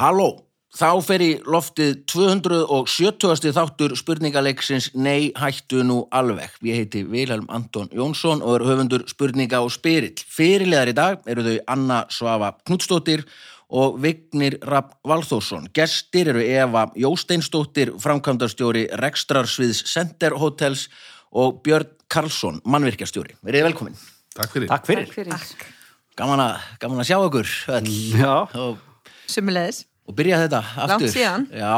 Halló, 0.00 0.46
þá 0.72 1.02
fer 1.04 1.20
í 1.20 1.32
loftið 1.44 1.98
270. 2.08 3.50
þáttur 3.52 3.92
spurningaleiksins 4.00 4.86
Nei, 4.96 5.28
hættu 5.36 5.82
nú 5.84 5.98
alveg. 6.16 6.54
Ég 6.64 6.78
heiti 6.78 7.02
Vilhelm 7.04 7.44
Anton 7.52 7.90
Jónsson 7.92 8.40
og 8.40 8.54
er 8.54 8.64
höfundur 8.64 9.04
spurninga 9.12 9.60
og 9.60 9.68
spyrill. 9.74 10.16
Fyrirlegar 10.24 10.88
í 10.88 10.96
dag 10.96 11.28
eru 11.28 11.44
þau 11.44 11.58
Anna 11.76 12.00
Svafa 12.08 12.54
Knudstóttir 12.64 13.26
og 13.68 14.00
Vignir 14.00 14.56
Rapp 14.72 14.96
Valþórsson. 15.04 15.68
Gestir 15.76 16.32
eru 16.32 16.48
Eva 16.48 16.88
Jósteinsdóttir, 16.96 17.92
framkvæmdarstjóri 18.00 18.88
Rekstrarsviðs 19.04 19.84
Center 19.84 20.40
Hotels 20.40 20.88
og 21.28 21.60
Björn 21.60 21.92
Karlsson, 22.08 22.64
mannvirkjastjóri. 22.64 23.36
Verið 23.44 23.68
velkomin. 23.68 24.00
Takk 24.32 24.56
fyrir. 24.56 24.72
Takk 24.72 24.94
fyrir. 24.94 25.10
Takk 25.12 25.18
fyrir. 25.20 25.72
Gaman 26.16 26.48
að, 26.48 26.70
gaman 26.80 27.04
að 27.04 27.12
sjá 27.12 27.18
okkur 27.20 27.58
öll. 27.76 27.98
Já, 28.16 28.38
Og, 28.56 28.86
Sumulegis. 29.30 29.89
Og 30.10 30.16
byrja 30.18 30.42
þetta 30.44 30.60
aftur. 30.66 30.90
Langt 30.92 31.14
síðan. 31.14 31.46
Já, 31.54 31.74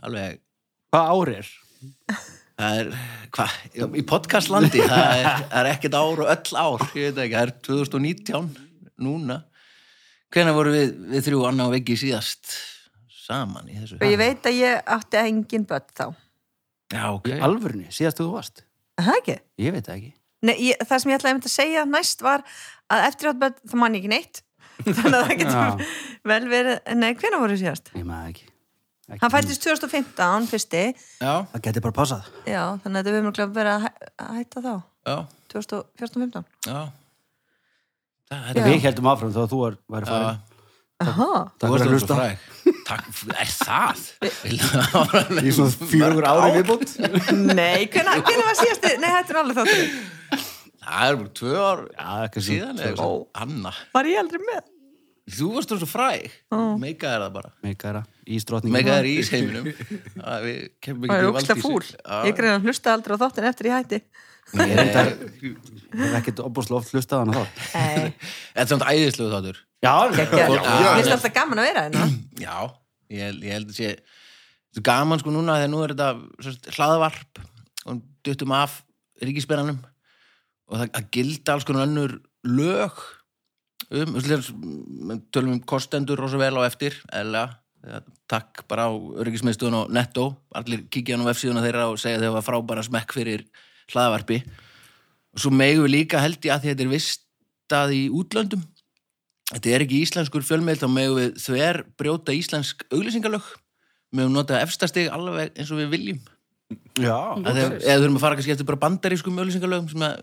alveg. 0.00 0.40
hvað 0.94 1.12
ár 1.14 1.32
er? 1.34 1.52
Það 2.54 2.76
er, 2.80 2.90
hvað, 3.34 3.54
í 3.98 4.02
podcastlandi, 4.06 4.84
það 4.86 5.08
er, 5.18 5.24
það 5.40 5.56
er 5.60 5.68
ekkert 5.72 5.96
ár 5.98 6.20
og 6.22 6.28
öll 6.34 6.60
ár, 6.60 6.84
ég 6.94 7.08
veit 7.08 7.24
ekki, 7.24 7.34
það 7.34 7.42
er 7.42 7.52
2019 7.66 8.52
núna. 9.04 9.40
Hvenær 10.34 10.54
voru 10.56 10.74
við, 10.74 10.94
við 11.10 11.26
þrjú 11.28 11.42
Anna 11.48 11.66
og 11.68 11.74
Veggi 11.74 11.96
síðast 11.98 12.54
saman 13.24 13.68
í 13.70 13.80
þessu? 13.80 13.98
Og 13.98 14.06
ég 14.06 14.20
veit 14.20 14.46
að 14.46 14.60
ég 14.60 14.92
átti 14.96 15.20
engin 15.20 15.66
börn 15.68 15.90
þá. 15.98 16.06
Já, 16.94 17.04
ok. 17.10 17.30
Alvörni, 17.42 17.88
síðast 17.94 18.22
þú 18.22 18.30
varst? 18.36 18.64
Er 18.98 19.08
Það 19.08 19.20
ekki? 19.20 19.36
Ég 19.64 19.74
veit 19.74 19.88
það 19.88 19.96
ekki. 19.98 20.12
Nei, 20.44 20.54
ég, 20.68 20.82
það 20.84 21.02
sem 21.02 21.10
ég 21.10 21.18
ætlaði 21.18 21.40
að 21.40 21.54
segja 21.54 21.84
næst 21.88 22.22
var 22.22 22.44
að 22.92 23.06
eftir 23.08 23.32
átt 23.32 23.40
börn, 23.42 23.62
það 23.64 23.80
man 23.82 23.96
ég 23.98 24.04
ekki 24.04 24.14
neitt. 24.14 24.43
Þannig 24.98 25.14
að 25.18 25.28
það 25.28 25.38
getur 25.42 25.86
vel 26.32 26.42
verið, 26.50 26.80
nei, 27.00 27.10
hvenær 27.20 27.42
voru 27.44 27.56
síðast? 27.60 27.90
Ég 27.94 28.04
maður 28.08 28.32
ekki. 28.32 28.46
ekki. 29.08 29.20
Hann 29.22 29.32
fættist 29.34 29.62
2015, 29.66 30.48
fyrsti, 30.50 30.82
Já, 31.20 31.32
Það 31.52 31.62
geti 31.68 31.82
bara 31.84 31.96
passað. 32.00 32.30
já, 32.48 32.62
þannig 32.84 32.98
að 33.02 33.12
við 33.14 33.26
mjög 33.28 33.54
verið 33.58 33.72
að 33.74 33.84
hæ- 33.84 34.10
að 34.24 34.32
hætta 34.40 34.64
þá, 34.64 34.74
já, 35.04 35.16
2014-15. 35.54 36.44
já. 36.66 36.80
Það, 38.24 38.34
Já. 38.34 38.40
þetta, 38.48 38.64
Við 38.64 38.84
heldum 38.88 39.08
áfram 39.12 39.32
þú 39.52 39.58
var 39.92 40.06
að 40.06 40.12
fara. 40.14 40.32
já, 40.34 40.50
Aha, 41.04 41.26
þú 41.28 41.60
Takk 41.60 41.70
varst 41.70 41.84
að 41.84 41.88
alveg 41.88 41.90
svo 41.90 41.98
hlusta. 41.98 42.14
Takk, 42.84 43.04
er 43.34 43.50
það? 43.58 43.96
Í 45.44 45.52
svona 45.52 45.88
fjögur 45.90 46.26
ári 46.30 46.50
viðbútt. 46.54 46.92
nei, 47.58 47.86
hvenær 47.92 48.22
var 48.48 48.56
síðasti, 48.60 48.92
nei, 49.02 49.10
þetta 49.10 49.34
er 49.34 49.40
alveg 49.42 49.58
þáttur. 49.58 50.44
Það 50.84 51.08
er 51.10 51.18
bara 51.22 51.32
tvö 51.40 51.56
ár 51.64 51.82
Já, 51.94 52.06
ekki 52.28 52.42
síðan, 52.48 52.80
eða. 52.84 53.08
Anna, 53.44 53.72
Var 53.94 54.08
ég 54.12 54.20
aldrei 54.22 54.40
með? 54.44 54.70
þú 55.34 55.46
varst 55.54 55.70
svo 55.72 55.86
fræg. 55.88 56.26
Meika 56.82 57.08
er 57.16 57.22
það 57.24 57.30
bara. 57.32 57.50
Meikara, 57.64 58.02
ístrotning. 58.28 58.74
Mega 58.74 58.98
er 59.00 59.06
í 59.08 59.14
ísheiminum 59.22 59.70
Það 60.18 60.42
við 60.44 60.58
kemum 60.84 61.06
Það 61.08 61.14
ekki 61.14 61.24
er 61.24 61.28
ógsta 61.30 61.56
fúl. 61.62 61.80
Ég 62.28 62.36
greið 62.36 62.52
að 62.58 62.66
hlusta 62.68 62.92
aldrei 62.92 63.16
á 63.16 63.22
þáttin 63.22 63.46
eftir 63.48 63.68
ég 63.70 63.78
hætti. 63.78 64.00
Nei, 64.52 64.66
Ég 64.74 64.82
Ég 64.84 66.02
hef 66.02 66.18
ekkert 66.20 66.42
opbúrslega 66.44 66.76
oft 66.82 66.92
hlustað 66.92 67.22
hana 67.24 67.38
þá. 67.38 67.62
Nei, 67.72 68.12
Þetta 68.52 68.66
er 68.66 68.70
samt 68.74 68.84
æðislegu 68.92 69.30
þáttur 69.32 69.62
Já, 69.84 69.94
Já. 70.12 70.44
finnst 71.00 71.14
alltaf 71.16 71.32
gaman 71.38 71.62
að 71.64 71.68
vera 71.70 71.86
hérna. 71.88 72.04
Já, 72.44 72.56
ég, 73.08 73.24
held- 73.30 73.46
ég 73.48 73.56
held 73.56 73.72
að 73.72 73.78
sé 73.80 73.88
Þetta 73.96 74.82
er 74.82 74.86
gaman 74.90 75.22
sko 75.24 75.32
núna 75.32 75.56
þegar 75.62 75.72
nú 75.72 75.80
er 75.86 75.96
þetta 75.96 76.76
hlaðvarp 76.76 77.42
og 77.88 78.04
duttum 78.28 78.52
af 78.60 78.76
ríkispennanum 79.24 79.80
og 80.70 80.80
það, 80.80 80.88
það 80.96 81.10
gilda 81.16 81.54
alls 81.54 81.68
konar 81.68 81.88
önnur 81.88 82.16
lög 82.44 83.02
um, 83.90 84.16
um 84.16 85.20
tölum 85.34 85.56
um 85.56 85.60
kostendur 85.60 86.20
rosa 86.20 86.40
vel 86.40 86.56
á 86.60 86.62
eftir 86.66 86.96
eða 87.12 87.48
takk 88.30 88.64
bara 88.68 88.88
á 88.88 88.92
öryggismiðstöðun 88.92 89.82
og 89.82 89.90
netto 89.92 90.30
allir 90.56 90.86
kíkja 90.88 91.18
hann 91.18 91.26
á 91.28 91.32
F-síðuna 91.34 91.64
þeirra 91.64 91.88
og 91.92 91.98
segja 92.00 92.20
þegar 92.22 92.38
var 92.38 92.46
frábæra 92.46 92.84
smekk 92.86 93.12
fyrir 93.12 93.44
hlaðvarpi. 93.92 94.38
Og 95.34 95.42
svo 95.42 95.52
megum 95.52 95.84
við 95.84 95.92
líka 95.98 96.22
held 96.22 96.40
ég 96.46 96.54
að 96.54 96.70
þetta 96.70 96.84
er 96.86 96.92
vistað 96.94 97.92
í 97.92 98.02
útlöndum 98.08 98.62
þetta 99.50 99.74
er 99.74 99.84
ekki 99.84 100.00
íslenskur 100.04 100.46
fjölmeil 100.46 100.78
þá 100.80 100.86
megum 100.88 101.20
við 101.20 101.42
þver 101.44 101.80
brjóta 102.00 102.34
íslensk 102.36 102.86
auglýsingalög 102.88 103.50
megum 104.14 104.32
nota 104.32 104.62
efstastig 104.62 105.10
alveg 105.12 105.52
eins 105.52 105.72
og 105.74 105.82
við 105.82 105.92
viljum 105.92 106.22
Já. 107.00 107.16
Þegar, 107.44 107.76
þurfum 107.84 108.18
að 108.18 108.24
fara 108.24 108.38
kannski 108.38 108.54
eftir 108.54 108.68
bara 108.68 108.80
bandarískum 108.84 109.40
auglýsingalögum 109.42 109.90
sem 109.92 110.04
að 110.06 110.14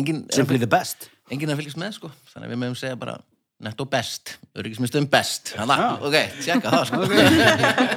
engin, 0.00 0.22
Simply 0.34 0.60
the 0.62 0.70
best. 0.70 1.08
engin 1.30 1.52
að 1.52 1.60
fylgjast 1.62 1.80
með 1.80 1.96
sko. 1.98 2.12
Þannig 2.32 2.46
að 2.48 2.54
við 2.54 2.60
megum 2.64 2.78
segja 2.78 2.98
bara 3.00 3.16
netto 3.60 3.84
best, 3.92 4.36
öryggismistöðum 4.56 5.08
best. 5.12 5.52
Þannig 5.58 5.82
að, 5.84 6.06
ok, 6.08 6.16
tjekka 6.44 6.72
það 6.72 6.84
sko. 6.88 7.00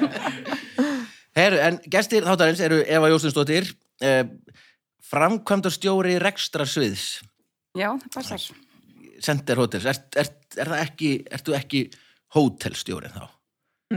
Heru, 1.39 1.57
en 1.65 1.79
gestir 1.89 2.25
þáttarins 2.27 2.61
eru 2.61 2.81
Eva 2.85 3.09
Jóstinsdóttir 3.09 3.69
eh, 4.05 4.25
framkvæmdarstjóri 5.09 6.17
rekstrarsviðs. 6.21 7.05
Já, 7.79 7.89
það 7.89 8.09
passar. 8.13 8.49
Center 9.23 9.61
Hotels, 9.61 9.87
er, 9.87 10.01
er, 10.19 10.29
er 10.59 10.69
það 10.73 10.83
ekki 10.83 11.11
ertu 11.33 11.55
ekki 11.57 11.81
hótelstjóri 12.35 13.09
þá? 13.13 13.23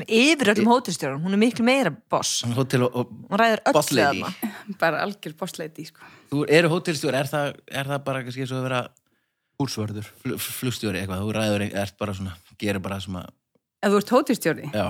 Yfir 0.04 0.50
öllum 0.52 0.68
hótelstjórum, 0.74 1.22
hún 1.24 1.36
er 1.36 1.40
miklu 1.40 1.64
meira 1.66 1.90
boss. 2.12 2.42
Hotel 2.56 2.84
og, 2.86 2.94
og 3.00 3.10
Hún 3.30 3.40
ræður 3.40 3.62
öll 3.70 3.76
boss 3.78 3.90
lady 3.96 4.20
þarna. 4.22 4.52
Bara 4.82 5.00
algjör 5.06 5.34
bossleiti, 5.40 5.86
sko. 5.88 6.12
Þú 6.32 6.44
eru 6.58 6.70
hótelstjóri, 6.74 7.16
er 7.22 7.30
það, 7.30 7.56
er 7.70 7.90
það 7.92 8.04
bara 8.10 8.22
kannski 8.26 8.44
eins 8.44 8.52
og 8.54 8.60
að 8.60 8.68
vera 8.68 8.80
Húsvörður. 9.62 10.08
fl- 10.20 10.36
flugstjóri 10.42 11.00
eitthvað, 11.00 11.22
þú 11.24 11.34
ræður, 11.38 11.66
ert 11.80 11.96
bara 11.98 12.14
svona 12.18 12.34
gerir 12.60 12.82
bara 12.84 13.00
sem 13.00 13.16
að, 13.16 13.30
Ef 13.86 13.92
þú 13.92 13.98
ert 14.00 14.10
hótistjórni, 14.10 14.68
já, 14.72 14.86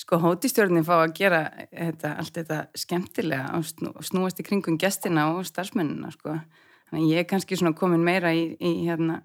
sko 0.00 0.16
hótistjórni 0.18 0.80
fá 0.82 0.94
að 1.04 1.12
gera 1.18 1.40
þetta, 1.70 2.14
allt 2.18 2.38
þetta 2.40 2.56
skemmtilega 2.74 3.50
og 3.58 3.66
snú, 3.68 3.90
snúast 4.02 4.40
í 4.40 4.46
kringum 4.48 4.78
gestina 4.80 5.26
og 5.36 5.44
starfsmennina, 5.46 6.08
sko. 6.16 6.38
Þannig 6.90 7.04
að 7.04 7.10
ég 7.12 7.20
er 7.22 7.28
kannski 7.30 7.58
svona 7.60 7.76
komin 7.76 8.02
meira 8.02 8.32
í, 8.34 8.46
í 8.56 8.72
hérna, 8.88 9.20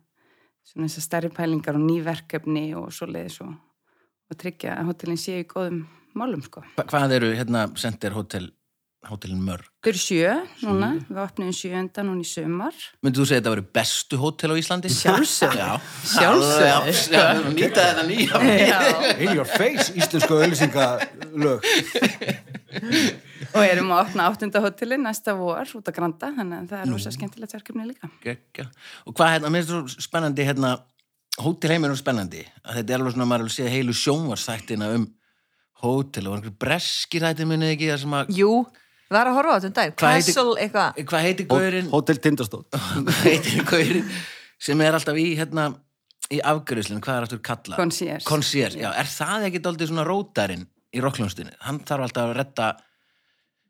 svona 0.67 0.89
þessar 0.91 1.05
stærri 1.07 1.31
pælingar 1.33 1.79
og 1.79 1.85
nýverkefni 1.87 2.65
og 2.77 2.91
svoleiðis 2.93 3.39
og, 3.47 3.55
og 4.31 4.39
tryggja 4.41 4.75
að 4.79 4.91
hótelin 4.91 5.19
séu 5.21 5.41
í 5.43 5.47
góðum 5.49 5.83
málum, 6.17 6.43
sko. 6.45 6.63
Hva, 6.77 6.85
hvað 6.89 7.17
eru 7.19 7.33
hérna 7.35 7.65
Center 7.79 8.15
Hotel 8.15 8.47
hótelin 9.05 9.41
mörg? 9.45 9.67
Þau 9.85 9.89
eru 9.91 9.99
sjö 10.01 10.29
núna, 10.65 10.87
við 11.05 11.19
opnum 11.21 11.51
sjönda 11.53 12.01
núna 12.07 12.23
í 12.23 12.29
sumar. 12.29 12.77
Myndið 13.05 13.21
þú 13.21 13.27
segja 13.29 13.41
þetta 13.43 13.53
verið 13.53 13.67
bestu 13.77 14.17
hótel 14.21 14.49
á 14.49 14.55
Íslandi? 14.57 14.91
Sjálfsögðu. 14.95 15.59
Já, 15.61 15.75
Sjálfsögðu. 16.15 16.95
Já, 17.13 17.25
Nýta 17.51 17.85
þetta 17.91 18.05
nýja 18.09 18.41
Já. 18.65 18.79
In 19.19 19.35
your 19.35 19.45
face, 19.45 19.91
íslensku 19.93 20.39
auðlýsingalög. 20.39 21.69
Og 23.55 23.61
erum 23.61 23.93
að 23.93 24.01
opna 24.07 24.25
áttunda 24.31 24.63
hótelin 24.63 25.05
næsta 25.05 25.35
vor 25.37 25.69
út 25.77 25.91
að 25.91 25.95
Granda, 25.99 26.31
þannig 26.39 26.63
að 26.63 26.73
það 26.73 26.81
er 26.81 26.91
rosa 26.95 27.13
skemmtilegt 27.13 27.55
verkefni 27.55 27.85
líka. 27.91 28.09
Gekka. 28.25 28.65
Og 29.05 29.15
hvað 29.15 29.35
hérna, 29.35 29.51
mér 29.53 29.67
finnst 29.67 29.95
þú 29.95 30.07
spennandi 30.09 30.47
hérna, 30.47 30.71
hótelheimur 31.41 31.91
er 31.91 31.99
spennandi 31.99 32.41
að 32.63 32.79
þetta 32.79 32.93
er 32.93 33.01
alveg 33.01 33.15
svona, 33.15 33.27
maður 33.29 33.45
er 33.45 33.51
að 33.51 33.55
sé 33.55 33.69
heilu 33.71 33.95
sjónvarsþættina 33.99 34.89
um 34.95 35.05
hótel 35.83 36.29
og 36.29 36.37
einhver 36.37 36.55
breskir 36.65 37.25
þætti 37.25 37.47
munið 37.49 37.73
ekki 37.75 37.89
það 37.91 38.03
sem 38.05 38.15
að 38.17 38.31
Jú, 38.37 38.51
við 39.09 39.17
varum 39.17 39.33
að 39.33 39.39
horfa 39.39 39.55
á 39.55 39.57
þetta 39.57 39.67
um 39.67 39.75
dag. 39.79 39.97
Castle 40.01 40.55
eitthvað. 40.63 41.01
hvað 41.11 41.27
heitir 41.27 41.49
gaurinn 41.51 41.91
Hotel 41.91 42.21
Tindastótt. 42.23 42.79
hvað 43.09 43.21
heitir 43.27 43.67
gaurinn 43.67 44.15
sem 44.65 44.85
er 44.85 44.97
alltaf 44.97 45.19
í 45.19 45.27
hérna 45.35 45.67
í 46.33 46.39
afgriðslinn, 46.41 47.03
hvað 47.03 47.19
er 47.19 47.27
aftur 47.27 47.43
kallað? 47.45 47.77
Concierge. 47.77 48.25
Concierge, 48.25 48.81
já, 48.81 48.89
er 48.97 49.11
það 49.11 49.49
ekki 49.49 49.61
daldið 49.67 49.91
svona 49.91 50.07
rótarinn 50.07 50.65
í 50.95 51.03
rockljónstunni? 51.03 51.53
Hann 51.67 51.83
þarf 51.85 52.07
alltaf 52.07 52.29
að 52.31 52.37
redda 52.39 52.69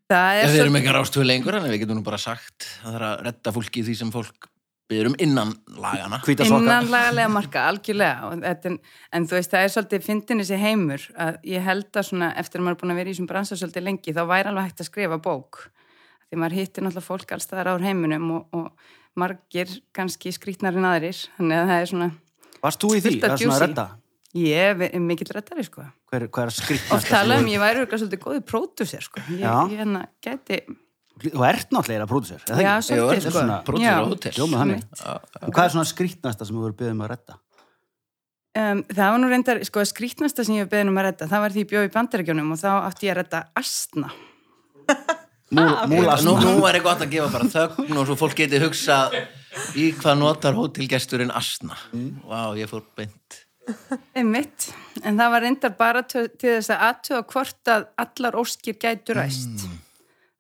Það 0.06 0.40
er 0.40 0.52
við 0.54 0.62
erum 0.62 0.76
ekki 0.78 0.92
rástöðu 0.94 1.26
lengur, 1.26 1.56
að 1.58 1.72
við 1.72 1.80
getum 1.82 1.98
nú 1.98 2.06
bara 2.06 2.20
sagt 2.22 2.68
að 2.84 2.92
það 2.92 2.98
er 3.00 3.06
að 3.08 3.24
redda 3.26 3.54
fólki 3.56 3.82
því 3.88 3.96
sem 3.98 4.12
fólk 4.14 4.48
byrður 4.90 5.08
um 5.10 5.16
innan 5.26 5.52
lagana 5.82 6.20
Hvíta 6.22 6.46
soka. 6.46 6.60
innanlagalega 6.62 7.30
marka, 7.34 7.64
algjörlega 7.72 8.28
og 8.28 8.44
þetta, 8.44 8.72
er- 8.72 8.80
en 9.18 9.26
þú 9.28 9.38
veist, 9.40 9.52
það 9.56 9.64
er 9.66 9.72
svolítið 9.76 10.04
fyndin 10.06 10.42
þessi 10.44 10.60
heimur 10.62 11.06
að 11.18 11.40
ég 11.56 11.64
held 11.66 11.90
að 11.98 12.08
svona 12.10 12.28
eftir 12.38 12.60
að 12.62 12.66
maður 12.68 12.76
er 12.78 12.82
búin 12.84 12.94
að 12.94 13.00
vera 13.02 13.10
í 13.10 13.14
þessum 13.16 13.30
bransa 13.32 13.58
svolítið 13.58 13.88
lengi 13.88 14.14
þá 14.14 14.22
væri 14.30 14.52
alveg 14.52 14.68
hægt 14.70 14.84
að 14.86 14.90
skrifa 14.92 15.18
bók 15.26 15.64
því 16.30 16.38
maður 16.42 16.58
hittir 16.60 16.86
náttúrulega 16.86 17.08
fólk 17.10 17.32
alls 17.36 17.44
staðar 17.50 17.72
á 17.74 17.76
heiminum 17.82 18.32
og, 18.38 18.48
og 18.54 18.72
margir 19.18 19.74
kannski 19.96 20.32
skrítnar 20.36 20.76
en 20.78 20.86
aðrir 20.90 21.18
þannig 21.38 21.62
að 21.64 21.70
það 21.74 21.82
er 21.82 21.92
svona, 21.94 22.12
Varst 22.66 22.82
þú 22.82 22.94
í 22.96 23.02
því? 23.02 23.14
Er 23.16 23.22
svona 23.22 23.36
að 23.36 23.46
juicy. 23.46 23.66
redda. 23.66 23.88
ég 24.36 24.82
er 24.86 25.00
mikill 25.00 25.34
rettari 25.34 25.64
sko 25.66 25.84
Hver, 26.12 26.28
hver 26.30 26.50
er 26.52 26.94
oft 26.94 27.10
tala 27.10 27.38
um, 27.42 27.46
ég 27.50 27.60
væri 27.62 27.86
svolítið 27.90 28.20
góði 28.26 28.42
pródusir 28.46 29.02
sko, 29.06 29.22
ég, 29.34 29.42
ég 29.46 29.78
hérna 29.80 30.06
geti 30.22 30.62
Þú 31.24 31.46
ert 31.48 31.72
náttúrulega 31.72 32.08
pródusser, 32.10 32.44
eða 32.50 32.62
Já, 32.64 32.72
ekki? 32.76 32.88
Svolítið 32.90 33.16
er 33.16 33.24
sko 33.24 33.34
svona 33.38 33.58
pródusser 33.64 33.88
Já. 33.88 33.96
á 33.96 34.10
hótel. 34.10 34.34
Hljómað 34.36 34.62
þannig. 34.62 34.86
Einmitt. 34.86 35.42
Og 35.42 35.52
hvað 35.56 35.66
er 35.66 35.74
svona 35.76 35.90
skrýtnasta 35.92 36.48
sem 36.48 36.56
þú 36.56 36.64
verður 36.66 36.80
byggðum 36.82 37.04
að 37.06 37.12
redda? 37.14 37.38
Um, 38.56 38.82
það 38.88 39.12
var 39.12 39.20
nú 39.20 39.30
reyndar, 39.32 39.62
sko, 39.68 39.86
skrítnasta 39.88 40.46
sem 40.48 40.58
ég 40.58 40.66
hef 40.66 40.72
beðin 40.72 40.92
um 40.92 41.00
að 41.00 41.08
redda, 41.10 41.30
það 41.32 41.46
var 41.46 41.56
því 41.56 41.64
ég 41.64 41.72
bjóð 41.72 41.88
í 41.88 41.94
bandarækjunum 41.96 42.52
og 42.56 42.60
þá 42.62 42.70
átti 42.76 43.08
ég 43.08 43.16
að 43.16 43.20
redda 43.22 43.42
astna. 43.64 44.12
Múl, 45.56 45.72
múla 45.88 46.18
Nú, 46.26 46.36
nú 46.42 46.54
er 46.66 46.80
gott 46.84 47.04
að 47.06 47.12
gefa 47.14 47.30
bara 47.30 47.48
þögn 47.52 48.00
og 48.00 48.08
svo 48.10 48.16
fólk 48.18 48.40
geti 48.40 48.60
hugsað 48.64 49.14
í 49.78 49.92
hvað 49.94 50.18
notar 50.20 50.58
hótelgesturinn 50.58 51.34
asna 51.36 51.78
Vá, 52.26 52.50
ég 52.58 52.70
fór 52.72 52.82
beint 52.98 53.46
Einmitt, 54.18 54.72
en 55.02 55.18
það 55.18 55.32
var 55.34 55.44
reyndar 55.46 55.74
bara 55.78 56.02
til, 56.06 56.28
til 56.38 56.58
þess 56.58 56.74
að 56.74 56.84
aðtöða 56.90 57.22
hvort 57.32 57.72
að 57.74 57.86
allar 58.04 58.38
óskir 58.38 58.78
gætu 58.78 59.16
ræst. 59.18 59.66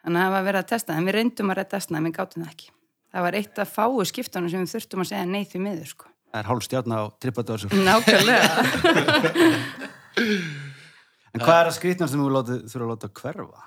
Þannig 0.05 0.21
að 0.21 0.25
það 0.25 0.33
var 0.35 0.43
verið 0.45 0.61
að 0.61 0.69
testa, 0.69 0.95
en 0.95 1.05
við 1.09 1.15
reyndum 1.17 1.51
að 1.51 1.59
þessna, 1.73 1.95
en 1.97 2.05
við 2.05 2.13
gátum 2.19 2.43
það 2.45 2.51
ekki. 2.53 2.67
Það 3.15 3.21
var 3.25 3.33
eitt 3.39 3.55
af 3.63 3.69
fáu 3.73 3.97
skiptunum 4.05 4.49
sem 4.51 4.61
við 4.61 4.73
þurftum 4.75 5.01
að 5.01 5.09
segja 5.11 5.25
nei 5.25 5.43
því 5.49 5.57
miður, 5.65 5.89
sko. 5.89 6.05
Það 6.29 6.39
er 6.41 6.49
hálf 6.51 6.63
stjárna 6.67 6.95
á 6.99 7.03
tripadósur. 7.25 7.69
Nákvæmlega. 7.85 8.49
En 11.35 11.41
hvað 11.43 11.57
er 11.59 11.67
að 11.67 11.75
skrýtna 11.75 12.07
sem 12.07 12.19
þú 12.21 12.27
þurfa 12.31 12.85
að 12.85 12.91
láta 12.93 13.09
hverfa? 13.19 13.61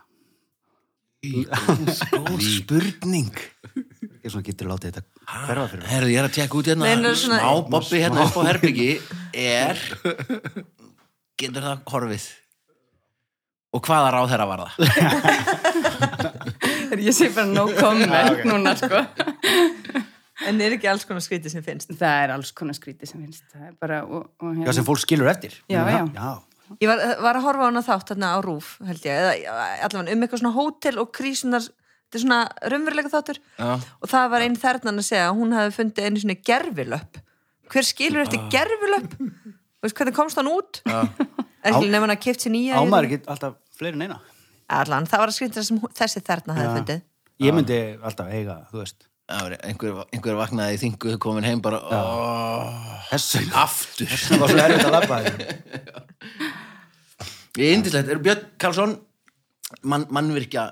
Góð 1.19 2.43
spurning 2.47 3.35
Ég 4.23 4.31
svona 4.31 4.45
getur 4.47 4.69
látið 4.71 4.93
þetta 4.95 5.03
hverfa 5.27 5.65
fyrir 5.73 5.81
mig. 5.83 5.89
Herðu, 5.91 6.11
ég 6.13 6.19
er 6.21 6.27
að 6.29 6.35
tjekka 6.37 6.55
út 6.61 6.69
hérna 6.71 6.85
Nei, 6.87 6.95
svona- 7.19 7.41
smá 7.43 7.51
bobbi 7.73 7.99
hérna 8.03 8.21
upp 8.25 8.37
á 8.39 8.43
herbyggi 8.49 8.91
er 9.35 9.77
getur 11.43 11.63
það 11.67 11.79
horfið 11.93 12.25
og 13.75 13.85
hvaða 13.85 14.13
ráð 14.15 14.31
þeirra 14.33 14.47
var 14.49 14.61
það? 14.65 14.73
Ég 17.05 17.15
sé 17.15 17.29
bara 17.35 17.47
no 17.51 17.67
comment 17.77 18.45
núna, 18.49 18.73
sko. 18.79 19.03
En 20.49 20.61
er 20.63 20.77
ekki 20.77 20.89
alls 20.89 21.05
konar 21.09 21.23
skríti 21.25 21.51
sem 21.53 21.65
finnst? 21.67 21.91
Það 21.99 22.23
er 22.25 22.33
alls 22.37 22.53
konar 22.57 22.77
skríti 22.77 23.09
sem 23.11 23.21
finnst. 23.21 23.45
Það 23.53 23.65
er 23.69 23.75
bara, 23.81 23.99
og, 24.07 24.31
og 24.41 24.61
Já, 24.65 24.71
sem 24.79 24.87
fólk 24.87 25.03
skilur 25.03 25.29
eftir. 25.31 25.57
Já, 25.69 25.83
já. 25.85 26.05
Já, 26.15 26.31
Ég 26.83 26.89
var, 26.91 27.01
var 27.25 27.39
að 27.39 27.47
horfa 27.47 27.65
á 27.65 27.69
hana 27.71 27.81
þátt 27.85 28.11
þarna 28.13 28.31
á 28.37 28.39
Rúf, 28.45 28.75
held 28.85 29.07
ég, 29.09 29.21
eða 29.49 29.63
allavega 29.87 30.13
um 30.15 30.25
eitthvað 30.25 30.43
svona 30.43 30.53
hótel 30.57 30.99
og 31.01 31.09
krísunar, 31.17 31.65
þetta 31.65 32.19
er 32.19 32.25
svona 32.25 32.41
raunveruleika 32.75 33.13
þáttur 33.15 33.39
Já. 33.41 33.71
og 33.81 34.11
það 34.13 34.27
var 34.35 34.45
einn 34.45 34.59
þernan 34.61 35.01
að 35.01 35.07
segja 35.09 35.31
að 35.31 35.39
hún 35.41 35.55
hafi 35.57 35.75
fundið 35.79 36.09
einu 36.11 36.23
svona 36.25 36.37
gerfilöpp. 36.51 37.21
Hver 37.73 37.89
skilur 37.89 38.25
eftir 38.27 38.45
gerfilöpp? 38.53 39.17
Veist 39.85 39.97
hvernig 39.97 40.17
komst 40.19 40.41
hann 40.41 40.53
út? 40.53 40.83
Ekki 41.65 41.89
nefn 41.89 42.07
hann 42.07 42.15
að 42.15 42.23
kipt 42.25 42.45
sér 42.45 42.55
nýja. 42.55 42.79
ámaður 42.79 43.09
ekki 43.09 43.21
alltaf 43.35 43.59
fleiri 43.79 43.99
en 43.99 44.07
eina. 44.09 44.21
Allan, 44.69 45.07
það 45.09 45.23
var 45.23 45.33
að 45.33 45.37
skrýnta 45.39 45.65
sem 45.65 45.79
þessi 45.97 46.25
þerna 46.25 46.57
hafi 46.59 46.67
Já. 46.69 46.75
fundið. 46.77 47.05
Ég 47.39 47.55
myndi 47.57 47.79
alltaf 48.03 48.33
eiga, 48.35 48.59
þú 48.71 48.83
veist, 48.83 49.09
Það 49.29 49.43
var 49.45 49.55
einhver, 49.69 49.97
einhver 50.17 50.37
vaknaði 50.39 50.77
í 50.77 50.79
þingu 50.81 51.19
komin 51.21 51.45
heim 51.45 51.61
bara 51.61 51.83
þessu. 53.11 53.43
aftur 53.53 54.09
Það 54.09 54.41
var 54.41 54.53
svo 54.55 54.63
erfitt 54.63 54.87
að 54.89 55.27
því. 55.27 55.49
Ég 57.59 57.67
er 57.67 57.75
indislegt, 57.77 58.09
er 58.09 58.23
Björn 58.25 58.47
Karlsson 58.63 58.95
mann, 59.83 60.07
mannvirkja 60.15 60.65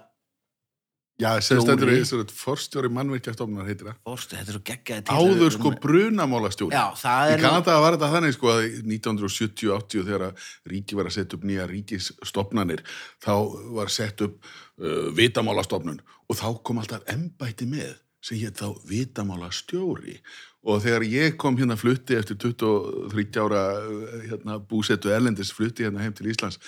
Já, 1.17 1.31
í 1.41 1.45
þessu 1.49 2.25
forstjóri 2.37 2.91
mannvirkjastofnunar 2.93 3.65
heitir 3.65 3.89
það. 3.89 4.01
fórstu, 4.05 4.37
þetta 4.37 4.53
er 4.53 4.57
svo 4.59 4.65
geggjaði 4.69 5.15
Áður 5.17 5.55
sko 5.55 5.71
brunamálastjóri. 5.81 6.77
Já, 6.77 6.93
það 7.01 7.31
er 7.33 7.41
Í 7.41 7.45
Kanada 7.47 7.77
var 7.81 7.97
þetta 7.97 8.11
þannig 8.13 8.35
sko 8.37 8.51
að 8.53 8.67
1970-80 8.93 10.05
þegar 10.11 10.51
ríki 10.69 10.99
var 10.99 11.09
að 11.09 11.17
setja 11.17 11.39
upp 11.39 11.49
nýja 11.49 11.69
ríkisstofnanir 11.73 12.85
þá 13.25 13.33
var 13.79 13.95
sett 13.97 14.27
upp 14.29 14.37
uh, 14.45 15.09
vitamálastofnun 15.17 16.05
og 16.05 16.37
þá 16.37 16.47
kom 16.61 16.85
alltaf 16.85 17.09
embætti 17.09 17.71
með 17.71 17.97
sem 18.21 18.43
hétt 18.43 18.61
þá 18.61 18.77
vitamálastjóri 18.85 20.21
og 20.69 20.85
þegar 20.85 21.09
ég 21.09 21.41
kom 21.41 21.57
hérna 21.57 21.81
flutti 21.81 22.21
eftir 22.21 22.37
23 22.45 23.41
ára 23.41 23.69
uh, 23.81 24.17
hérna, 24.27 24.61
búsettu 24.61 25.17
erlendis 25.17 25.55
flutti 25.57 25.89
hérna 25.89 26.05
heim 26.05 26.13
til 26.13 26.29
Íslands 26.29 26.61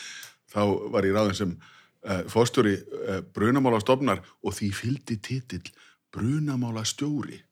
þá 0.48 0.62
var 0.88 1.04
ég 1.04 1.12
ráðin 1.12 1.36
sem 1.36 1.58
fórstjóri 2.32 2.76
uh, 3.08 3.20
brunamálastofnar 3.36 4.22
og 4.44 4.54
því 4.56 4.70
fylgdi 4.80 5.18
titill 5.28 5.68
brunamálastjóri 6.14 7.42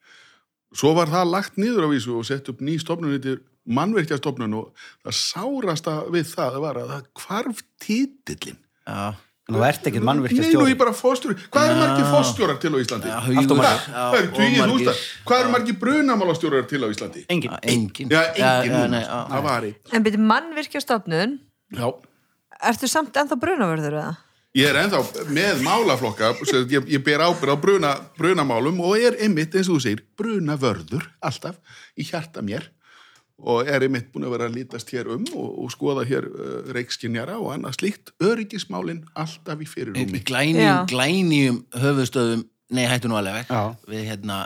Svo 0.76 0.90
var 0.96 1.08
það 1.08 1.30
lagt 1.30 1.60
niður 1.60 1.86
á 1.86 1.88
vísu 1.92 2.16
og 2.18 2.24
sett 2.28 2.48
upp 2.50 2.58
ný 2.64 2.74
stofnun 2.82 3.14
yfir 3.16 3.38
mannverkjastofnun 3.66 4.56
og 4.58 4.72
það 5.06 5.14
sárasta 5.18 5.94
við 6.12 6.26
það 6.34 6.56
var 6.64 6.80
að 6.82 6.90
það 6.90 7.06
hvarf 7.22 7.62
títillin. 7.82 8.58
Já, 8.86 9.14
Nú 9.46 9.60
ert 9.62 9.84
ekkert 9.86 10.02
mannvirkja 10.02 10.42
Nei, 10.42 10.50
nú 10.58 10.64
ég 10.66 10.78
bara 10.78 10.90
fórstjóri. 10.90 11.36
Hvað 11.54 11.68
eru 11.70 11.76
margir 11.78 12.06
fórstjórar 12.10 12.56
til 12.58 12.72
á 12.74 12.78
Íslandi? 12.82 13.06
já, 13.12 13.18
Allt 13.38 13.52
og 13.54 13.60
margir. 13.60 13.84
Það 13.94 14.16
eru 14.18 14.30
margir- 14.34 14.72
þústar. 14.72 15.02
Hvað 15.30 15.42
eru 15.44 15.52
margir 15.54 15.76
brunamálastjórar 15.84 16.66
til 16.66 16.80
á 16.82 16.88
Íslandi? 16.90 17.22
Engin. 17.30 17.54
Engin 17.62 18.10
Já, 18.10 18.22
engin 18.34 18.74
já, 18.74 18.86
nei, 18.90 19.02
já. 19.06 19.20
Það 19.30 19.42
var 19.46 19.68
einn. 19.70 19.76
En 19.92 20.02
byrju 20.02 20.22
mannvirkjastofnun, 20.34 21.38
Já. 21.78 21.86
ertu 22.72 22.88
samt 22.90 23.14
ennþá 23.14 23.38
brunavörður 23.38 23.94
eða? 24.02 24.16
Ég 24.56 24.70
er 24.70 24.78
ennþá 24.80 25.26
með 25.36 25.58
málaflokka, 25.66 26.30
ég, 26.72 26.86
ég 26.88 27.02
ber 27.04 27.20
ábyrð 27.26 27.52
á 27.52 27.56
bruna, 27.60 27.90
brunamálum 28.16 28.78
og 28.80 28.96
er 28.96 29.18
einmitt, 29.20 29.52
eins 29.52 29.68
og 29.68 29.76
þú 29.76 29.84
segir, 29.84 30.00
brunavörður 30.16 31.04
alltaf 31.20 31.58
í 32.00 32.06
hjarta 32.08 32.40
mér 32.46 32.70
og 33.36 33.68
er 33.68 33.84
einmitt 33.84 34.08
búin 34.14 34.24
að 34.24 34.32
vera 34.32 34.46
að 34.48 34.56
lítast 34.56 34.88
hér 34.94 35.10
um 35.12 35.26
og, 35.36 35.50
og 35.60 35.72
skoða 35.74 36.06
hér 36.08 36.24
uh, 36.30 36.54
reikskinjara 36.72 37.36
og 37.36 37.50
annað 37.52 37.76
slíkt, 37.76 38.14
öryggismálin 38.24 39.02
alltaf 39.12 39.60
í 39.60 39.68
glænýjum, 40.24 40.64
Já. 40.64 40.76
glænýjum 40.88 41.62
höfustöðum 41.76 42.46
Nei, 42.72 42.86
hættu 42.90 43.06
nú 43.12 43.14
alveg 43.20 43.46
Já. 43.52 43.76
Við 43.86 44.08
hérna 44.08 44.40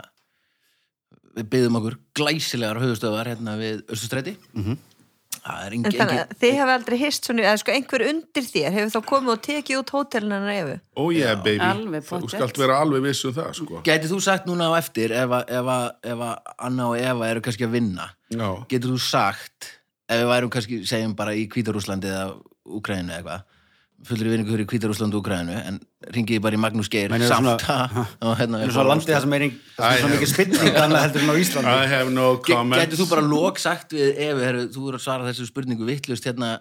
Við 1.31 1.47
byggðum 1.47 1.77
okkur 1.79 1.95
glæsilegar 2.19 2.81
höfustöðar 2.83 3.31
hérna 3.31 3.55
við 3.57 3.85
Össustræti 3.87 4.35
Mhm. 4.51 4.75
Það 4.75 4.75
er 4.75 5.00
En 5.41 5.55
þannig 5.57 5.89
engin 5.89 6.01
að 6.05 6.33
þið 6.37 6.51
hefur 6.59 6.71
aldrei 6.75 6.95
hist 7.01 7.25
svona, 7.25 7.45
eða 7.49 7.59
sko 7.61 7.73
einhver 7.73 8.03
undir 8.05 8.45
þér 8.45 8.75
hefur 8.75 8.91
þá 8.93 9.07
komið 9.09 9.31
og 9.33 9.39
tekið 9.47 9.79
út 9.79 9.93
hótelin 9.95 10.35
hennar 10.35 10.53
efu. 10.53 10.75
Ó 10.93 11.03
ég, 11.09 11.23
yeah, 11.23 11.39
baby, 11.41 11.65
alveg 11.65 12.05
þú 12.05 12.11
pottþétt. 12.11 12.35
skalt 12.35 12.61
vera 12.61 12.75
alveg 12.83 13.05
viss 13.07 13.25
um 13.25 13.33
það, 13.39 13.49
sko. 13.57 13.81
Gætið 13.87 14.13
þú 14.13 14.19
sagt 14.27 14.49
núna 14.49 14.69
á 14.69 14.73
eftir 14.77 15.15
ef 15.17 15.33
að, 15.33 16.35
Anna 16.61 16.89
og 16.91 16.97
Eva 16.99 17.31
eru 17.31 17.41
kannski 17.41 17.65
að 17.65 17.73
vinna 17.79 18.11
Já, 18.29 18.47
Getur 18.69 18.93
þú 18.93 19.01
sagt 19.01 19.71
ef 20.05 20.21
við 20.21 20.29
værum 20.29 20.53
kannski, 20.53 20.81
segjum 20.85 21.17
bara 21.17 21.33
í 21.33 21.47
Hvítarúslandi 21.49 22.11
eða 22.11 22.37
Úkrænu 22.71 23.09
eða 23.09 23.17
eitthvað 23.17 23.47
fullur 24.07 24.29
vinningur 24.33 24.61
í 24.63 24.65
Hvítarúslandi 24.71 25.17
og 25.17 25.21
Úkrænu 25.23 25.55
en 25.67 25.79
ringiði 26.15 26.41
bara 26.41 26.57
í 26.57 26.61
Magnús 26.61 26.89
Geir 26.91 27.11
samt 27.29 27.61
svona- 27.61 28.05
og 28.25 28.35
hérna 28.39 28.61
er 28.65 28.71
landið 28.73 29.13
það 29.13 29.21
sem 29.27 29.35
er 29.37 29.45
ein- 29.47 29.55
það 29.77 29.85
sem 29.85 29.93
er 29.93 30.01
svo 30.01 30.09
Æ, 30.09 30.13
mikið 30.15 30.31
spilling 30.33 30.79
annað 30.81 31.03
heldur 31.05 31.21
en 31.21 31.31
á 31.31 31.35
Íslandi. 31.43 32.75
Gætið 32.81 32.99
þú 33.03 33.07
bara 33.11 33.25
lók 33.29 33.61
sagt 33.61 33.93
við 33.97 34.41
herru, 34.41 34.67
þú 34.73 34.87
eru 34.91 34.99
að 35.01 35.05
svara 35.05 35.27
þessu 35.29 35.47
spurningu 35.51 35.85
vittlust 35.87 36.25
hérna 36.29 36.51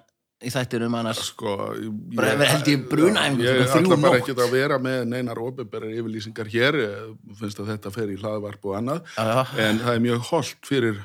í 0.40 0.48
þættinum 0.52 0.94
annars? 0.96 1.19
Sko, 1.34 1.54
ég, 1.76 1.88
Bara 2.16 2.34
ef- 2.37 2.44
held 2.54 2.69
ég 2.72 2.84
brunaæfingu 2.88 3.44
Ég 3.44 3.66
þrjú 3.72 3.90
ætla 3.90 3.98
bara 4.04 4.20
ekki 4.22 4.37
að 4.37 4.54
vera 4.54 4.78
með 4.81 5.02
neinar 5.10 5.40
ofinberar 5.44 5.90
yfirlýsingar 5.92 6.48
hér, 6.52 6.78
ég 6.81 7.34
finnst 7.40 7.60
að 7.60 7.72
þetta 7.75 7.92
fer 7.96 8.08
í 8.14 8.16
hlaðvarp 8.20 8.64
og 8.70 8.78
annað, 8.81 9.02
já. 9.16 9.42
en 9.66 9.82
það 9.84 9.96
er 9.98 10.04
mjög 10.06 10.22
holdt 10.31 10.70
fyrir 10.70 11.02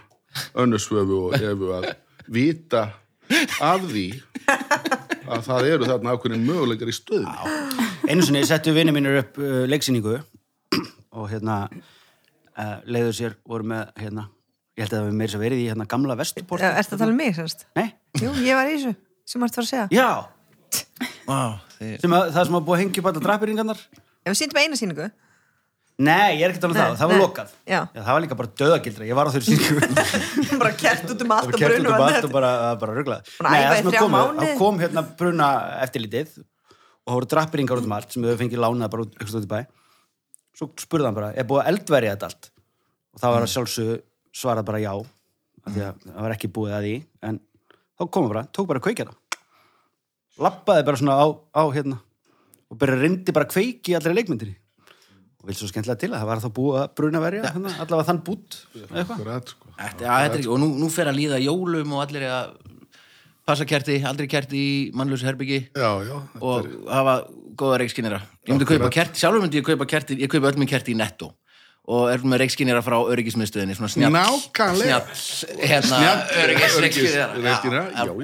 önnusvöfu 0.55 1.19
og 1.29 1.35
efu 1.39 1.73
að 1.79 1.89
vita 2.31 2.85
af 3.59 3.83
því 3.91 4.07
að 5.25 5.43
það 5.47 5.67
eru 5.71 5.89
þarna 5.89 6.13
ákveðin 6.15 6.45
möguleikar 6.45 6.91
í 6.91 6.95
stöðni. 6.95 7.33
Einu 8.09 8.25
sinni 8.25 8.43
settu 8.47 8.73
vinni 8.75 8.93
mínir 8.95 9.19
upp 9.23 9.39
uh, 9.41 9.63
leiksýningu 9.69 10.19
og 11.17 11.27
hérna 11.31 11.65
uh, 11.71 12.77
leiður 12.85 13.17
sér 13.17 13.37
voru 13.47 13.67
með 13.71 13.91
hérna, 14.01 14.27
ég 14.77 14.85
held 14.85 14.93
að 14.93 14.99
það 14.99 15.09
við 15.09 15.19
meira 15.21 15.33
svo 15.33 15.41
verið 15.41 15.63
í 15.63 15.67
hérna 15.71 15.89
gamla 15.89 16.17
vestuport. 16.19 16.63
Er 16.63 16.77
þetta 16.77 16.97
að 16.97 17.03
tala 17.05 17.15
um 17.15 17.19
mig, 17.23 17.35
semst? 17.37 17.67
Nei? 17.77 17.87
Jú, 18.21 18.31
ég 18.45 18.57
var 18.57 18.69
í 18.69 18.77
þessu, 18.77 18.95
sem 19.25 19.45
varst 19.45 19.59
var 19.59 19.67
að 19.67 19.71
segja. 19.73 19.87
Já, 19.95 20.09
Vá, 21.29 21.39
þið, 21.77 21.93
sem 22.03 22.15
að, 22.15 22.27
það 22.35 22.49
sem 22.49 22.57
að 22.57 22.65
búið 22.67 22.77
að 22.77 22.83
hengja 22.83 23.01
upp 23.01 23.09
alltaf 23.11 23.25
drapiringarnar. 23.25 23.85
Ef 24.25 24.33
við 24.33 24.39
sýndum 24.41 24.61
eina 24.61 24.79
sýningu. 24.79 25.07
Nei, 25.95 26.41
ég 26.41 26.43
er 26.43 26.51
ekki 26.51 26.59
að 26.59 26.63
tala 26.65 26.73
um 26.73 26.77
það, 26.77 26.89
Nei, 26.89 26.97
það 26.99 27.07
var 27.07 27.15
nei. 27.15 27.21
lokað. 27.23 27.51
Já. 27.71 27.77
það 27.95 28.09
var 28.09 28.23
líka 28.25 28.37
bara 28.39 28.49
döðagildra, 28.59 29.05
ég 29.07 29.15
var 29.15 29.29
á 29.29 29.31
þeirri 29.31 29.53
sýningu. 29.55 29.83
bara 30.61 30.71
kert 30.75 31.13
út 31.13 31.21
um 31.23 31.31
allt 31.31 31.45
Það 31.45 31.53
og 31.53 31.55
út 31.55 31.61
um 31.61 32.03
allt 32.03 32.17
brunum 32.17 32.27
og 32.27 32.33
bara, 32.33 32.49
bara 32.81 32.95
ruglað. 32.97 33.29
Búin 33.37 33.47
að 33.47 33.61
æfa 33.61 33.77
í 33.77 33.85
þrjá 33.85 34.01
mánuði. 34.11 34.49
Það 34.49 34.59
kom 34.59 34.81
hérna 34.83 35.03
bruna 35.21 35.47
eftirlitið 35.85 36.33
og 36.35 37.07
það 37.07 37.15
voru 37.15 37.29
drappiringar 37.31 37.79
út 37.79 37.87
um 37.87 37.95
allt 37.95 38.15
sem 38.17 38.27
við 38.27 38.35
fengið 38.41 38.61
lánað 38.65 38.91
bara 38.97 39.05
út, 39.07 39.15
út 39.23 39.47
í 39.47 39.51
bæ. 39.53 39.61
Svo 40.59 40.67
spurði 40.83 41.07
hann 41.07 41.15
bara, 41.15 41.31
er 41.31 41.47
búið 41.47 41.63
að 41.63 41.71
eldverja 41.71 42.17
þetta 42.17 42.29
allt? 42.31 42.51
Og 43.15 43.23
það 43.23 43.35
var 43.37 43.47
að 43.47 43.53
sjálfsög 43.55 44.03
svarað 44.35 44.67
bara 44.67 44.83
já, 44.83 44.91
af 45.63 45.71
því 45.77 45.85
að 45.87 46.03
það 46.09 46.21
var 46.27 46.35
ekki 46.35 46.51
búið 46.59 46.75
að 46.75 46.89
því, 46.89 46.95
en 47.29 47.39
þá 47.95 48.05
komum 48.11 48.33
bara, 48.33 48.43
tók 48.51 48.67
bara 48.67 48.83
kveikjana. 48.83 49.15
Lappaði 50.43 50.85
bara 50.91 50.99
svona 50.99 51.15
á, 51.23 51.27
á 51.55 51.63
hérna 51.71 52.01
og 52.67 52.79
bara 52.81 52.97
rindi 52.99 53.31
bara 53.35 53.47
kveiki 53.47 53.95
allri 53.95 54.15
leikmyndinni. 54.17 54.57
Og 55.45 55.49
vil 55.51 55.57
svo 55.59 55.67
skemmtilega 55.69 55.99
til 56.01 56.09
að 56.09 56.23
það 56.23 56.29
var 56.31 56.39
þá 56.41 56.47
búið 56.57 56.77
að 56.81 56.85
bruna 56.97 57.19
verja, 57.21 57.41
hérna, 57.53 57.73
allavega 57.83 58.07
þann 58.07 58.21
bút, 58.25 58.55
sko. 59.51 59.67
Þetta, 59.77 60.01
ja, 60.01 60.15
þetta 60.25 60.33
er 60.33 60.39
ekki, 60.39 60.49
og 60.55 60.59
nú, 60.63 60.69
nú 60.81 60.87
fer 60.89 61.11
að 61.11 61.19
líða 61.19 61.37
jólum 61.43 61.91
og 61.93 62.01
allir 62.01 62.25
er 62.25 62.33
að 62.33 62.55
passa 63.45 63.67
kerti, 63.69 63.99
aldrei 64.09 64.25
kerti 64.31 64.57
í 64.57 64.69
mannlösu 64.97 65.27
herbyggi 65.29 65.59
Já, 65.77 65.91
já, 66.01 66.15
og 66.41 66.65
er, 66.65 66.71
hafa 66.89 67.13
góða 67.61 67.77
reikskinnira 67.83 68.17
ég 68.47 68.55
myndi 68.55 68.65
kaupa 68.71 68.89
kerti, 68.97 69.21
sjálfur 69.21 69.43
myndi 69.45 69.61
ég 69.61 69.67
kaupa 69.69 69.85
kerti 69.93 70.17
ég 70.17 70.31
kaupa 70.33 70.49
öll 70.49 70.57
minn 70.63 70.71
kerti 70.71 70.95
í 70.95 70.97
netto. 70.97 71.29
Og 71.85 72.07
er 72.09 72.23
með 72.25 72.39
reikskinnira 72.41 72.79
frá 72.81 72.95
öryggismiðstöðinni 73.13 73.75
svona 73.77 73.91
snjall, 73.93 74.09
hérna, 75.61 75.99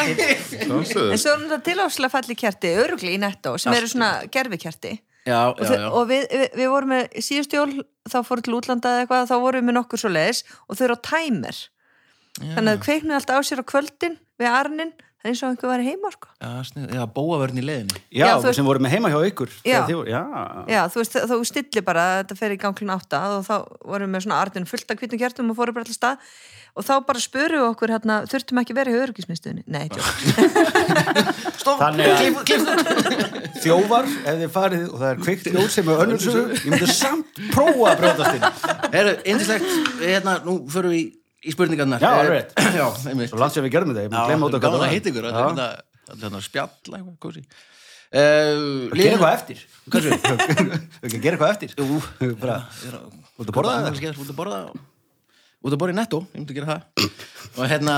en 1.15 1.17
svo 1.17 1.33
er 1.33 1.41
þetta 1.47 1.59
tiláslega 1.65 2.11
falli 2.13 2.35
kerti, 2.37 2.75
örugli 2.85 3.15
í 3.17 3.19
netto, 3.25 3.55
sem 3.57 3.73
eru 3.73 3.89
svona 3.89 4.11
gerfikerti. 4.29 4.93
Já, 5.25 5.39
Og, 5.49 5.61
já, 5.61 5.69
þau- 5.69 5.79
já, 5.79 5.87
og 5.91 6.09
við, 6.11 6.25
við, 6.31 6.45
við 6.61 6.69
vorum 6.73 6.93
með 6.95 7.15
síðust 7.29 7.55
jól, 7.57 7.71
þá 8.09 8.17
fórum 8.27 8.45
til 8.45 8.57
útlanda 8.59 8.91
eða 8.93 9.05
eitthvað, 9.05 9.29
þá 9.31 9.35
vorum 9.45 9.63
við 9.63 9.69
með 9.71 9.77
nokkur 9.79 10.01
svo 10.03 10.11
leiðis 10.13 10.43
og 10.69 10.77
þau 10.77 10.85
eru 10.89 10.97
á 10.97 11.05
tæmer. 11.11 11.63
þannig 12.35 12.71
að 12.75 12.83
kveiknuði 12.85 13.15
alltaf 13.19 13.39
á 13.39 13.47
sér 13.47 13.61
á 13.63 13.65
kvöldin 13.71 14.17
við 14.41 14.49
arnin, 14.51 14.89
það 14.91 15.25
er 15.25 15.31
eins 15.31 15.41
og 15.41 15.49
einhver 15.53 15.71
væri 15.71 15.85
heima 15.87 16.09
sko. 16.13 16.27
Já, 16.43 16.49
snið, 16.67 16.89
já 16.99 17.03
bóavörn 17.15 17.57
í 17.57 17.63
leiðinni 17.65 18.01
Já, 18.11 18.25
Já, 18.27 18.33
þú 18.43 18.51
sem 18.53 18.67
voru 18.67 18.83
með 18.83 18.91
heima 18.93 19.09
hjá 19.13 19.19
ykkur 19.31 19.53
þið 19.63 20.01
já. 20.11 20.19
já, 20.69 20.81
þú 20.91 20.99
veist, 21.01 21.15
þú 21.31 21.37
stillir 21.49 21.85
bara 21.87 22.03
þetta 22.19 22.37
fer 22.37 22.53
í 22.53 22.59
ganglun 22.61 22.93
átta 22.93 23.21
og 23.37 23.47
þá 23.47 23.55
vorum 23.87 24.05
við 24.05 24.13
með 24.17 24.25
svona 24.27 24.41
arnin 24.43 24.67
fullt 24.69 24.91
af 24.93 24.99
kvítum 24.99 25.21
kjartum 25.23 25.49
og 25.49 25.57
fórum 25.57 25.73
bara 25.79 25.87
alltaf 25.87 25.97
stað 25.97 26.17
og 26.75 26.83
þá 26.83 26.93
bara 27.07 27.21
spörum 27.23 27.61
við 27.61 27.67
okkur 27.69 27.93
hérna, 27.95 28.15
þurftum 28.29 28.59
ekki 28.61 28.73
að 28.75 28.79
vera 28.81 28.91
í 28.91 28.97
örgismiðstöðinni 29.05 29.63
nei, 29.71 29.87
að 31.75 31.95
þjófar, 33.65 34.05
ef 34.05 34.39
þið 34.41 34.49
farið 34.53 34.83
og 34.89 34.97
það 35.01 35.09
er 35.09 35.21
kveikt 35.21 35.45
ljós 35.53 35.75
sem 35.77 35.91
er 35.91 36.01
önnur 36.03 36.21
sögu, 36.21 36.57
ég 36.57 36.65
myndi 36.73 36.89
samt 36.91 37.39
prófa 37.53 37.91
að 37.91 38.01
brjótast 38.01 38.33
inn. 38.37 38.43
Herru, 38.95 39.13
indislegt, 39.33 39.69
hérna, 40.01 40.33
nú 40.45 40.57
förum 40.71 40.93
við 40.93 40.99
í, 40.99 41.05
í 41.45 41.55
spurningarnar. 41.55 42.03
Já, 42.03 42.11
alveg 42.21 43.29
Svo 43.31 43.39
langt 43.41 43.55
sem 43.55 43.65
við 43.65 43.75
gerum 43.77 43.93
þetta, 43.93 44.05
ég 44.05 44.11
myndi 44.11 44.25
glemma 44.31 44.49
út 44.49 44.57
er 44.57 44.65
gaman 44.65 44.85
að 44.85 44.93
heita 44.93 45.11
ykkur. 45.11 45.29
Þetta 45.31 45.69
er 45.69 46.25
hérna 46.25 46.41
spjall 46.45 46.97
eitthvað, 46.99 47.39
uh, 47.41 48.25
Gera 48.99 49.13
eitthvað 49.13 49.31
eftir. 49.31 49.63
Gera 49.95 50.17
eitthvað 51.37 51.49
eftir. 51.53 51.69
Bara, 52.43 52.59
út 53.39 53.47
að 53.47 53.55
borða 53.55 54.59
það? 54.67 54.83
Út 55.65 55.73
að 55.73 55.79
að 55.79 55.81
borða 55.81 55.95
í 55.95 55.97
netto, 55.97 56.19
ég 56.29 56.37
myndi 56.37 56.53
gera 56.53 56.75
það. 56.75 56.81
Og 57.55 57.69
hérna 57.71 57.93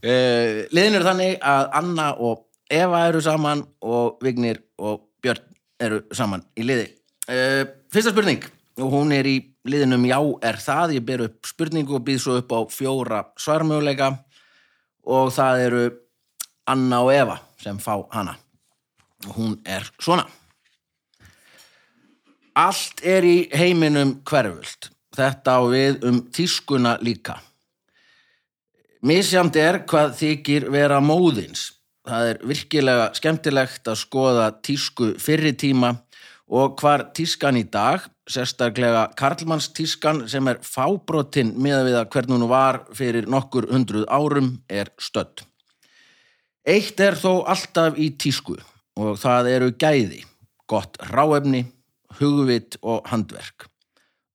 uh, 0.00 0.54
Liðin 0.72 0.96
eru 0.96 1.04
þannig 1.04 1.34
að 1.44 1.66
Anna 1.82 2.06
og 2.16 2.46
Eva 2.72 3.02
eru 3.10 3.20
saman 3.20 3.60
og 3.84 4.22
Vignir 4.24 4.62
og 4.80 5.02
Björn 5.20 5.44
eru 5.84 5.98
saman 6.16 6.46
í 6.56 6.64
liði. 6.64 6.86
Uh, 7.28 7.68
Fyrsta 7.92 8.14
spurning 8.14 8.40
og 8.80 8.88
hún 8.94 9.12
er 9.12 9.28
í 9.28 9.36
liðinum 9.68 10.06
Já 10.08 10.16
er 10.48 10.56
það? 10.64 10.94
Ég 10.96 11.04
ber 11.04 11.26
upp 11.26 11.50
spurningu 11.50 11.98
og 11.98 12.06
býð 12.06 12.22
svo 12.24 12.38
upp 12.40 12.56
á 12.56 12.60
fjóra 12.72 13.20
svarmöguleika. 13.36 14.14
Og 15.12 15.28
það 15.36 15.66
eru 15.66 15.82
Anna 16.72 17.02
og 17.04 17.12
Eva 17.12 17.36
sem 17.60 17.76
fá 17.76 17.98
hana. 18.14 18.38
Og 19.28 19.36
hún 19.36 19.60
er 19.68 19.84
svona. 20.00 20.24
Allt 22.56 23.04
er 23.04 23.28
í 23.28 23.36
heiminum 23.52 24.22
hverfult. 24.24 24.88
Þetta 25.12 25.56
á 25.58 25.62
við 25.68 26.04
um 26.08 26.20
tískuna 26.32 26.96
líka. 27.04 27.36
Misjamt 29.02 29.56
er 29.58 29.82
hvað 29.90 30.12
þykir 30.20 30.68
vera 30.70 31.00
móðins. 31.02 31.72
Það 32.06 32.28
er 32.30 32.40
virkilega 32.46 33.10
skemmtilegt 33.14 33.88
að 33.90 34.00
skoða 34.00 34.48
tísku 34.62 35.12
fyrri 35.22 35.52
tíma 35.58 35.96
og 36.52 36.76
hvar 36.80 37.08
tískan 37.16 37.56
í 37.58 37.64
dag, 37.70 38.02
sérstaklega 38.30 39.08
Karlmannstískan 39.18 40.26
sem 40.30 40.50
er 40.50 40.60
fábrotinn 40.66 41.54
með 41.58 41.88
við 41.88 41.98
að 42.00 42.08
hvern 42.14 42.36
hún 42.36 42.46
var 42.50 42.82
fyrir 42.94 43.26
nokkur 43.30 43.70
hundruð 43.72 44.06
árum 44.10 44.52
er 44.70 44.92
stödd. 45.02 45.44
Eitt 46.62 47.00
er 47.02 47.18
þó 47.18 47.42
alltaf 47.50 47.98
í 47.98 48.12
tísku 48.14 48.54
og 48.98 49.18
það 49.18 49.50
eru 49.56 49.72
gæði, 49.74 50.22
gott 50.70 50.98
ráefni, 51.10 51.64
hugvit 52.20 52.78
og 52.82 53.08
handverk. 53.10 53.71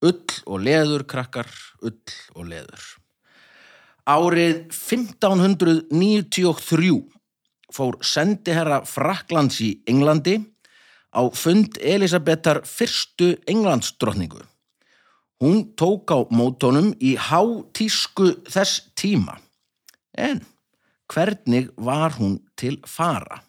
Ull 0.06 0.22
og 0.46 0.62
leður, 0.62 1.08
krakkar, 1.10 1.50
ull 1.82 1.98
og 2.38 2.46
leður. 2.52 2.84
Árið 4.08 4.70
1593 4.72 6.92
fór 7.74 7.98
sendiherra 8.06 8.86
Fraklands 8.88 9.58
í 9.66 9.82
Englandi 9.90 10.38
á 11.12 11.28
fund 11.34 11.78
Elisabetar 11.82 12.62
fyrstu 12.64 13.36
Englandsdrottningu. 13.50 14.40
Hún 15.42 15.74
tók 15.76 16.12
á 16.14 16.18
mótónum 16.30 16.94
í 17.02 17.18
hátísku 17.18 18.46
þess 18.50 18.82
tíma. 18.96 19.38
En 20.14 20.46
hvernig 21.10 21.74
var 21.76 22.12
hún 22.18 22.40
til 22.56 22.80
fara? 22.86 23.42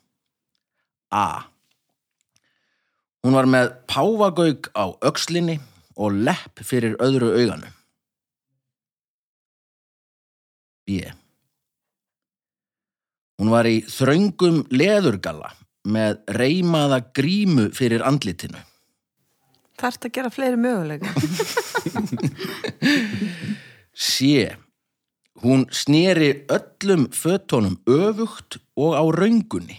A. 1.13 1.45
Hún 3.25 3.35
var 3.37 3.47
með 3.49 3.73
páfagauk 3.89 4.69
á 4.77 4.93
öxlinni 5.01 5.61
og 5.99 6.15
lepp 6.29 6.63
fyrir 6.67 6.97
öðru 7.03 7.33
auganu. 7.35 7.71
B. 10.89 11.03
Hún 13.39 13.53
var 13.53 13.69
í 13.69 13.83
þröngum 13.87 14.65
leðurgalla 14.73 15.53
með 15.89 16.23
reymaða 16.35 17.03
grímu 17.15 17.69
fyrir 17.77 18.03
andlitinu. 18.07 18.59
þarft 19.79 20.09
að 20.09 20.15
gera 20.17 20.31
fleiri 20.35 20.59
möguleika 20.59 21.13
C. 23.95 24.57
Hún 25.43 25.67
sneri 25.71 26.45
öllum 26.51 27.09
fötunum 27.15 27.79
öfugt 27.87 28.59
og 28.75 28.95
á 28.99 29.03
röngunni. 29.15 29.79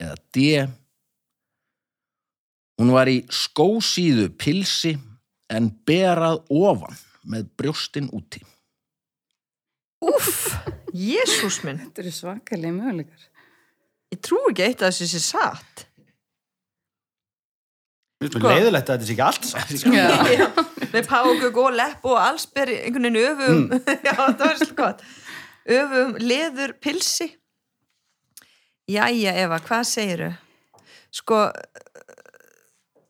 Eða 0.00 0.16
D. 0.32 0.68
Hún 2.78 2.92
var 2.94 3.08
í 3.10 3.20
skósíðu 3.34 4.28
pilsi 4.38 4.94
en 5.50 5.70
berað 5.88 6.44
ofan 6.54 6.94
með 7.28 7.48
brjóstin 7.58 8.06
úti. 8.14 8.40
Úff, 10.04 10.52
jésús 10.94 11.56
minn 11.66 11.80
Þetta 11.82 12.04
eru 12.04 12.12
svakalega 12.14 12.70
möguleikar. 12.76 13.24
ég 14.14 14.20
trú 14.22 14.38
ekki 14.52 14.62
eitt 14.68 14.84
að 14.86 14.92
þessi 14.94 15.08
sé 15.10 15.20
satt 15.24 15.82
Sko, 18.18 18.40
leiðilegt 18.50 18.88
að 18.90 18.96
þetta 18.98 19.06
sé 19.08 19.14
ekki 19.14 19.24
allt 19.26 19.44
satt. 19.46 19.72
sko. 19.78 19.90
Já. 19.94 20.46
með 20.94 21.06
págug 21.10 21.58
og 21.62 21.74
lepp 21.78 22.06
og 22.08 22.16
alls 22.18 22.46
ber 22.50 22.70
einhvern 22.72 23.04
veginn 23.04 23.20
öfum 23.26 23.60
já 24.06 24.14
það 24.14 24.40
var 24.42 24.56
svolítið 24.58 24.78
gott 24.80 25.04
öfum 25.78 26.14
leður 26.22 26.72
pilsi 26.82 27.28
jæja 28.90 29.34
Eva, 29.44 29.58
hvað 29.66 29.84
segiru 29.86 30.30
sko 31.14 31.42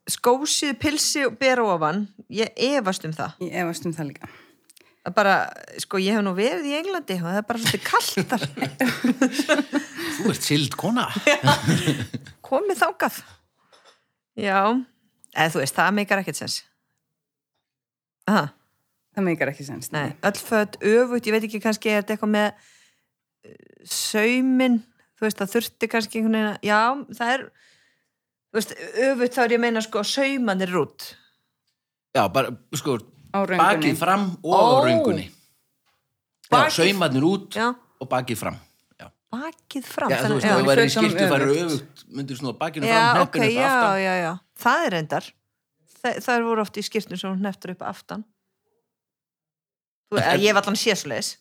skósið 0.09 0.77
pilsi 0.83 1.25
og 1.29 1.39
ber 1.41 1.61
ofan. 1.65 2.07
Ég 2.33 2.53
efast 2.57 3.05
um 3.09 3.13
það. 3.17 3.35
Ég 3.45 3.57
efast 3.63 3.87
um 3.89 3.95
það 3.97 4.11
líka. 4.13 4.31
Það 5.09 5.15
bara, 5.17 5.35
sko 5.81 6.01
ég 6.03 6.17
hef 6.19 6.25
nú 6.27 6.33
verið 6.37 6.67
í 6.69 6.75
Englandi 6.77 7.17
og 7.17 7.27
það 7.29 7.39
er 7.41 7.47
bara 7.49 7.63
svolítið 7.63 7.85
kallt 7.87 8.29
þar. 8.29 8.43
Þú 10.19 10.33
ert 10.33 10.45
sild 10.49 10.75
kona. 10.81 11.05
komið 12.49 12.81
þákað 12.83 13.21
já, 14.39 14.59
eða 15.35 15.53
þú 15.55 15.61
veist, 15.63 15.77
það 15.79 15.95
meikar 15.99 16.21
ekkert 16.23 16.39
sens. 16.41 16.57
Aha. 18.29 18.49
Það 19.17 19.27
meikar 19.27 19.51
ekki 19.53 19.65
sens. 19.67 19.89
Nei, 19.95 20.13
öll 20.27 20.37
föt 20.39 20.77
öfugt, 20.85 21.27
ég 21.27 21.35
veit 21.35 21.47
ekki 21.49 21.61
kannski 21.65 21.91
er 21.91 22.03
þetta 22.03 22.15
eitthvað 22.17 22.33
með 22.35 22.49
uh, 22.51 23.57
saumin, 23.91 24.77
þú 25.19 25.27
veist, 25.27 25.41
það 25.41 25.55
þurfti 25.57 25.91
kannski 25.95 26.21
einhvern 26.21 26.37
veginn, 26.39 26.53
að- 26.53 26.69
já, 26.69 27.17
það 27.19 27.33
er 27.35 27.47
þú 28.49 28.59
veist, 28.59 28.73
öfugt 29.09 29.35
þá 29.37 29.43
er 29.45 29.53
ég 29.55 29.59
að 29.59 29.65
meina 29.67 29.83
sko 29.85 30.03
saumanir 30.05 30.73
út 30.81 31.09
Já, 32.17 32.25
bara, 32.33 32.51
sko, 32.75 32.99
bakið 33.33 33.99
fram 34.01 34.31
og 34.43 34.55
á 34.57 34.63
Ó. 34.65 34.85
röngunni. 34.87 35.27
Já, 35.29 36.55
Bakið- 36.55 36.77
saumarnir 36.79 37.23
út 37.29 37.53
já, 37.55 37.67
og 38.01 38.09
bakið 38.09 38.39
fram. 38.41 38.57
Já, 38.99 39.11
bakið 39.31 39.85
fram 39.85 40.11
já 40.11 40.17
þú 40.25 40.39
veist, 40.39 40.47
þú 40.49 40.65
væri 40.71 40.87
í 40.89 40.93
skiltu 40.95 41.27
færi 41.29 41.49
öfugt. 41.53 41.67
öfugt, 41.67 42.05
myndir 42.17 42.37
svona 42.41 42.55
bakinu 42.59 42.87
fram, 42.89 43.21
ok, 43.21 43.21
heppinu 43.21 43.45
upp 43.45 43.53
já, 43.53 43.69
aftan. 43.69 44.01
já, 44.01 44.15
já 44.25 44.33
það 44.65 44.87
er 44.87 44.91
reyndar 44.97 45.25
Þa, 45.99 46.11
það 46.23 46.43
voru 46.47 46.61
oft 46.63 46.77
í 46.79 46.83
skýrtun 46.87 47.19
sem 47.19 47.31
hún 47.35 47.41
neftur 47.43 47.71
upp 47.75 47.83
aftan 47.83 48.25
þú, 50.09 50.21
ég 50.41 50.55
var 50.55 50.63
allan 50.63 50.77
sésleis 50.79 51.37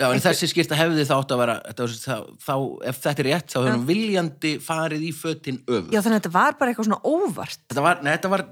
Já, 0.00 0.06
en 0.12 0.20
þessi 0.24 0.48
skýrta 0.50 0.74
hefði 0.78 1.04
þá 1.06 1.14
átt 1.20 1.32
að 1.34 1.40
vera, 1.42 1.54
þetta, 1.68 1.84
var- 1.84 2.00
þá, 2.02 2.16
þá, 2.46 2.54
ef 2.88 3.00
þetta 3.04 3.22
er 3.22 3.26
rétt, 3.28 3.48
þá 3.52 3.58
hefur 3.60 3.76
hún 3.76 3.86
viljandi 3.86 4.52
farið 4.64 5.02
í 5.06 5.12
fötin 5.14 5.58
öfugt. 5.68 5.92
já, 5.92 6.00
þannig 6.00 6.16
að 6.16 6.20
þetta 6.22 6.32
var 6.38 6.56
bara 6.58 6.72
eitthvað 6.72 6.88
svona 6.88 7.02
óvart 7.04 7.58
Þetta 7.68 7.82
var, 7.86 8.02
nei, 8.02 8.12
þetta 8.16 8.30
var 8.32 8.44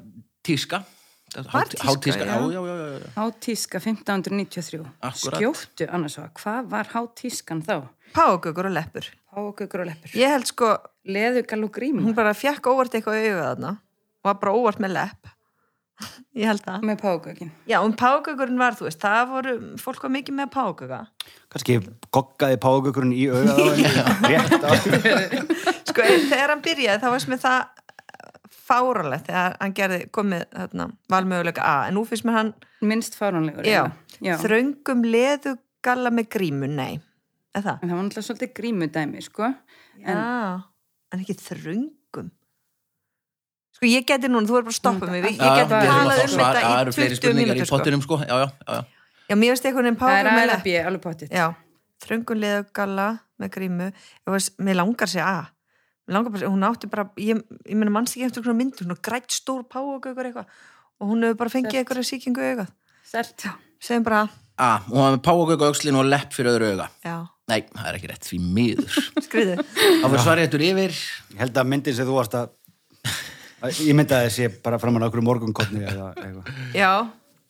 tíska. 0.47 0.83
Var 1.31 1.69
tíska, 1.71 1.87
hátíska, 1.87 2.25
já. 2.27 2.37
já, 2.51 2.61
já, 2.67 2.75
já. 3.01 3.11
Hátíska 3.17 3.79
1593. 3.79 4.81
Akkúrat. 5.01 5.39
Skjóttu 5.41 5.87
annars 5.95 6.17
var. 6.19 6.31
Hvað 6.35 6.71
var 6.71 6.89
hátískan 6.95 7.63
þá? 7.63 7.77
págökur 8.11 8.67
og 8.67 8.73
leppur 8.75 9.07
Págaukur 9.31 9.81
og 9.85 9.87
leppur. 9.87 10.11
ég 10.19 10.27
held 10.33 10.47
sko, 10.51 10.73
Leðugall 11.07 11.63
og 11.65 11.71
gríma. 11.71 12.03
hún 12.03 12.15
bara 12.15 12.33
fjekk 12.35 12.67
óvart 12.67 12.91
eitthvað 12.99 13.23
þarna 13.39 13.71
og 13.79 14.25
var 14.27 14.35
bara 14.43 14.53
óvart 14.59 14.81
með 14.83 14.97
lepp 14.97 15.31
ég 16.39 16.47
held 16.49 16.63
það 16.65 16.85
Með 16.89 17.01
págaukin. 17.03 17.51
já, 17.69 17.79
um 17.85 17.93
págökurinn 17.99 18.59
var, 18.61 18.77
þú 18.79 18.87
veist, 18.89 19.01
það 19.03 19.25
voru 19.35 19.55
fólk 19.83 20.03
var 20.07 20.13
mikið 20.17 20.37
með 20.39 20.51
págöka 20.55 21.01
Kannski 21.51 21.79
goggaði 22.15 22.57
págökurinn 22.63 23.13
í 23.17 23.27
henni. 23.27 23.85
Rétt 24.31 24.63
á. 24.63 24.71
sko, 25.91 26.05
en 26.07 26.27
þegar 26.31 26.55
hann 26.55 26.63
byrjaði, 26.65 27.03
þá 27.03 27.09
varst 27.17 27.31
með 27.33 27.43
það 27.45 27.61
fáralegt 28.71 29.27
þegar 29.27 29.57
hann 29.61 29.75
gerði 29.75 30.01
komið 30.15 30.45
þarna, 30.55 30.87
valmöguleika 31.11 31.65
A 31.67 31.77
en 31.89 31.97
nú 31.99 32.05
finnst 32.07 32.27
mér 32.29 32.37
hann, 32.39 32.53
Minnst 32.87 33.17
fáránlegur. 33.19 33.67
já, 33.67 33.83
eiginlega. 33.89 34.27
já. 34.31 34.35
þröngum 34.45 35.03
leðugalla 35.11 36.13
með 36.15 36.29
grímu, 36.37 36.69
nei 36.71 37.01
er 37.51 37.65
það? 37.67 37.81
En 37.83 37.89
það 37.91 37.97
var 37.97 38.05
náttúrulega 38.07 38.27
svolítið 38.29 38.53
grímudæmi, 38.61 39.23
sko. 39.27 39.49
En 40.01 40.21
já, 40.21 40.63
en 41.11 41.25
ekki 41.25 41.35
þröngum 41.43 41.89
Sko 43.81 43.89
ég 43.89 44.05
geti 44.05 44.29
núna, 44.29 44.45
þú 44.45 44.59
er 44.59 44.65
bara 44.67 44.75
að 44.75 44.77
stoppa 44.77 45.07
mig. 45.09 45.23
Ég 45.25 45.39
geti 45.41 45.47
að 45.65 45.71
talað 45.73 46.19
um 46.21 46.33
þetta 46.35 46.49
Það 46.61 46.65
í 46.69 46.81
eru 46.81 46.93
fleiri 46.93 47.15
20 47.15 47.17
spurningar 47.17 47.41
í 47.41 47.55
mínútur 47.57 47.69
sko. 47.71 47.77
pottinum 47.79 48.03
sko. 48.05 48.19
Já, 48.21 48.35
já, 48.37 48.49
já, 48.69 48.75
já. 48.77 49.37
Mér 49.41 49.55
veist 49.55 49.69
einhvern 49.71 49.89
veginn 49.89 50.01
Það 50.03 50.43
er 50.43 50.61
B, 50.67 50.75
alveg 50.85 51.01
pottitt. 51.07 51.33
Já, 51.33 51.47
þröngun 52.05 52.43
leðugalla 52.43 53.07
með 53.41 53.53
grímu. 53.57 53.89
Mér 54.61 54.79
langar 54.83 55.09
sér 55.09 55.25
að 55.25 55.49
Mér 56.05 56.19
langar 56.19 56.35
bara, 56.37 56.53
hún 56.53 56.69
átti 56.69 56.91
bara 56.93 57.07
Ég, 57.17 57.41
ég 57.65 57.81
meina 57.81 57.95
mannst 57.95 58.19
ekki 58.19 58.29
eftir 58.29 58.45
svona 58.45 58.61
myndu 58.61 58.85
Svona 58.85 59.01
grætt 59.01 59.33
stór 59.33 59.65
páagaukur 59.65 60.29
eitthvað? 60.29 60.53
Og 61.01 61.15
hún 61.15 61.25
hefur 61.25 61.41
bara 61.41 61.57
fengið 61.57 61.81
eitthvað 61.81 62.05
sýkingu 62.05 62.45
í 62.45 62.53
augað. 62.53 62.73
Selt. 63.09 63.49
Segjum 63.81 64.05
bara, 64.05 64.27
A, 64.61 64.75
hún 64.91 65.01
var 65.01 65.15
með 65.17 65.23
páagöku 65.25 65.65
aukslin 65.71 65.97
og 65.97 66.05
lepp 66.05 66.35
fyrir 66.37 66.53
öðru 66.53 66.75
auga. 66.75 66.91
Já, 67.01 67.15
Nei, 67.51 67.63
það 67.73 67.87
er 67.89 67.97
ekki 67.97 68.09
rétt, 68.11 68.27
því 68.29 68.39
miður. 68.55 68.97
Skriðu 69.27 69.55
Þá 69.65 70.05
fyrir 70.05 70.23
svarið 70.23 70.45
þetta 70.47 70.67
yfir. 70.69 70.99
Ég 71.33 71.41
held 71.41 71.61
að 71.63 71.71
myndin 71.73 71.97
sem 71.97 72.07
þú 72.07 72.19
varst 72.19 72.37
að 72.37 72.45
að- 72.45 72.53
ég 73.69 73.97
myndi 73.97 74.17
að 74.17 74.29
þessi 74.29 74.53
bara 74.65 74.79
framan 74.83 75.05
á 75.05 75.09
okkur 75.11 75.25
morgunkotni 75.27 75.85
eða 75.85 76.13
eitthvað. 76.17 76.55
Já, 76.77 76.93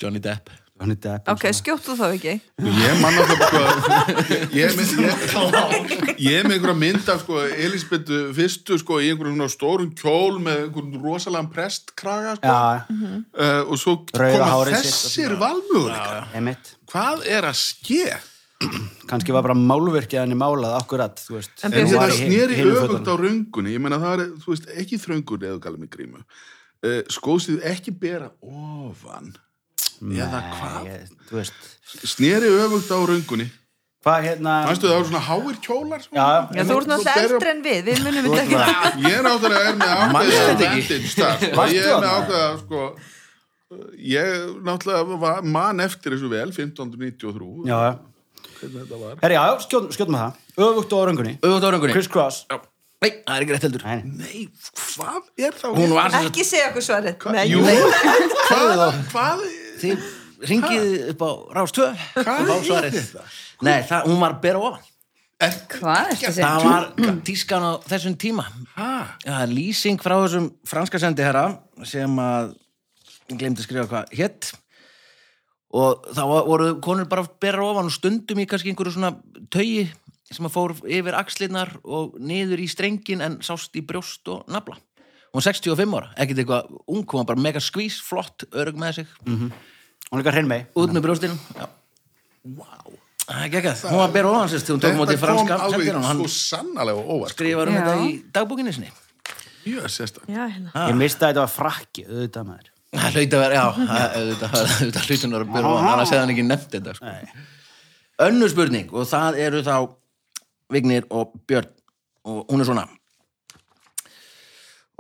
Johnny 0.01 0.23
Depp. 0.23 0.51
Hann 0.81 0.95
er 0.95 0.97
Depp 0.97 1.27
ok, 1.29 1.43
skjóttu 1.53 1.93
þá 1.93 2.07
ekki. 2.07 2.33
Ég 2.65 3.03
sko, 3.43 3.61
ég 4.57 4.63
er 4.65 4.77
með, 4.79 4.93
ég, 5.05 5.27
ég 6.25 6.39
er 6.39 6.49
með 6.49 6.55
einhverja 6.57 6.77
mynd 6.81 7.11
af 7.13 7.21
sko, 7.27 7.43
Elisabethu 7.67 8.21
fyrstu 8.39 8.79
sko, 8.81 8.97
í 9.05 9.11
einhverjum 9.13 9.37
svona 9.37 9.53
stórum 9.53 9.91
kjól 9.93 10.41
með 10.41 10.63
einhverjum 10.65 11.05
rosalega 11.05 11.53
prestkraga 11.53 12.33
sko, 12.39 12.55
Já, 12.55 12.81
uh, 12.89 13.61
og 13.67 13.77
svo 13.83 13.99
Rauða 14.17 14.49
koma 14.49 14.79
þessir 14.79 15.37
emitt 16.41 16.75
Hvað 16.91 17.29
er 17.29 17.51
að 17.51 17.61
ske? 17.61 18.17
Kannski 19.11 19.33
var 19.35 19.43
bara 19.47 19.57
málverkið 19.57 20.21
henni 20.21 20.37
málað 20.39 20.75
akkurat, 20.77 21.21
þú 21.25 21.39
veist. 21.39 21.53
En 21.65 21.73
þetta 21.75 22.09
í 22.13 22.27
hinum 22.59 22.77
öfugt 22.77 23.09
á 23.09 23.15
röngunni. 23.19 23.73
Ég 23.75 23.83
meina 23.83 23.99
það 24.03 24.25
er, 24.25 24.35
þú 24.43 24.53
veist, 24.53 24.67
ekki 24.83 24.99
þröngur 25.01 25.47
eða 25.49 25.63
galið 25.65 25.85
með 25.85 25.93
grímu. 25.95 26.21
Uh, 26.81 26.99
skóðsið 27.13 27.65
ekki 27.73 27.95
bera 28.01 28.29
ofan. 28.41 29.33
Eða 30.01 30.43
hvað? 30.53 30.77
Nei, 30.87 31.25
Þú 31.31 31.41
veist. 31.41 31.65
Sneri 32.13 32.53
öfugt 32.61 32.93
á 32.93 32.99
röngunni. 33.11 33.49
Hvað 34.01 34.23
hérna 34.25 34.53
fannstu 34.65 34.89
það 34.89 34.95
eru 34.97 35.09
svona 35.11 35.25
háir 35.27 35.57
kjólar? 35.61 36.05
Svona? 36.07 36.21
Já, 36.21 36.57
Já, 36.57 36.63
þú 36.65 36.77
ert 36.79 36.89
náttúrulega 36.89 37.17
Bera- 37.19 37.35
eldri 37.35 37.51
en 37.51 37.59
við, 37.67 37.81
við 37.85 37.99
munum 38.07 38.29
þetta 38.31 38.45
ekki. 38.45 39.03
ég 39.05 39.17
er 39.19 39.27
náttúrulega 39.27 39.65
er 39.69 39.75
með 39.81 39.91
sko. 41.11 41.27
Varstu 41.59 41.75
ég 41.75 41.83
er 41.83 41.91
með 41.91 42.07
þarna? 42.07 42.13
ákveða 42.15 42.47
sko, 42.63 42.81
ég 44.15 44.31
náttúrulega 44.71 45.19
var, 45.27 45.43
man 45.59 45.85
eftir 45.85 46.17
þessu 46.17 46.31
vel 46.33 46.47
1593 46.49 47.69
Já, 47.69 47.77
já 47.91 47.93
hvernig 48.61 48.83
þetta 48.85 48.99
var. 49.05 49.17
Herri, 49.25 49.37
já, 49.39 49.43
já, 49.51 49.55
skjótum, 49.67 49.91
skjótum 49.97 50.17
við 50.17 50.23
það. 50.25 50.43
Öfugt 50.67 50.93
á 50.93 50.99
röngunni. 51.11 51.35
Öfugt 51.41 51.65
á 51.65 51.69
röngunni. 51.75 51.95
Criss 51.97 52.11
cross. 52.13 52.43
Nei, 53.01 53.11
það 53.25 53.35
er 53.37 53.45
ekki 53.47 53.55
rétt 53.57 53.63
heldur. 53.65 53.85
Nei, 53.89 54.01
nei, 54.21 54.41
hvað 54.77 55.29
er 55.41 55.55
þá 55.57 55.67
Hún 55.73 55.95
var 55.97 56.11
sem 56.13 56.19
sagt 56.21 56.27
Ekki 56.35 56.45
segja 56.45 56.67
okkur 56.69 56.85
svarið. 56.85 57.15
Hva- 57.23 57.33
Nei, 57.33 57.47
jú, 57.49 57.63
hvað, 57.65 58.83
hvað 59.15 59.45
Þið 59.81 60.05
ringið 60.51 60.87
upp 61.15 61.25
á 61.25 61.31
Rás 61.57 61.73
2 61.77 61.87
Hvað 62.21 62.53
er 62.53 62.63
svarið. 62.69 62.99
þetta? 63.01 63.25
Nei, 63.65 63.79
það, 63.89 64.07
hún 64.11 64.21
var 64.21 64.37
bera 64.45 64.61
ofan. 64.69 64.87
Er, 65.41 65.55
Hvað 65.73 66.11
er 66.11 66.19
þetta? 66.21 66.45
Það 66.45 66.65
var 66.69 67.21
tískan 67.25 67.65
á 67.65 67.73
þessum 67.89 68.17
tíma. 68.21 68.45
Ha, 68.77 68.91
Það 69.25 69.43
er 69.47 69.55
lýsing 69.57 70.01
frá 70.05 70.19
þessum 70.21 70.51
franska 70.69 71.01
sendiherra 71.01 71.47
sem 71.89 72.21
að 72.21 72.53
ég 73.31 73.39
glemdi 73.41 73.63
að 73.63 73.69
skrifa 73.71 73.89
hvað 73.89 74.13
hétt 74.21 74.51
og 75.71 76.07
þá 76.11 76.23
voru 76.27 76.71
konur 76.83 77.09
bara 77.11 77.25
að 77.25 77.35
bera 77.43 77.65
ofan 77.67 77.91
og 77.91 77.95
stundum 77.95 78.41
í 78.43 78.47
kannski 78.51 78.73
einhverju 78.73 78.97
svona 78.97 79.13
taugi 79.53 79.89
sem 80.31 80.47
að 80.47 80.55
fór 80.55 80.77
yfir 80.87 81.17
axlirnar 81.19 81.73
og 81.83 82.17
niður 82.23 82.63
í 82.63 82.69
strengin 82.71 83.23
en 83.25 83.41
sást 83.47 83.75
í 83.79 83.83
brjóst 83.87 84.29
og 84.31 84.47
nafla. 84.51 84.79
Hún 85.31 85.39
var 85.39 85.47
65 85.47 85.95
ára, 85.95 86.09
ekkert 86.19 86.43
eitthvað 86.43 86.73
ung, 86.91 87.05
hún 87.05 87.21
var 87.21 87.29
bara 87.29 87.43
mega 87.43 87.63
skvís, 87.63 88.01
flott, 88.03 88.49
örug 88.51 88.79
með 88.83 89.01
sig, 89.01 89.13
hún 89.27 89.53
er 89.53 90.23
líka 90.23 90.35
hrein 90.35 90.51
mei 90.51 90.65
út 90.75 90.91
með 90.95 91.07
brjóstinu. 91.07 91.37
Já. 91.55 91.69
wow. 92.59 92.97
Það 93.21 93.45
er 93.45 93.47
ekkert, 93.47 93.85
hún 93.87 94.01
var 94.01 94.09
að 94.09 94.17
bera 94.17 94.33
ofan 94.33 94.51
sérst, 94.51 94.73
hún 94.75 94.83
tók 94.83 94.99
kom 94.99 95.15
franska 95.23 95.61
hann 96.03 96.25
svo 96.25 96.33
sannarlega 96.35 97.05
óvart 97.15 97.37
skrifar 97.37 97.71
um 97.71 97.79
Já. 97.79 97.85
þetta 97.85 98.09
í 98.09 98.19
dagbókinni 98.35 98.75
sinni. 98.75 98.91
Já, 100.27 100.49
hérna 100.49 100.89
Ég 100.89 100.99
misti 100.99 101.23
að 101.23 101.31
þetta 101.31 101.45
var 101.45 101.55
frakki, 101.55 102.07
auðvitað 102.09 102.49
maður 102.51 102.71
Það 102.91 103.17
hlaut 103.17 103.35
að 103.37 103.43
vera, 103.45 103.55
já, 103.55 103.65
það- 103.87 104.15
auðvitað 104.19 105.05
hlautin 105.07 105.35
var 105.37 105.45
að 105.45 105.51
byrja 105.55 105.71
ofan, 105.71 105.89
annars 105.93 106.11
hefði 106.11 106.21
hann 106.25 106.33
ekki 106.35 106.47
nefnt 106.47 106.71
þetta. 106.75 106.95
Sko. 106.97 107.13
Önnur 108.27 108.51
spurning 108.51 108.89
og 108.93 109.07
það 109.09 109.39
eru 109.47 109.61
þá 109.63 109.75
Vignir 110.71 111.07
og 111.11 111.33
Björn 111.47 111.71
og 112.31 112.47
hún 112.51 112.61
er 112.61 112.67
svona. 112.69 112.89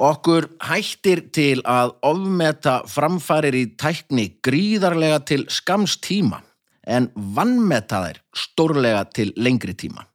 Okkur 0.00 0.46
hættir 0.64 1.20
til 1.34 1.60
að 1.68 1.92
ofmeta 2.08 2.78
framfarir 2.88 3.52
í 3.58 3.66
tækni 3.76 4.30
gríðarlega 4.40 5.18
til 5.28 5.44
skams 5.52 5.98
tíma 6.00 6.40
en 6.88 7.10
vannmeta 7.14 8.00
þær 8.06 8.22
stórlega 8.32 9.02
til 9.12 9.34
lengri 9.36 9.74
tíma. 9.76 10.06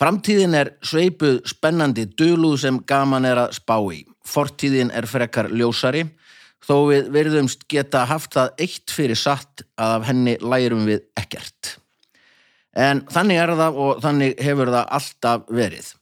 Framtíðin 0.00 0.56
er 0.58 0.72
sveipuð 0.82 1.42
spennandi 1.46 2.06
duluð 2.18 2.56
sem 2.64 2.80
gaman 2.88 3.28
er 3.28 3.44
að 3.44 3.52
spá 3.60 3.76
í. 3.94 4.00
Fortíðin 4.26 4.90
er 4.96 5.06
frekar 5.06 5.52
ljósari, 5.52 6.06
þó 6.64 6.76
við 6.88 7.10
verðumst 7.14 7.66
geta 7.70 8.04
haft 8.08 8.34
það 8.36 8.62
eitt 8.64 8.94
fyrir 8.94 9.18
satt 9.18 9.64
að 9.76 9.96
af 9.98 10.06
henni 10.08 10.36
lærum 10.40 10.86
við 10.88 11.04
ekkert. 11.20 11.76
En 12.74 13.04
þannig 13.12 13.40
er 13.42 13.54
það 13.58 13.80
og 13.84 14.00
þannig 14.02 14.40
hefur 14.42 14.72
það 14.74 14.88
alltaf 14.98 15.44
verið. 15.54 15.92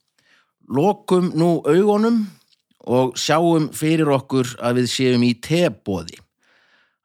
Lokum 0.72 1.33
nú 1.37 1.51
augunum 1.66 2.22
og 2.88 3.16
sjáum 3.20 3.68
fyrir 3.77 4.11
okkur 4.14 4.55
að 4.62 4.81
við 4.81 4.90
séum 4.94 5.27
í 5.27 5.35
tebóði. 5.42 6.16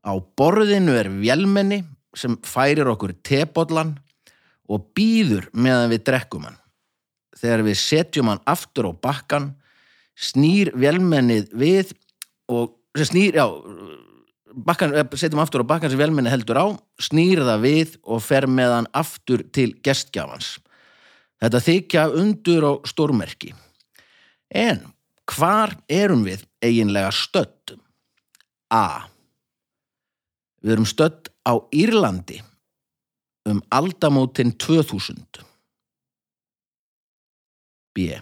Á 0.08 0.16
borðinu 0.40 0.96
er 0.96 1.10
vélmenni 1.12 1.82
sem 2.18 2.38
færir 2.48 2.88
okkur 2.94 3.14
tebóllan 3.26 3.98
og 4.72 4.88
býður 4.96 5.50
meðan 5.54 5.92
við 5.92 6.06
drekkum 6.08 6.48
hann. 6.48 6.58
Þegar 7.38 7.66
við 7.68 7.80
setjum 7.82 8.32
hann 8.32 8.44
aftur 8.50 8.90
á 8.90 8.92
bakkan, 8.96 9.52
snýr 10.18 10.72
vélmennið 10.74 11.52
við 11.54 11.94
og 12.50 12.77
sem 12.98 13.10
snýr, 13.12 13.38
já, 13.38 13.46
bakkan, 14.66 14.94
eh, 14.96 15.06
setjum 15.14 15.42
aftur 15.42 15.64
á 15.64 15.66
bakkan 15.68 15.90
sem 15.90 16.00
vélmenni 16.00 16.32
heldur 16.32 16.58
á, 16.58 16.68
snýr 17.00 17.44
það 17.46 17.62
við 17.62 17.98
og 18.04 18.22
fer 18.22 18.48
með 18.48 18.74
hann 18.76 18.90
aftur 18.94 19.44
til 19.52 19.74
gestgjafans. 19.84 20.58
Þetta 21.42 21.62
þykja 21.62 22.04
undur 22.18 22.64
og 22.64 22.88
stórmerki. 22.90 23.54
En 24.50 24.94
hvar 25.28 25.76
erum 25.90 26.24
við 26.26 26.46
eiginlega 26.64 27.12
stödd? 27.14 27.78
A. 28.74 29.08
Við 30.64 30.74
erum 30.74 30.88
stödd 30.88 31.30
á 31.46 31.54
Írlandi 31.72 32.42
um 33.48 33.62
aldamótin 33.72 34.52
2000. 34.58 35.44
B. 37.96 38.18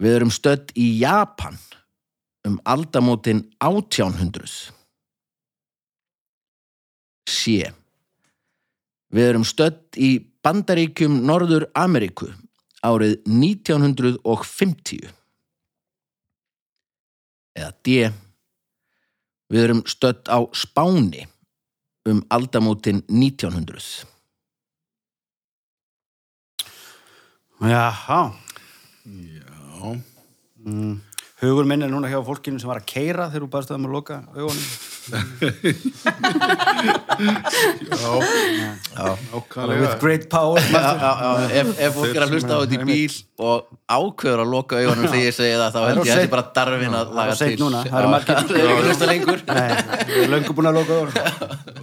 Við 0.00 0.16
erum 0.16 0.32
stödd 0.32 0.72
í 0.76 0.98
Japan 0.98 1.58
um 2.44 2.58
aldamótin 2.64 3.44
1800. 3.58 4.72
C. 7.24 7.64
Við 9.14 9.28
erum 9.30 9.44
stödd 9.46 9.96
í 9.96 10.18
Bandaríkjum 10.44 11.22
Norður 11.24 11.68
Ameríku 11.78 12.28
árið 12.84 13.16
1950. 13.24 15.08
Eða 17.54 17.70
D. 17.86 18.10
Við 19.52 19.62
erum 19.68 19.84
stödd 19.88 20.28
á 20.28 20.44
Spáni 20.52 21.24
um 22.04 22.20
aldamótin 22.28 23.00
1900. 23.08 24.04
Jaha 27.64 28.34
já, 29.04 30.00
mm. 30.66 31.00
Hugur 31.44 31.66
minn 31.68 31.82
er 31.84 31.90
núna 31.92 32.08
hjá 32.08 32.20
fólkinu 32.24 32.58
sem 32.62 32.70
var 32.70 32.78
að 32.80 32.86
keira 32.88 33.26
þegar 33.28 33.44
þú 33.44 33.48
baðst 33.52 33.70
það 33.72 33.80
með 33.84 33.88
að 33.90 33.96
loka 33.98 34.16
augunum. 34.34 34.66
Já, 38.94 39.04
ákvæðlega 39.34 39.80
With 39.82 39.96
great 40.00 40.24
power 40.32 40.60
Já, 40.60 40.80
já, 40.80 41.10
já, 41.20 41.30
ef, 41.60 41.70
ef 41.86 41.94
fólk 41.98 42.14
er 42.16 42.24
að 42.24 42.32
hlusta 42.34 42.56
á 42.56 42.58
þetta 42.62 42.76
í 42.78 42.86
bíl 42.88 43.16
og 43.44 43.66
ákveður 43.96 44.42
að 44.44 44.50
loka 44.54 44.78
augunum 44.80 45.04
þegar 45.10 45.24
ég 45.26 45.36
segi 45.36 45.58
það, 45.60 45.74
þá 45.74 45.80
held 45.84 45.98
ég 45.98 46.00
að 46.00 46.08
þetta 46.08 46.24
er 46.24 46.32
bara 46.34 46.46
darfin 46.58 46.96
að 47.00 47.12
laga 47.18 47.36
til. 47.40 47.50
núna, 47.60 47.82
það 47.84 47.98
eru 48.00 48.12
margir- 48.14 48.40
Það 48.44 48.54
er 48.54 48.64
ekki 48.64 48.78
að 48.78 48.88
hlusta 48.88 49.10
lengur. 49.10 49.40
Nei, 49.50 49.70
ég 50.14 50.18
er 50.24 50.32
löngu 50.34 50.56
búin 50.58 50.70
að 50.70 50.78
loka 50.80 50.92
augunum. 50.98 51.14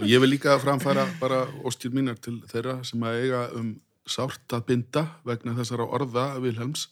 Og 0.00 0.04
ég 0.10 0.18
vil 0.24 0.30
líka 0.34 0.58
framfæra 0.62 1.04
bara 1.22 1.38
óstýr 1.68 1.94
mínar 1.94 2.18
til 2.22 2.36
þeirra 2.50 2.74
sem 2.88 3.06
að 3.06 3.20
eiga 3.22 3.42
um 3.58 3.68
sárt 4.10 4.56
að 4.56 4.64
binda 4.72 5.02
vegna 5.28 5.54
þessara 5.60 5.84
orða 5.94 6.24
Vilhelms 6.42 6.88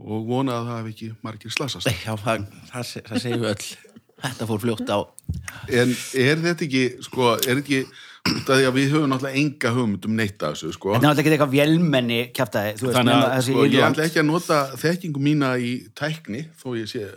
og 0.00 0.28
vona 0.28 0.58
að 0.60 0.68
það 0.68 0.78
hef 0.78 0.92
ekki 0.92 1.08
margir 1.26 1.54
slasast 1.54 1.90
Já, 1.90 2.14
það, 2.20 2.46
það, 2.70 2.92
það 3.08 3.24
segjum 3.24 3.42
við 3.44 3.50
öll. 3.52 3.66
Þetta 4.22 4.46
fór 4.46 4.62
fljótt 4.62 4.90
á. 4.92 4.98
en 5.80 5.92
er 6.22 6.42
þetta 6.44 6.66
ekki 6.68 6.82
sko, 7.02 7.32
er 7.42 7.58
ekki 7.58 7.82
því 8.22 8.66
að 8.68 8.76
við 8.76 8.92
höfum 8.92 9.10
náttúrulega 9.10 9.40
enga 9.40 9.70
hugmynd 9.74 10.04
um 10.06 10.12
neitt 10.14 10.42
af 10.46 10.54
þessu, 10.54 10.70
sko 10.76 10.92
Þetta 10.92 10.98
er 10.98 11.08
náttúrulega 11.08 11.22
ekki 11.22 11.32
eitthvað 11.32 11.54
vélmenni 11.56 12.18
veist, 12.30 12.82
Þannig 12.94 13.14
að 13.18 13.40
sko, 13.46 13.64
ég 13.64 13.72
Írland. 13.72 13.96
ætla 13.96 14.04
ekki 14.06 14.20
að 14.22 14.26
nota 14.28 14.58
þekkingu 14.78 15.22
mína 15.26 15.48
í 15.58 15.72
tækni, 15.98 16.42
þó 16.60 16.66
ég 16.78 16.90
sé, 16.92 17.08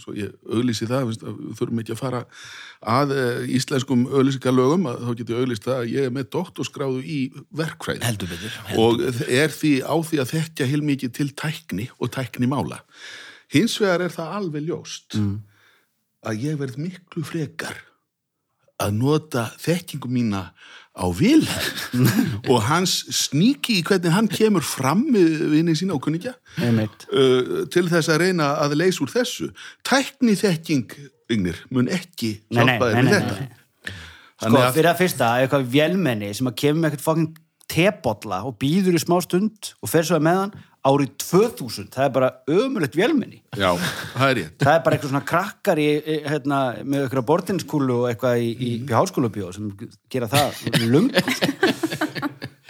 svo 0.00 0.14
ég 0.16 0.32
auglýsi 0.48 0.88
það, 0.88 1.12
þurfum 1.58 1.82
ekki 1.82 1.92
að 1.92 2.00
fara 2.00 2.22
að 2.96 3.12
uh, 3.16 3.42
íslenskum 3.58 4.06
auglýsingalögum, 4.08 4.88
að 4.88 5.02
þá 5.04 5.10
get 5.20 5.32
ég 5.34 5.42
auglýst 5.42 5.66
það 5.68 5.82
að 5.82 5.92
ég 5.92 6.08
er 6.08 6.14
með 6.16 6.30
doktorskráðu 6.36 7.02
í 7.04 7.18
verkfræði 7.60 8.08
heldur 8.08 8.32
betur 8.32 8.60
og 8.80 9.04
er 9.26 9.52
því 9.52 9.74
á 9.84 9.96
því 10.08 10.22
að 10.22 10.32
þekkja 10.32 10.70
heilmikið 10.72 11.16
til 11.20 11.28
tækni 11.36 11.90
og 12.00 12.14
tæknimála. 12.16 12.80
Hins 13.52 13.76
vegar 13.82 14.06
er 14.08 14.14
það 14.14 14.38
alveg 14.40 14.70
ljóst 14.70 15.20
að 16.26 16.48
ég 16.48 16.56
verð 16.58 16.80
miklu 16.80 17.22
frekar 17.26 17.76
að 18.82 18.96
nota 18.98 19.46
þekkingu 19.62 20.08
mína 20.12 20.50
á 20.96 21.04
Vilhelm 21.12 22.06
og 22.52 22.62
hans 22.70 22.94
sníki 23.12 23.78
í 23.80 23.84
hvernig 23.84 24.14
hann 24.14 24.28
kemur 24.32 24.64
fram 24.64 25.02
við 25.12 25.42
vinni 25.52 25.74
sína 25.76 25.96
og 25.96 26.02
kunningja 26.06 26.32
Einmitt. 26.56 27.04
uh, 27.12 27.64
til 27.72 27.84
þess 27.92 28.08
að 28.12 28.22
reyna 28.24 28.50
að 28.64 28.78
leysa 28.80 29.04
úr 29.04 29.12
þessu. 29.12 29.50
Tækni 29.84 30.36
þekking, 30.40 30.94
Ignir, 31.32 31.58
mun 31.74 31.88
ekki 31.92 32.36
Nei, 32.54 32.62
nei, 32.62 32.76
hjálpa 32.76 32.88
þér 32.92 32.94
nei, 32.94 33.02
með 33.02 33.10
nei, 33.10 33.18
þetta. 33.18 33.40
nei. 33.40 33.96
Sko, 34.36 34.44
Þannig 34.46 34.62
að- 34.62 34.74
fyrir 34.76 34.90
að 34.92 34.98
fyrsta, 35.00 35.28
eitthvað 35.42 35.68
vélmenni 35.72 36.32
sem 36.36 36.48
að 36.50 36.56
kemur 36.60 36.80
með 36.82 36.90
eitthvað 36.92 37.06
fokkin 37.10 37.28
tebolla 37.66 38.38
og 38.46 38.56
býður 38.62 38.94
í 38.96 39.00
smá 39.02 39.16
stund 39.24 39.72
og 39.82 39.90
fer 39.90 40.04
svo 40.06 40.20
með 40.22 40.36
hann 40.42 40.52
árið 40.86 41.12
2000, 41.24 41.88
það 41.94 42.04
er 42.06 42.12
bara 42.14 42.30
ömulegt 42.52 42.96
vélmenni. 42.98 43.40
Já, 43.56 43.70
það 44.14 44.28
er 44.28 44.38
rétt. 44.40 44.56
Það 44.62 44.72
er 44.72 44.84
bara 44.84 44.96
eitthvað 44.96 45.12
svona 45.12 45.28
krakkar 45.30 45.80
í, 45.82 45.88
hérna, 46.26 46.60
með 46.84 47.06
eitthvað 47.06 47.26
bortinskúlu 47.30 47.98
og 48.02 48.08
eitthvað 48.10 48.44
í, 48.44 48.52
í, 48.54 48.70
háskólabíó 48.90 49.50
sem 49.56 49.72
gera 50.12 50.30
það 50.30 50.62
lungu. 50.86 51.24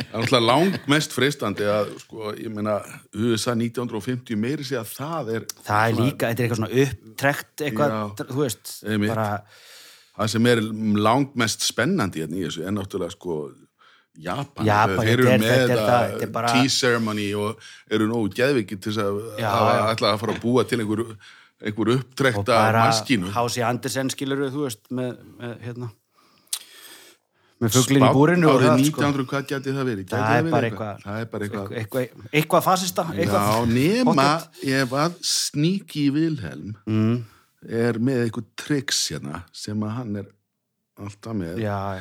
Það 0.07 0.23
er 0.23 0.31
náttúrulega 0.31 0.47
lang 0.49 0.77
mest 0.89 1.13
freistandi 1.13 1.67
að, 1.69 1.91
sko, 2.01 2.31
ég 2.41 2.53
meina, 2.53 2.79
USA 3.13 3.53
1950 3.53 4.39
meiri 4.41 4.65
sé 4.65 4.79
að 4.81 4.95
það 4.95 5.33
er 5.35 5.47
Það 5.67 5.83
er 5.91 5.99
líka, 5.99 6.31
þetta 6.31 6.31
er 6.31 6.47
eitthvað 6.47 6.61
svona 6.63 6.85
upptrekt 6.87 7.65
eitthvað, 7.67 7.93
Já. 7.93 8.29
þú 8.31 8.39
veist, 8.41 8.73
bara, 9.05 9.27
það 10.17 10.33
sem 10.33 10.49
er 10.55 10.63
lang 11.05 11.37
mest 11.43 11.69
spennandi 11.69 12.25
hérna 12.25 12.41
í 12.41 12.47
þessu, 12.47 12.65
en 12.65 12.79
náttúrulega, 12.81 13.13
sko, 13.19 13.37
Japan, 14.19 14.65
Japan, 14.67 14.97
þeir 15.05 15.13
eru 15.13 15.27
er- 15.29 15.39
með 15.41 15.75
að 15.77 16.33
bara- 16.33 16.53
tea 16.53 16.69
ceremony 16.69 17.33
og 17.35 17.59
eru 17.91 18.07
nógu 18.09 18.31
geðvikið 18.35 18.81
til 18.87 18.93
að 19.03 19.21
ætla 19.93 20.15
að 20.15 20.19
fara 20.23 20.33
að 20.35 20.41
búa 20.41 20.65
til 20.69 20.81
einhver, 20.81 21.05
einhver 21.63 21.93
upptrekta 21.99 22.59
maskínu. 22.73 23.31
Hási 23.33 23.63
Andersen 23.67 24.09
skilur 24.11 24.49
þú 24.51 24.65
veist, 24.67 24.83
með, 24.91 25.17
með 25.41 25.55
hérna, 25.67 25.91
með 27.63 27.73
fuglin 27.73 28.05
í 28.05 28.09
búrinu 28.13 28.51
árið 28.53 28.67
það, 28.69 28.83
sko. 28.91 29.01
1900, 29.01 29.27
hvað 29.31 29.47
gæti 29.53 29.73
það 29.77 29.87
verið? 29.89 30.09
Það 30.11 30.33
er 30.37 30.49
bara 30.53 30.69
eitthvað, 30.69 31.07
eitthvað. 31.17 31.71
eitthvað, 31.81 32.27
eitthvað 32.41 32.63
fasista, 32.67 33.05
eitthvað. 33.15 33.47
Já, 33.47 33.65
nema 33.73 34.27
ef 34.83 34.91
að 35.05 35.15
Sneaky 35.25 36.11
Wilhelm 36.13 36.75
Mm, 36.87 37.23
er 37.69 37.93
með 37.99 38.27
eitthvað 38.27 38.51
triks 38.61 39.01
hérna 39.11 39.43
sem 39.53 39.81
að 39.89 39.95
hann 39.97 40.17
er 40.21 40.27
alltaf 41.01 41.33
með. 41.37 41.57
já, 41.65 42.01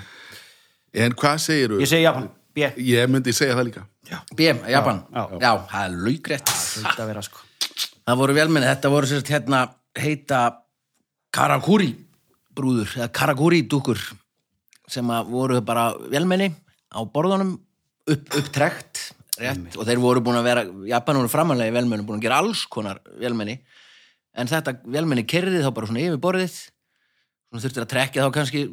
En 0.96 1.16
hvað 1.20 1.40
segiru? 1.44 1.80
ég 1.84 1.90
segi 1.92 2.06
Japan, 2.06 2.30
B, 2.56 2.70
Ég 2.80 3.10
myndi 3.12 3.34
segja 3.36 3.56
það 3.58 3.66
líka. 3.68 3.82
B, 4.38 4.46
Japan, 4.72 5.02
Já, 5.12 5.24
já, 5.34 5.40
já. 5.42 5.52
það 5.72 5.82
er 5.90 5.96
laugrætt 6.06 6.52
þetta 6.54 7.02
að 7.04 7.10
vera 7.10 7.24
sko. 7.26 7.42
það 8.06 8.20
voru 8.22 8.36
velmenni, 8.38 8.68
þetta 8.70 8.92
voru 8.94 9.10
sérst 9.10 9.32
hérna 9.34 9.64
heita 10.00 10.42
Karakuri 11.36 11.90
brúður, 12.56 12.94
eða 12.96 13.10
Karakuri 13.12 13.64
dúkur 13.68 14.00
sem 14.88 15.10
að 15.12 15.32
voru 15.34 15.60
bara 15.66 15.90
velmenni 16.14 16.52
á 16.96 17.00
borðunum 17.04 17.56
upp, 18.08 18.30
upptrekt 18.40 19.02
rétt, 19.42 19.74
og 19.76 19.84
þeir 19.90 20.00
voru 20.00 20.22
búin 20.24 20.38
að 20.40 20.46
vera 20.48 20.64
Japan 20.88 21.18
voru 21.20 21.32
framanlega 21.34 21.74
í 21.74 21.76
velmenni, 21.76 22.06
búin 22.08 22.22
að 22.22 22.28
gera 22.30 22.38
alls 22.40 22.62
konar 22.72 23.02
velmenni, 23.20 23.58
en 24.38 24.48
þetta 24.48 24.78
velmenni 24.86 25.26
kerði 25.28 25.60
þá 25.66 25.74
bara 25.76 25.90
svona 25.90 26.06
yfir 26.06 26.22
borðið 26.24 26.56
svona 27.50 27.66
þurftir 27.66 27.84
að 27.84 27.92
trekja 27.98 28.24
þá 28.30 28.32
kannski 28.38 28.64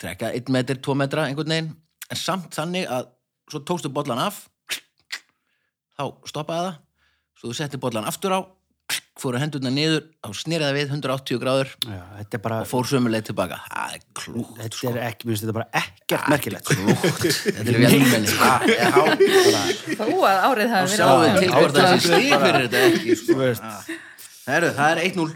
trekja 0.00 0.32
1 0.36 0.52
metr, 0.54 0.80
2 0.80 0.96
metra 0.98 1.26
einhvern 1.28 1.52
veginn. 1.54 1.72
En 2.10 2.18
samt 2.18 2.54
þannig 2.56 2.88
að 2.90 3.10
svo 3.50 3.60
tókstu 3.66 3.90
bollan 3.92 4.22
af 4.22 4.46
þá 5.98 6.04
stoppaði 6.30 6.70
það. 6.70 6.80
Svo 7.40 7.50
þú 7.52 7.58
setti 7.60 7.80
bollan 7.80 8.08
aftur 8.08 8.34
á 8.36 8.40
fóru 9.20 9.38
hendurna 9.38 9.70
niður, 9.70 10.06
þá 10.24 10.30
snerið 10.34 10.64
það 10.66 10.76
við 10.78 10.92
180 10.96 11.38
gráður 11.42 11.68
Já, 11.84 11.98
þetta 12.16 12.38
er 12.38 12.42
bara, 12.46 12.60
og 12.64 12.68
fór 12.70 12.86
sömuleið 12.88 13.26
tilbaka. 13.28 13.58
Það 13.68 13.92
er 13.96 14.04
klúkt 14.16 14.54
þetta 14.62 14.90
er 14.90 14.98
ekki, 15.10 15.28
minnst 15.28 15.44
þetta 15.44 15.52
er 15.52 15.58
bara 15.58 15.82
ekkert 15.82 16.30
merkilegt. 16.32 16.70
klúkt, 16.70 17.26
þetta 17.58 17.74
er 17.74 17.78
velmenni 17.84 18.32
þá 18.32 18.40
Þó 20.00 20.06
að 20.30 20.40
árið 20.48 20.72
hafi 20.72 20.88
verið 20.88 20.96
sjáum 20.96 21.20
við 21.20 21.28
átján. 21.28 21.40
til 21.40 21.52
hvort 21.54 21.76
það 21.76 21.92
sé 21.92 22.00
stíð 22.06 22.34
fyrir 22.46 22.64
þetta 22.64 22.82
ekki 22.88 23.18
sko. 23.20 23.28
Þú 23.30 23.38
veist. 23.44 23.92
Heru, 24.48 24.72
það 24.80 24.94
er 24.94 25.02
1-0 25.04 25.28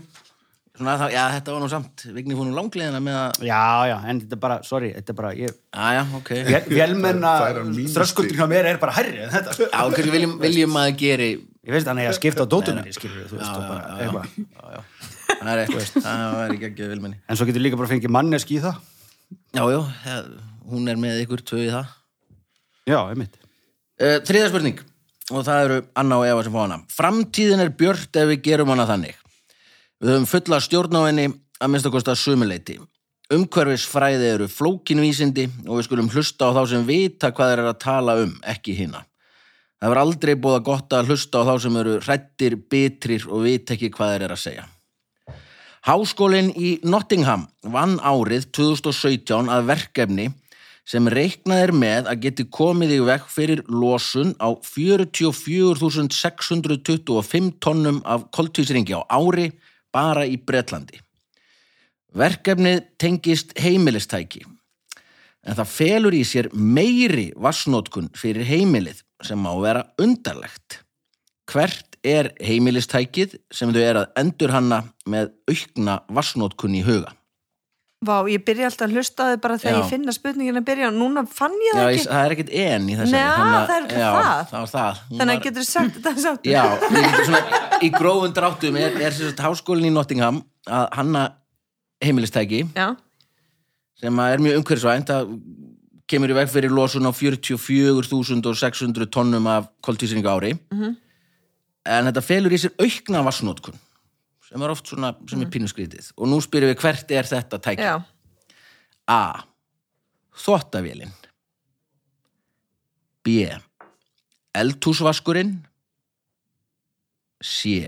Svona, 0.74 0.96
það, 0.98 1.12
já, 1.14 1.22
þetta 1.36 1.52
var 1.54 1.60
nú 1.62 1.66
samt 1.70 2.02
Vigni 2.16 2.34
fór 2.34 2.48
nú 2.48 2.54
langleðina 2.56 2.98
með 3.04 3.16
að 3.20 3.44
Já, 3.46 3.58
já, 3.86 3.96
en 4.10 4.20
þetta 4.24 4.34
er 4.34 4.40
bara, 4.42 4.54
sorry, 4.66 4.88
þetta 4.96 5.12
er 5.12 5.16
bara, 5.20 5.28
ég, 5.38 5.52
já, 5.70 5.84
já, 5.94 6.00
ok 6.18 6.30
vél- 6.48 6.70
vélmenna, 6.72 7.34
Færa 7.44 7.62
mínustig. 7.68 7.92
þröskuldin 7.94 8.40
hjá 8.40 8.48
mér 8.50 8.68
er 8.72 8.80
bara 8.82 8.94
herri 8.96 9.20
en 9.22 9.30
þetta. 9.30 9.54
já, 9.68 9.68
kannski 9.78 10.10
viljum, 10.16 10.32
viljum 10.42 10.78
að 10.80 10.88
geri 11.04 11.28
Ég 11.64 11.72
veist 11.72 11.86
þannig 11.88 12.08
að 12.10 12.16
skipta 12.18 12.42
á 12.42 12.46
dótum 12.50 12.76
minni, 12.80 12.92
skilur 12.92 13.28
þú 13.30 13.38
veist, 13.38 13.46
Já, 13.46 13.54
og 13.54 13.62
já, 13.62 13.68
bara, 13.70 13.84
já, 13.86 13.94
já. 13.94 14.08
eitthvað. 14.10 14.90
það 15.38 15.52
er 15.54 15.62
eitthvað, 15.62 15.86
það 16.08 16.42
er 16.42 16.54
ekki 16.58 16.68
ekki 16.72 16.88
vilmenni 16.90 17.20
En 17.30 17.38
svo 17.38 17.46
getur 17.48 17.62
líka 17.64 17.78
bara 17.80 17.92
fengið 17.94 18.12
manneski 18.18 18.58
í 18.58 18.62
það. 18.66 18.82
já, 19.54 19.62
já, 19.70 19.80
það, 20.02 20.28
hún 20.74 20.90
er 20.90 20.98
með 21.06 21.22
ykkur 21.22 21.44
tvö 21.52 21.62
í 21.62 21.70
það 21.70 21.86
Já, 22.90 22.98
einmitt. 23.14 23.38
Uh, 24.02 24.18
þriða 24.26 24.50
spurning 24.50 24.82
og 25.32 25.46
það 25.46 25.62
eru 25.68 25.78
Anna 26.02 26.18
og 26.20 26.26
Eva 26.28 26.42
sem 26.44 26.52
fá 26.52 26.64
hana 26.66 26.80
Framtíðin 26.92 27.62
er 27.62 27.70
björt 27.78 28.18
ef 28.20 28.26
við 28.34 28.42
gerum 28.50 28.74
hana 28.74 28.84
þannig 28.90 29.14
Við 30.04 30.12
höfum 30.12 30.26
fulla 30.28 30.58
stjórn 30.60 30.98
á 31.00 31.08
henni 31.08 31.30
að 31.32 31.70
minnst 31.72 31.88
að 31.88 31.94
kosta 31.94 32.12
sumuleiti 32.12 32.74
Umhverfisfræði 33.32 34.26
eru 34.34 34.44
flókinvísindi 34.52 35.46
og 35.64 35.78
við 35.78 35.86
skulum 35.86 36.10
hlusta 36.12 36.50
á 36.52 36.52
þá 36.52 36.60
sem 36.74 36.82
vita 36.84 37.32
hvað 37.32 37.48
þeir 37.50 37.60
eru 37.62 37.70
að 37.70 37.78
tala 37.80 38.12
um, 38.20 38.34
ekki 38.52 38.76
hina. 38.76 39.00
Það 39.80 39.88
verður 39.88 40.02
aldrei 40.02 40.34
búið 40.36 40.56
að 40.58 40.66
gott 40.66 40.92
að 40.92 41.08
hlusta 41.08 41.40
á 41.40 41.48
þá 41.48 41.56
sem 41.64 41.78
eru 41.80 41.94
hrættir, 42.04 42.52
bitrir 42.68 43.24
og 43.30 43.38
vita 43.46 43.72
ekki 43.78 43.94
hvað 43.96 44.10
þeir 44.12 44.24
eru 44.26 44.36
að 44.36 44.44
segja. 44.44 44.64
Háskólinn 45.88 46.50
í 46.52 46.84
Nottingham 46.84 47.48
vann 47.72 47.96
árið 48.04 48.52
2017 48.52 49.48
að 49.56 49.64
verkefni 49.72 50.28
sem 50.84 51.00
reiknað 51.08 51.64
er 51.64 51.72
með 51.72 52.12
að 52.12 52.20
geti 52.26 52.44
komið 52.52 52.90
í 52.98 53.00
vekk 53.08 53.24
fyrir 53.32 53.64
losun 53.72 54.36
á 54.36 54.52
44.625 54.68 57.56
tonnum 57.56 58.04
af 58.04 58.28
koltvísringi 58.36 58.92
á 58.92 59.00
ári 59.08 59.48
bara 59.94 60.26
í 60.26 60.36
Bretlandi. 60.36 61.00
Verkefnið 62.14 62.84
tengist 63.00 63.56
heimilistæki 63.58 64.44
en 65.44 65.58
það 65.58 65.70
felur 65.70 66.14
í 66.16 66.22
sér 66.24 66.48
meiri 66.54 67.26
vassnótkun 67.36 68.08
fyrir 68.16 68.46
heimilið 68.48 69.02
sem 69.24 69.40
má 69.40 69.50
vera 69.60 69.84
undarlegt. 70.00 70.80
Hvert 71.50 71.98
er 72.04 72.30
heimilistækið 72.44 73.36
sem 73.52 73.72
þau 73.74 73.82
er 73.82 74.00
að 74.00 74.22
endurhanna 74.22 74.80
með 75.10 75.34
aukna 75.50 75.98
vassnótkun 76.08 76.78
í 76.78 76.84
huga? 76.86 77.12
Vá, 78.04 78.16
ég 78.28 78.42
byrja 78.44 78.66
alltaf 78.68 78.84
að 78.88 78.94
hlusta 78.98 79.26
þau 79.30 79.38
bara 79.44 79.54
þegar 79.62 79.74
Já. 79.74 79.78
ég 79.80 79.90
finna 79.94 80.12
spurningin 80.12 80.58
að 80.60 80.64
byrja 80.68 80.88
og 80.90 80.96
núna 80.98 81.22
fann 81.30 81.54
ég 81.64 81.72
Já, 81.72 81.78
það 81.78 81.88
ég, 81.88 81.98
ekki. 82.00 82.08
það 82.10 82.24
er 82.28 82.34
ekkert 82.34 82.52
en 82.64 82.88
í 82.90 82.96
þannig 82.98 83.20
að- 83.20 83.68
það 83.68 83.76
er 83.76 83.86
ekki 83.86 84.00
já, 84.02 84.10
það. 84.14 84.42
það 84.50 84.58
var 84.64 84.72
það. 84.74 85.00
Þannig 85.14 85.24
var- 85.24 85.36
að 85.38 85.46
getur 85.48 85.64
sagt 85.68 85.94
þetta 85.94 86.22
sáttur. 86.26 86.52
Já, 86.52 86.64
svona, 87.24 87.40
í 87.80 87.90
grófum 87.94 88.34
dráttum 88.36 88.76
er, 88.76 88.98
er 89.08 89.12
háskólinn 89.46 89.88
í 89.88 89.94
Nottingham 89.94 90.42
að 90.68 90.88
hanna 90.98 91.24
heimilistæki 92.04 92.62
Já, 92.76 92.88
sem 94.02 94.18
er 94.26 94.38
mjög 94.44 94.60
umhverfisvænt 94.60 95.10
að 95.14 95.32
kemur 96.10 96.28
í 96.28 96.36
veg 96.36 96.50
fyrir 96.52 96.72
losun 96.74 97.08
á 97.08 97.12
44.600 97.16 99.06
tonnum 99.14 99.46
af 99.48 99.70
koltísningu 99.80 100.28
ári 100.28 100.50
en 100.74 102.08
þetta 102.10 102.22
felur 102.24 102.52
í 102.52 102.58
sér 102.60 102.74
aukna 102.80 103.22
vassnótkun 103.24 103.76
sem 104.48 104.62
er 104.62 104.72
oft 104.74 104.86
svona, 104.90 105.12
sem 105.30 105.40
er 105.44 105.50
pínuskrítið 105.52 106.10
og 106.16 106.28
nú 106.30 106.38
spyrum 106.44 106.70
við 106.72 106.80
hvert 106.82 107.10
er 107.16 107.28
þetta 107.28 107.58
tæki 107.64 107.86
já. 107.86 107.96
A. 109.10 109.20
Þvottavélin 110.34 111.12
B. 113.24 113.46
Eldhúsvaskurinn 114.54 115.56
C. 117.44 117.84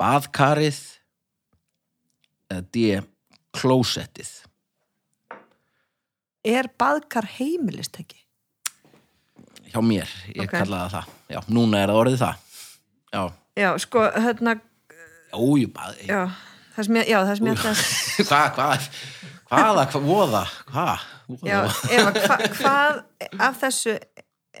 Baðkarið 0.00 0.80
eða 2.52 2.64
D. 2.74 2.86
Klósettið 3.54 4.32
Er 6.44 6.66
baðkar 6.78 7.24
heimilistæki? 7.38 8.18
hjá 9.74 9.80
mér, 9.82 10.10
ég 10.36 10.44
Ok. 10.44 10.52
kallaði 10.54 10.90
það 10.90 10.92
það 10.94 11.06
já, 11.34 11.40
núna 11.48 11.78
er 11.82 11.88
það 11.90 12.00
orðið 12.02 12.18
það 12.20 12.36
já, 13.14 13.22
Já, 13.54 13.68
sko, 13.78 14.02
hérna, 14.18 14.52
ójú, 15.40 15.68
baði 15.74 16.08
já, 16.08 16.22
það 16.76 16.88
sem 16.88 17.00
ég, 17.00 17.10
já, 17.10 17.18
það 17.20 17.36
sem 17.40 17.50
ég 17.50 17.58
ætla 17.58 17.72
að, 17.74 17.82
hvað, 18.28 18.48
hvað 18.58 18.88
hvaða, 19.50 19.84
hvað, 19.92 20.08
voða, 20.08 20.46
hvað 20.70 21.10
Já, 21.40 21.60
Eva, 21.88 22.10
hva, 22.20 22.36
hvað 22.58 22.98
af 23.40 23.60
þessu 23.62 23.94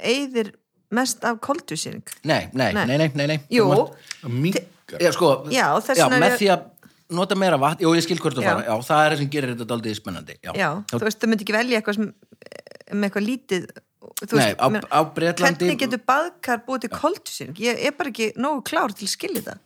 eyðir 0.00 0.54
mest 0.94 1.24
af 1.28 1.40
koldusýring? 1.44 2.04
Nei, 2.24 2.46
nei, 2.56 2.70
Nei. 2.72 2.86
nei, 2.88 3.08
nei, 3.12 3.26
nei. 3.34 3.36
Jú, 3.52 3.66
að 4.24 4.62
Já, 5.00 5.10
sko, 5.16 5.28
Já, 5.52 5.66
já, 5.96 6.06
með 6.12 6.38
því 6.38 6.48
að 6.54 6.64
nota 7.14 7.36
meira 7.38 7.58
vatn, 7.60 7.82
jú, 7.84 7.92
ég 7.96 8.04
skil 8.04 8.16
hvort 8.20 8.36
þú 8.36 8.44
Já. 8.44 8.48
fara, 8.50 8.64
já, 8.64 8.74
það 8.88 9.02
er 9.04 9.12
það 9.14 9.20
sem 9.20 9.30
gerir 9.34 9.52
þetta 9.52 9.66
daldið 9.70 9.96
spennandi, 9.98 10.36
já. 10.40 10.52
já, 10.56 10.68
þú 10.92 11.00
veist, 11.04 11.20
þú 11.20 11.30
myndi 11.30 11.44
ekki 11.46 11.56
velja 11.56 11.80
eitthvað 11.80 11.98
sem, 11.98 12.08
með 12.92 13.06
eitthvað 13.08 13.26
lítið 13.28 13.66
þú 14.24 14.38
Nei, 14.38 14.44
veist, 14.44 14.60
á, 14.60 14.66
á 14.88 15.00
Bretlandi 15.16 15.68
hvernig 15.68 15.80
getur 15.84 16.02
baðkar 16.08 16.64
búið 16.66 16.84
til 16.86 16.92
koldusýring? 16.94 17.60
Ég 17.64 17.80
er 17.88 17.96
bara 17.98 18.12
ekki 18.12 18.30
nógu 18.40 18.64
klár 18.68 18.94
til 18.96 19.08
að 19.08 19.12
skilja 19.14 19.44
það 19.48 19.62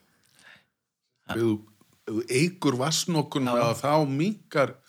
eigur 2.32 2.78
vassnokun 2.80 3.50
að 3.52 3.74
þá 3.82 3.92
minkar 4.08 4.72
já, 4.72 4.80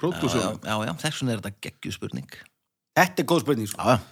pródúsum 0.00 0.58
já, 0.64 0.74
já, 0.88 0.92
þess 1.04 1.20
vegna 1.22 1.32
er 1.36 1.42
þetta 1.44 1.56
geggjuð 1.68 1.96
spurning 2.00 2.34
Þetta 2.94 3.24
er 3.24 3.26
góð 3.26 3.40
spurning, 3.42 3.66
sko. 3.70 3.82
Já, 3.82 3.96
já, 3.98 4.10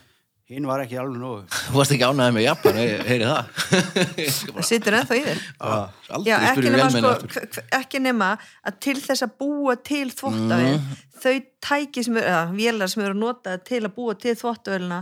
Hinn 0.52 0.66
var 0.68 0.82
ekki 0.82 0.96
alveg 1.00 1.20
nógu. 1.22 1.44
þú 1.70 1.76
varst 1.78 1.92
ekki 1.94 2.04
ánæðið 2.04 2.34
með 2.36 2.42
Japan, 2.44 2.78
heyri 3.08 3.28
það 3.28 3.44
það 4.58 4.66
situr 4.68 4.96
ennþá 4.98 5.16
í 5.16 5.22
þér 5.28 5.38
Já, 6.26 6.36
ekki 6.50 6.64
spyrja 6.66 6.88
nema, 6.92 7.12
sko, 7.22 7.62
ekki 7.78 8.00
nema 8.04 8.28
að 8.68 8.76
til 8.84 8.96
þess 9.00 9.24
að 9.28 9.32
búa 9.40 9.78
til 9.80 10.04
þvottavél 10.12 10.74
Mm. 10.82 10.92
þau 11.22 11.34
tæki 11.62 12.02
sem 12.02 12.16
eru, 12.18 12.26
eða 12.26 12.44
vélar 12.58 12.90
sem 12.90 13.04
eru 13.06 13.14
notað 13.22 13.60
til 13.68 13.78
að 13.86 13.92
búa 13.94 14.16
til 14.18 14.34
þvottavélina 14.40 14.98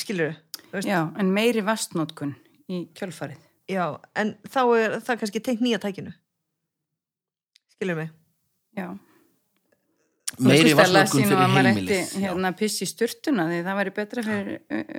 skilur 0.00 0.32
við 0.72 0.88
Já, 0.88 1.00
en 1.20 1.30
meiri 1.36 1.62
vastnótkun 1.66 2.32
í 2.72 2.86
kjölfarið. 2.96 3.42
Já, 3.70 3.84
en 4.14 4.34
þá 4.46 4.60
er 4.78 4.94
það 5.02 5.18
kannski 5.22 5.42
tengt 5.42 5.62
nýja 5.64 5.80
tækinu. 5.82 6.12
Skilur 7.74 7.98
mig? 7.98 8.12
Já. 8.78 8.88
Meiri 10.42 10.72
sýnum 10.74 10.82
fyrir 11.14 11.40
að 11.40 11.54
heimilið 11.56 12.12
hérna 12.20 12.50
að 12.50 12.58
pissi 12.60 12.84
í 12.84 12.88
sturtuna 12.90 13.46
því 13.48 13.60
það 13.64 13.78
væri 13.78 13.92
betra 13.96 14.24
fyrir 14.26 14.56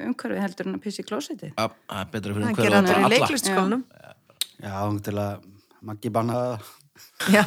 umhverfið 0.08 0.42
heldur 0.42 0.70
en 0.70 0.78
að 0.78 0.84
pissi 0.88 1.04
í 1.04 1.08
klósitið. 1.08 1.52
Já, 1.54 1.68
það 1.68 2.00
er 2.02 2.10
betra 2.16 2.34
fyrir 2.38 2.46
Það 2.48 2.52
umhverfið 2.54 2.74
bara 2.78 2.88
í 2.88 2.98
alla. 2.98 3.12
leiklistskólanum 3.14 3.84
Já, 4.58 4.74
hún 4.88 5.00
til 5.06 5.16
að 5.22 5.46
Maggi 5.88 6.10
bannaði 6.10 6.48
það. 6.58 6.72
Já. 7.36 7.44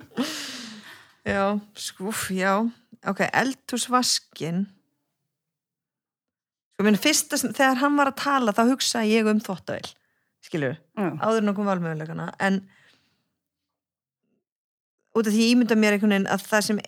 Já, 1.30 1.44
skúf, 1.76 2.30
já. 2.34 2.54
Ok, 3.06 3.20
eldhúsvaskin 3.28 4.64
Sko, 6.74 6.84
minn 6.88 6.96
fyrsta 7.00 7.36
sem, 7.38 7.52
þegar 7.54 7.78
hann 7.84 7.96
var 8.00 8.10
að 8.10 8.18
tala 8.24 8.54
þá 8.56 8.62
hugsaði 8.72 9.12
ég 9.14 9.28
um 9.30 9.40
þvottavél 9.44 9.92
skilur, 10.44 10.78
Já. 10.96 11.08
áður 11.20 11.42
en 11.42 11.52
okkur 11.52 11.68
valmöguleikana 11.68 12.30
en 12.40 12.62
út 15.16 15.26
af 15.26 15.32
því 15.34 15.44
ég 15.44 15.54
ímynda 15.54 15.76
mér 15.78 15.96
einhvern 15.96 16.14
veginn 16.14 16.30
að 16.30 16.46
það 16.48 16.66
sem 16.68 16.82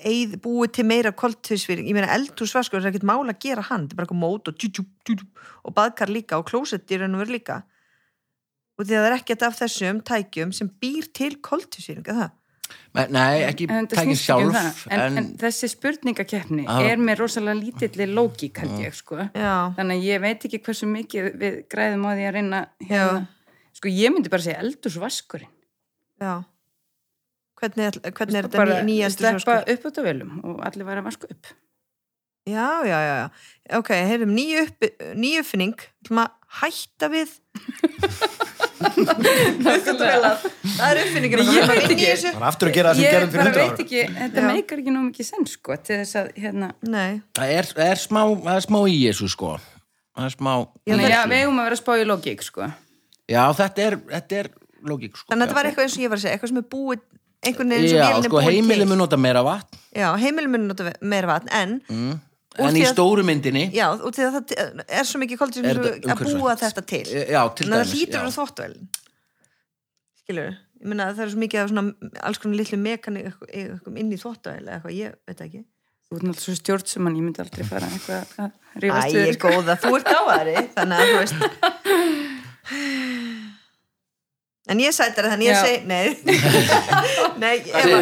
eið, 0.00 0.36
búið 0.40 0.74
til 0.78 0.86
meira 0.88 1.12
koltusfýring, 1.12 1.88
ég 1.90 1.96
meina 1.96 2.12
eldhúsvaskur 2.14 2.80
það 2.80 2.88
er 2.88 2.94
ekkert 2.94 3.08
mál 3.10 3.26
að 3.26 3.42
gera 3.44 3.66
hann, 3.68 3.84
þetta 3.84 3.96
er 3.96 3.98
bara 3.98 4.08
eitthvað 4.08 4.22
mót 4.22 4.48
og, 4.48 4.56
tjú, 4.56 4.70
tjú, 4.78 4.86
tjú, 5.08 5.16
og 5.66 5.76
baðkar 5.76 6.12
líka 6.12 6.40
og 6.40 6.48
klósett 6.48 6.88
í 6.88 7.00
raun 7.00 7.18
og 7.18 7.24
veru 7.24 7.36
líka 7.36 7.62
og 8.80 8.86
því 8.86 8.96
að 8.96 9.02
það 9.02 9.10
er 9.10 9.16
ekkert 9.18 9.42
af 9.44 9.58
þessum 9.58 10.00
tækjum 10.08 10.54
sem 10.56 10.70
býr 10.80 11.10
til 11.16 11.34
koltusfýring, 11.44 12.06
er 12.08 12.22
það? 12.22 12.36
Nei, 12.94 13.04
Nei, 13.14 13.42
ekki 13.46 13.66
En 13.70 13.86
þetta 13.86 14.02
ekki 14.02 14.14
um 14.14 14.18
sjálf 14.20 14.54
það. 14.56 14.80
En, 14.96 15.18
en, 15.20 15.28
þessi 15.40 15.68
spurningakeppni 15.72 16.64
Já. 16.66 16.78
er 16.90 17.02
með 17.02 17.20
rosalega 17.22 17.58
lítilli 17.60 18.06
lógík, 18.10 18.58
held 18.64 18.80
ég, 18.82 18.94
sko. 18.98 19.18
Já, 19.34 19.52
Þannig 19.78 20.00
að 20.00 20.06
ég 20.10 20.20
veit 20.24 20.46
ekki 20.48 20.60
hversu 20.66 20.88
mikið 20.90 21.28
við 21.42 21.58
græðum 21.70 22.06
á 22.06 22.10
því 22.14 22.26
að 22.30 22.34
reyna 22.38 22.60
hérna. 22.88 23.22
Sko, 23.80 23.88
ég 23.94 24.12
myndi 24.14 24.32
bara 24.32 24.42
segja 24.48 24.60
eldúsvaskurinn. 24.64 25.52
já 26.20 26.34
Hvernig, 27.60 27.84
er- 27.90 28.12
hvernig 28.16 28.38
er 28.40 28.46
þetta 28.48 28.56
bara 28.56 28.76
ný, 28.80 28.86
nýja 28.88 29.10
sleppa 29.12 29.36
eldhúsvaskur? 29.60 29.72
upp 29.74 29.84
á 29.84 29.90
dövelum 30.00 30.30
og 30.48 30.60
allir 30.64 30.86
væri 30.88 31.02
að 31.02 31.08
vaska 31.10 31.28
upp. 31.30 31.46
Já, 32.48 32.68
já, 32.88 32.98
já, 33.04 33.14
já 33.20 33.78
Ok, 33.78 33.90
heyrðum, 33.92 34.32
ný, 34.34 34.46
upp, 34.62 34.86
ný 35.14 35.34
uppfinning 35.42 35.76
hætta 36.60 37.10
við. 37.12 37.36
Það 38.80 40.86
er 40.86 41.00
uppfinningin 41.02 41.42
ég 41.44 41.66
veit 41.68 41.84
ekki. 41.86 42.06
Það 42.24 42.38
var 42.38 42.46
aftur 42.48 42.70
að 42.70 42.76
gera 42.76 42.92
það 42.92 43.00
sem 43.00 43.06
Ég 43.06 43.12
bara 43.34 43.52
veit 43.56 43.82
ekki, 43.84 44.00
þetta 44.16 44.40
meikar 44.46 44.76
ekki 44.82 44.92
nóg 44.94 45.04
mikið 45.10 45.24
senn, 45.28 45.46
sko, 45.50 45.76
til 45.84 45.98
þess 46.00 46.14
að, 46.20 46.30
hérna, 46.40 46.68
Nei, 46.86 47.20
Það 47.36 47.48
er, 47.58 47.66
er, 47.90 47.98
smá, 48.00 48.22
það 48.46 48.56
er 48.56 48.64
smá 48.66 48.78
í 48.88 48.96
þessu 49.04 49.28
sko. 49.34 49.50
Það 50.16 50.26
er 50.26 50.32
smá 50.36 50.52
Já, 50.56 50.96
já, 50.96 51.20
við 51.30 51.38
eigum 51.42 51.60
að 51.60 51.68
vera 51.70 51.78
spá 51.80 51.92
í 52.00 52.08
lógík, 52.08 52.40
sko. 52.46 52.62
Já, 53.30 53.42
þetta 53.60 53.86
er, 53.86 53.94
þetta 54.16 54.32
er 54.42 54.50
lógík 54.90 55.14
sko. 55.16 55.28
Þannig 55.30 55.44
að 55.44 55.48
þetta 55.50 55.58
var 55.60 55.66
eitthvað 55.70 55.84
eins 55.86 55.96
og 55.98 56.02
ég 56.04 56.10
var 56.12 56.18
að 56.20 56.24
segja 56.24 56.34
Eitthvað 56.36 56.52
sem 56.52 56.60
er 56.60 56.68
búið 56.72 57.00
einhvern 57.40 57.72
veginn 57.74 57.88
sem 57.88 58.00
Já, 58.00 58.06
vélinn 58.08 58.26
er 58.26 58.30
sko 58.30 58.42
heimili 58.44 58.82
til. 58.84 58.88
mun 58.90 59.00
nota 59.00 59.18
meira 59.20 59.42
vatn. 59.46 59.78
Já, 59.96 60.08
heimilin 60.20 60.52
mun 60.54 60.66
nota 60.70 60.90
meira 61.00 61.30
vatn 61.30 61.52
En, 61.56 61.78
mm. 61.88 62.18
En 62.68 62.76
í 62.76 62.84
stóru 62.90 63.22
myndinni 63.26 63.64
já, 63.74 63.86
út 63.96 64.14
því 64.16 64.22
að 64.26 64.32
það 64.36 64.84
er 65.00 65.04
svo 65.08 65.18
mikið 65.22 65.38
koldur 65.40 65.64
Er 65.64 65.74
sem 65.74 65.82
þetta 65.84 66.14
að 66.16 66.34
búa 66.40 66.52
þetta 66.60 66.82
til 66.92 67.04
Já, 67.08 67.42
til 67.56 67.64
að 67.66 67.70
það 67.70 67.80
dæmis 67.80 67.94
hlýtur 67.96 68.20
að 68.20 68.34
þvóttavélin 68.36 68.86
Skilur 70.20 70.50
Ég 70.80 70.86
meina 70.88 71.04
að 71.10 71.16
það 71.18 71.24
er 71.26 71.30
svo 71.34 71.40
mikið 71.44 71.60
af 71.60 71.68
svona 71.74 71.84
alls 72.30 72.38
konar 72.40 72.56
litlu 72.62 72.78
mekanik 72.80 73.24
eitthvað 73.52 73.98
inn 74.00 74.12
í 74.14 74.18
þvóttavél 74.22 74.64
eða 74.64 74.74
eitthvað, 74.78 74.96
ég 74.96 75.10
veit 75.28 75.40
ekki 75.46 75.60
Þú 76.10 76.16
ert 76.16 76.24
náttúrulega 76.26 76.42
svo 76.46 76.54
stjórn 76.58 76.86
sem 76.90 77.04
hann, 77.06 77.16
ég 77.20 77.24
myndi 77.26 77.42
aldrei 77.44 77.64
fara 77.68 77.86
eitthvað 77.86 78.22
að 78.40 78.50
Æ, 78.50 78.82
rífast 78.82 79.12
ég 79.14 79.20
við. 79.20 79.28
er 79.30 79.38
góða, 79.44 79.74
þú 79.82 79.90
ert 79.98 80.08
gáðari 80.10 80.54
þannig 80.74 80.96
að 80.96 81.06
þú 81.10 81.16
veist 81.20 81.34
En 84.70 84.78
ég 84.82 84.92
sættar 84.94 85.26
það, 85.26 85.32
þannig 85.34 85.48
ég 85.48 85.56
segi 85.64 85.78
Nei, 85.90 86.06
nei, 87.42 87.54
ég 87.58 87.70
Það 87.74 87.80
er- 87.80 87.94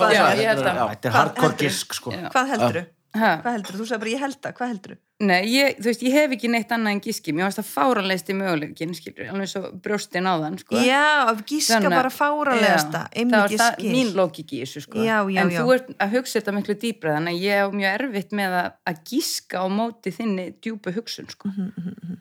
þér. 0.00 0.40
ég 0.40 0.48
að- 0.50 0.62
Já. 0.66 0.84
Þetta 0.92 1.06
er 1.10 1.14
hardcore 1.16 1.56
gisk, 1.60 1.94
sko. 1.98 2.10
Hvað 2.32 2.46
heldur 2.54 2.78
þú? 2.80 2.84
Ha, 3.14 3.40
Hvað 3.42 3.52
heldur 3.56 3.74
þú? 3.76 3.78
Þú 3.80 3.86
sagði 3.88 4.00
bara 4.02 4.10
ég 4.10 4.20
held 4.20 4.38
það, 4.42 4.54
hvað 4.58 4.68
heldur 4.72 4.92
þú? 4.96 4.98
Nei, 5.26 5.38
ég, 5.48 5.76
þú 5.80 5.86
veist, 5.88 6.02
ég 6.04 6.12
hef 6.12 6.32
ekki 6.36 6.48
neitt 6.52 6.72
annað 6.76 6.92
en 6.92 6.98
gíski. 7.00 7.32
Mér 7.32 7.46
varst 7.46 7.56
það 7.62 7.68
fáranlegsti 7.70 8.34
möguleikin, 8.36 8.90
skilur, 8.98 9.30
alveg 9.32 9.48
svo 9.48 9.62
brjóstin 9.80 10.28
á 10.28 10.34
þann, 10.42 10.58
sko. 10.60 10.76
Já, 10.84 11.04
að 11.30 11.38
gíska 11.48 11.78
Þannig 11.78 11.88
að- 11.88 11.96
bara 11.96 12.10
fáralegasta 12.12 13.00
Já, 13.06 13.08
einmitt 13.16 13.32
það 13.32 13.44
var 13.46 13.54
það, 13.62 13.72
skil. 13.78 13.92
mín 13.94 14.10
lógik 14.18 14.52
í 14.52 14.60
þessu, 14.60 14.82
sko. 14.84 14.98
Já, 15.00 15.16
já, 15.32 15.40
en 15.40 15.50
já. 15.54 15.60
þú 15.62 15.72
ert 15.78 15.88
að 15.96 16.12
hugsa 16.18 16.36
þetta 16.42 16.54
miklu 16.58 16.74
dýbra, 16.84 17.14
þannig 17.16 17.32
að 17.32 17.46
ég 17.46 17.62
hef 17.62 17.72
mjög 17.80 17.96
erfitt 18.00 18.32
með 18.42 18.58
að, 18.60 18.68
að 18.92 19.00
gíska 19.08 19.56
á 19.56 19.66
móti 19.72 20.12
þinni 20.12 20.46
djúpu 20.60 20.92
hugsun, 20.98 21.30
sko. 21.32 21.48
Mhm. 21.48 22.20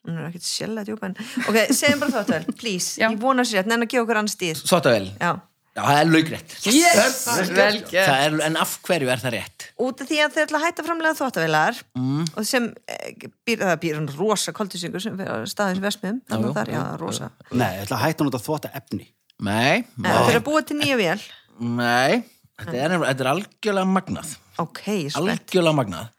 Hún 0.00 0.16
er 0.16 0.30
ekkert 0.32 0.42
sjæla 0.48 0.82
djúpa 0.88 1.06
en 1.10 1.14
Ok, 1.46 1.56
segjum 1.76 2.00
bara 2.00 2.10
þáttuvel, 2.24 2.46
please 2.60 2.96
Já. 2.98 3.06
Ég 3.12 3.18
vona 3.20 3.44
sér, 3.44 3.66
en 3.70 3.84
að 3.84 3.90
gefa 3.92 4.02
okkur 4.06 4.16
annars 4.22 4.34
dýr 4.40 4.56
Þvottavél 4.64 5.10
Já, 5.20 5.32
Já, 5.70 5.82
það 5.86 5.98
er 6.00 6.08
laugrétt 6.10 6.54
Yes! 6.66 7.18
Það 7.26 8.08
er, 8.10 8.34
En 8.48 8.56
af 8.58 8.72
hverju 8.86 9.10
er 9.12 9.20
það 9.22 9.34
rétt? 9.36 9.66
út 9.80 10.00
af 10.02 10.08
því 10.10 10.18
að 10.24 10.32
þeir 10.34 10.46
ætla 10.48 10.58
að 10.60 10.64
hætta 10.66 10.84
framlega 10.88 11.18
þvóttavélar 11.20 11.78
Mm. 11.96 12.24
og 12.36 12.46
sem 12.48 12.66
eh, 12.90 13.28
býr, 13.46 13.62
það 13.62 13.76
býr 13.84 13.98
hann 14.00 14.08
rosa 14.18 14.52
koltisingur 14.56 15.02
sem 15.04 15.14
fyrir 15.20 15.46
staðins 15.50 15.82
vestmiðum 15.84 16.18
Já, 16.24 16.32
þannig 16.34 16.50
að 16.50 16.56
það 16.58 16.64
er, 16.66 16.72
já, 16.74 16.82
rosa. 17.04 17.30
Nei, 17.52 17.70
ég 17.76 17.84
ætla 17.86 17.96
að 18.00 18.04
hætta 18.06 18.24
hún 18.24 18.30
út 18.32 18.38
að 18.40 18.44
þvota 18.48 18.72
efni. 18.80 19.06
Nei, 19.40 19.84
þeir 20.02 20.30
eru 20.34 20.40
að 20.42 20.46
búa 20.50 20.62
til 20.68 20.76
nýja 20.82 20.98
vél. 21.00 21.22
Nei 21.60 22.24
Þetta 22.60 22.76
er, 22.76 22.92
þetta 23.06 23.24
er 23.24 23.28
algjörlega 23.30 23.88
magnað. 23.88 24.34
Ok, 24.60 24.82
spennt 24.84 25.16
Algjörlega 25.22 25.76
magnað. 25.78 26.10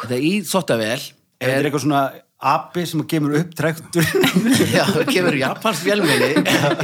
Þetta 0.00 0.16
er 0.16 0.24
í 0.26 0.32
þvottavél 0.42 1.04
Er 1.36 1.52
þetta 1.52 1.68
eitthvað 1.68 1.84
svona 1.84 2.00
api 2.36 2.84
sem 2.86 3.00
kemur 3.08 3.36
upp 3.38 3.54
trektur? 3.56 4.04
Já, 4.76 4.84
það 4.92 5.12
kemur 5.12 5.38
japansk 5.40 5.86
vélminni 5.86 6.30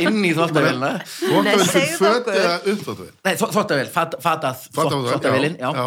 inn 0.01 0.23
í 0.25 0.33
þvottavélina 0.37 0.93
Þvóttavél 1.05 1.45
Nei, 1.45 1.67
fyrir 1.69 1.69
segðu 1.73 1.99
föt 1.99 2.17
okkur. 2.23 2.39
eða 2.39 2.55
uppþvóttavél 2.73 3.13
Nei, 3.13 3.35
þvó- 3.35 3.51
þvottavél, 3.57 3.91
fat- 3.93 4.19
fatað 4.25 4.65
Þvottavél, 4.71 5.11
þvottavélin 5.11 5.59
já. 5.61 5.69
já. 5.77 5.87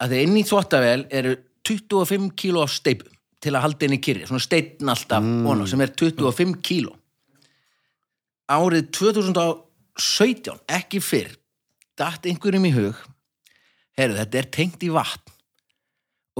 Að 0.00 0.14
þeir 0.14 0.24
inn 0.26 0.40
í 0.40 0.44
þvottavél 0.48 1.06
eru 1.20 1.36
25 1.70 2.30
kíló 2.40 2.64
af 2.66 2.74
steipu 2.74 3.10
til 3.40 3.54
að 3.54 3.64
halda 3.64 3.86
inn 3.86 3.96
í 3.96 4.00
kyrri, 4.02 4.26
svona 4.28 4.42
steinn 4.42 4.90
alltaf 4.92 5.22
mm. 5.24 5.66
sem 5.70 5.84
er 5.84 5.94
25 5.96 6.58
kíló 6.64 6.96
árið 8.50 8.90
2017 8.96 10.58
ekki 10.80 11.00
fyrr 11.04 11.36
datt 11.98 12.26
einhverjum 12.26 12.66
í 12.66 12.72
hug 12.74 12.98
heyrðu, 13.98 14.18
þetta 14.18 14.40
er 14.40 14.48
tengt 14.56 14.86
í 14.86 14.90
vatn 14.92 15.36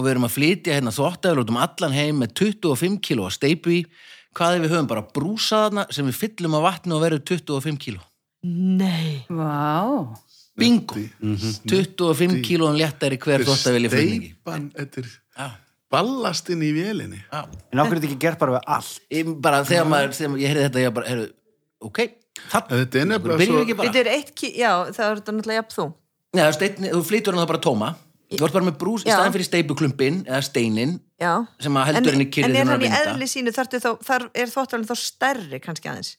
og 0.01 0.07
við 0.07 0.15
erum 0.15 0.27
að 0.27 0.35
flytja 0.39 0.77
hérna 0.79 0.95
þvottavél 0.97 1.43
út 1.45 1.53
um 1.53 1.61
allan 1.61 1.95
heim 1.97 2.23
með 2.25 2.33
25 2.41 2.99
kíló 3.05 3.29
af 3.29 3.37
steipu 3.37 3.75
í. 3.77 3.81
Hvað 4.35 4.57
ef 4.57 4.65
við 4.65 4.73
höfum 4.75 4.89
bara 4.91 5.05
brúsaðna 5.15 5.85
sem 5.93 6.07
við 6.09 6.19
fyllum 6.25 6.55
af 6.59 6.63
vatni 6.69 6.95
og 6.97 7.03
verður 7.05 7.23
25 7.35 7.79
kíló? 7.83 8.03
Nei. 8.47 9.25
Vá. 9.29 10.17
bingo. 10.61 10.97
25 11.69 12.41
kílóum 12.45 12.77
léttari 12.79 13.19
hver 13.21 13.45
þvottavél 13.47 13.87
í 13.87 13.91
flutningi. 13.93 14.31
Steipan, 14.35 14.71
þetta 14.77 15.03
er 15.03 15.11
Já, 15.41 15.47
ballastinn 15.91 16.63
í 16.67 16.71
vélinni. 16.77 17.21
Já. 17.33 17.41
En 17.73 17.81
ákveður 17.83 18.01
þetta 18.01 18.09
ekki 18.11 18.19
gert 18.25 18.41
bara 18.43 18.57
við 18.59 18.67
allt? 18.77 18.99
ég, 19.15 19.31
bara 19.47 19.63
þegar 19.69 19.89
maður, 19.89 20.13
þegar 20.19 20.37
ég 20.43 20.53
heyrði 20.53 20.65
þetta 20.69 20.83
ég 20.85 20.95
bara, 20.99 21.09
heyrðu, 21.15 21.31
ok 21.89 22.01
það, 22.51 22.69
Þetta 22.75 23.01
er 23.01 23.09
nefnilega 23.11 23.47
svo- 23.49 23.65
Þetta 23.81 24.01
er 24.05 24.11
eitt, 24.15 24.31
ki- 24.37 24.53
já, 24.61 24.71
það 24.95 25.05
er 25.07 25.21
þetta 25.21 25.35
náttúrulega 25.37 25.61
jafn 25.61 25.75
þú. 25.79 25.87
Nei, 26.31 26.45
þú 26.95 27.03
flytur 27.09 27.35
hann 27.35 27.43
það 27.43 27.51
bara 27.55 27.65
tóma 27.67 27.89
þú 28.39 28.47
ert 28.47 28.57
bara 28.57 28.67
með 28.69 28.79
brús 28.81 29.05
í 29.05 29.11
staðan 29.11 29.35
fyrir 29.35 29.49
steipuklumpin 29.49 30.19
eða 30.29 30.41
steinin 30.47 30.97
Já. 31.21 31.33
sem 31.63 31.79
að 31.81 31.89
heldur 31.91 32.17
henni 32.17 32.29
kyrrið 32.31 32.51
En 32.51 32.57
er 32.57 32.67
þegar 32.67 32.73
hann 32.73 32.83
í 32.83 32.91
hún 32.91 32.97
er 32.97 33.07
að 33.07 33.13
eðli 33.15 33.31
sínu, 33.33 33.55
þá, 33.57 33.91
þar 34.07 34.27
er 34.31 34.53
þvóttavélin 34.53 34.91
þá 34.91 34.97
stærri 35.03 35.63
kannski 35.65 35.91
aðeins? 35.91 36.13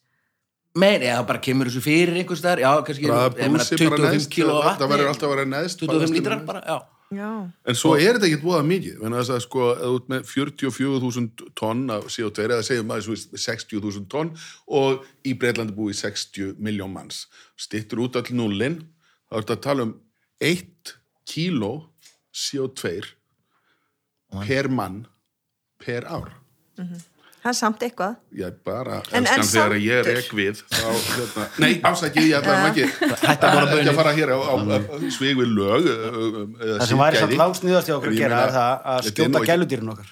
Meir, 0.81 1.03
eða 1.03 1.25
bara 1.27 1.43
kemur 1.43 1.67
þessu 1.67 1.83
fyrir 1.83 2.15
einhvers 2.15 2.39
staðar, 2.39 2.63
já, 2.63 2.71
kannski 2.87 3.11
bara 3.11 3.31
25 3.35 4.03
neðst 4.05 4.31
kíló 4.31 4.57
af 4.61 4.79
það 4.79 4.93
verður 4.93 5.09
vatni 5.09 5.13
alltaf 5.13 5.27
að 5.27 5.33
vera 5.35 5.47
neðst 5.51 5.83
25 5.83 6.17
lítrar 6.17 6.43
bara, 6.47 6.63
já. 6.67 6.77
Já. 7.11 7.27
En 7.67 7.75
svo 7.75 7.97
er 7.99 8.15
þetta 8.15 8.27
ekkert 8.29 8.43
búið 8.45 8.67
mikið, 8.69 8.99
en 9.03 9.15
þess 9.17 9.33
að 9.35 9.41
sko, 9.43 9.65
eða 9.73 9.89
út 9.97 10.05
með 10.13 10.29
44.000 10.31 11.49
tonn 11.59 11.81
af 11.91 12.05
CO2, 12.07 12.45
eða 12.45 12.63
segjum 12.63 12.87
maður 12.87 13.03
svo 13.09 13.39
60.000 13.43 14.07
tonn 14.13 14.31
og 14.79 15.03
í 15.27 15.33
Breitlandi 15.35 15.75
búið 15.75 15.97
60 16.05 16.53
miljón 16.63 16.93
manns. 16.95 17.25
Stittur 17.59 18.05
út 18.05 18.15
all 18.15 18.31
núlinn, 18.31 18.79
þá 19.27 19.35
er 19.35 19.43
þetta 19.43 19.57
að 19.57 19.65
tala 19.67 19.87
um 19.89 19.93
1 20.39 20.95
kíló 21.27 21.73
CO2 22.33 23.01
per 24.47 24.69
mann 24.69 25.05
per 25.81 26.05
ár. 26.07 26.29
Það 27.41 27.49
er 27.49 27.55
samt 27.57 27.81
eitthvað. 27.81 28.15
Ég 28.37 28.57
bara 28.63 28.99
En- 29.17 29.25
en 29.25 29.41
þegar 29.41 29.73
ég 29.81 30.03
sandur. 30.05 30.15
rek 30.15 30.29
við 30.37 30.59
þá, 30.69 30.91
hérna, 30.93 31.45
nei, 31.63 31.71
ásækið, 31.81 32.27
ég 32.29 32.35
ætla 32.37 32.57
ekki 32.69 32.83
að 32.85 33.23
ekki 33.33 33.47
baunir. 33.71 33.89
að 33.89 33.95
fara 33.97 34.11
hér 34.13 34.29
á, 34.29 34.37
á, 34.37 34.53
á 34.61 34.95
svig 35.09 35.35
við 35.41 35.49
lög 35.57 35.87
eða 35.89 36.77
Það 36.77 36.87
sem 36.91 37.01
væri 37.01 37.17
samt 37.23 37.33
lágsnýðast 37.41 37.89
í 37.89 37.95
okkur 37.97 38.11
að 38.13 38.19
gera 38.21 38.43
er 38.45 38.53
það 38.53 38.85
að 38.85 39.01
þetta 39.01 39.09
er 39.09 39.09
skjóta 39.09 39.39
ekki- 39.41 39.49
gæludýrin 39.51 39.89
okkar. 39.95 40.09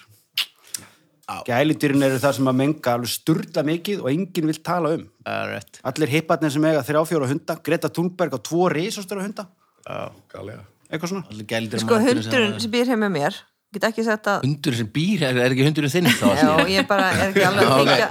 Gæludýrin 1.46 2.02
eru 2.02 2.18
það 2.18 2.34
sem 2.40 2.48
að 2.50 2.56
menga 2.58 2.92
alveg 2.96 3.12
sturla 3.14 3.62
mikið 3.70 4.00
og 4.02 4.08
enginn 4.10 4.46
vil 4.50 4.58
tala 4.66 4.88
um. 4.96 5.04
Er 5.24 5.62
Allir 5.86 6.08
hipparnir 6.10 6.50
sem 6.50 6.64
eiga 6.66 6.82
þrjá 6.82 7.04
fjóra 7.06 7.28
hunda, 7.30 7.54
Greta 7.62 7.88
Thunberg 7.88 8.34
á 8.34 8.38
tvo 8.42 8.66
risastöru 8.74 9.22
hunda, 9.22 9.46
Galega. 9.86 10.64
Eitthvað 10.90 11.12
svona. 11.14 11.46
Gældir 11.54 11.82
Sko 11.84 11.98
hundurinn 12.02 12.58
sem 12.60 12.72
býr 12.74 12.90
heim 12.92 13.02
með 13.04 13.12
mér, 13.16 13.38
get 13.74 13.84
ekki 13.90 14.04
sett 14.06 14.26
að 14.30 14.46
Hundurinn 14.46 14.80
sem 14.82 14.88
býr, 14.94 15.22
er, 15.28 15.38
er 15.44 15.54
ekki 15.54 15.66
hundurinn 15.68 15.92
þinn 15.92 16.08
þá? 16.10 16.26
Já, 16.40 16.50
ég 16.74 16.88
bara 16.90 17.10
er 17.14 17.28
ekki 17.28 17.44
alveg 17.46 17.70
að 17.70 17.78
þykja 17.84 18.08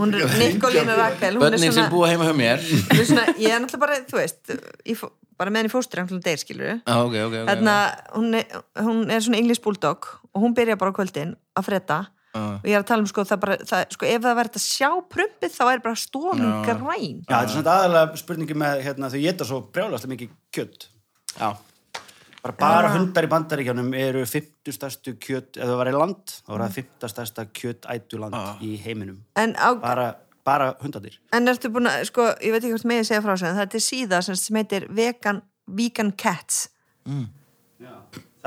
Hún 0.00 0.16
er 0.18 0.34
Nikolína 0.40 0.96
Rakel 0.98 1.38
Bönnin 1.42 1.76
sem 1.76 1.92
búa 1.92 2.08
heima 2.10 2.26
hjá 2.26 2.34
mér. 2.36 2.66
Er 2.96 3.04
svona 3.06 3.28
Ég 3.38 3.54
er 3.54 3.62
náttúrulega 3.62 3.84
bara, 3.86 4.00
þú 4.10 4.18
veist 4.18 5.06
bara 5.36 5.52
með 5.52 5.62
henni 5.62 5.70
fóstur 5.72 6.00
hann 6.02 6.20
deyr, 6.24 6.40
skilur 6.40 6.68
Já, 6.74 6.96
ok, 6.96 7.14
ok, 7.28 7.34
ok 7.44 7.48
Þarna, 7.52 7.76
hún, 8.16 8.28
er, 8.40 8.60
hún 8.82 9.02
er 9.12 9.22
svona 9.24 9.38
English 9.42 9.62
Bulldog 9.64 10.10
og 10.32 10.42
hún 10.42 10.54
byrja 10.56 10.76
bara 10.80 10.90
á 10.90 10.96
kvöldin 10.96 11.34
að 11.56 11.66
freda 11.68 11.98
Já. 12.36 12.40
og 12.60 12.66
ég 12.68 12.74
er 12.76 12.82
að 12.82 12.88
tala 12.90 13.04
um 13.04 13.08
sko, 13.08 13.22
það 13.24 13.38
bara, 13.44 13.54
það, 13.64 13.84
sko 13.94 14.08
ef 14.10 14.24
það 14.26 14.34
verður 14.40 14.58
að 14.58 14.64
sjá 14.66 14.88
prumpið 15.14 15.52
þá 15.54 15.62
er 15.70 15.80
bara 15.86 16.00
stofun 16.00 16.42
græn. 16.66 17.22
Já, 17.22 17.30
þetta 17.30 17.38
er 17.38 17.52
svona 17.54 17.76
aðalega 17.78 18.20
spurningi 18.20 18.56
með 18.60 18.82
hérna, 18.84 19.08
þau 19.14 19.22
geta 19.22 19.46
svo 19.48 19.60
brjálast 19.72 20.08
mikið 20.10 20.34
kjött. 20.52 20.84
Já, 21.38 21.48
Bara, 22.52 22.84
bara 22.86 22.92
hundar 22.98 23.24
í 23.26 23.30
bandaríkjánum 23.32 23.90
eru 23.98 24.22
50 24.26 24.72
stærstu 24.76 25.16
kjött, 25.18 25.56
ef 25.56 25.64
það 25.66 25.76
var 25.80 25.90
í 25.90 25.96
land, 25.96 26.36
þá 26.46 26.50
var 26.54 26.64
það 26.66 26.76
50 26.78 27.12
stærsta 27.14 27.46
kjöttætuland 27.60 28.62
í 28.62 28.76
heiminum. 28.84 29.18
en, 29.36 29.54
á, 29.58 29.74
Bara, 29.80 30.06
bara 30.44 30.74
hundadir. 30.82 31.18
en 31.32 31.48
ertu 31.48 31.68
búin 31.74 31.86
að, 31.90 32.04
sko, 32.10 32.28
ég 32.40 32.52
veit 32.54 32.62
ekki 32.62 32.74
hvort 32.76 32.84
megið 32.92 33.08
segja 33.10 33.22
frá 33.24 33.32
þessu 33.34 33.48
en 33.50 33.56
það 33.60 33.74
er 33.80 33.86
síða 33.90 34.22
sem, 34.22 34.36
sem 34.36 34.56
heitir 34.60 34.86
vegan, 34.90 35.42
vegan 35.66 36.12
cats 36.12 36.68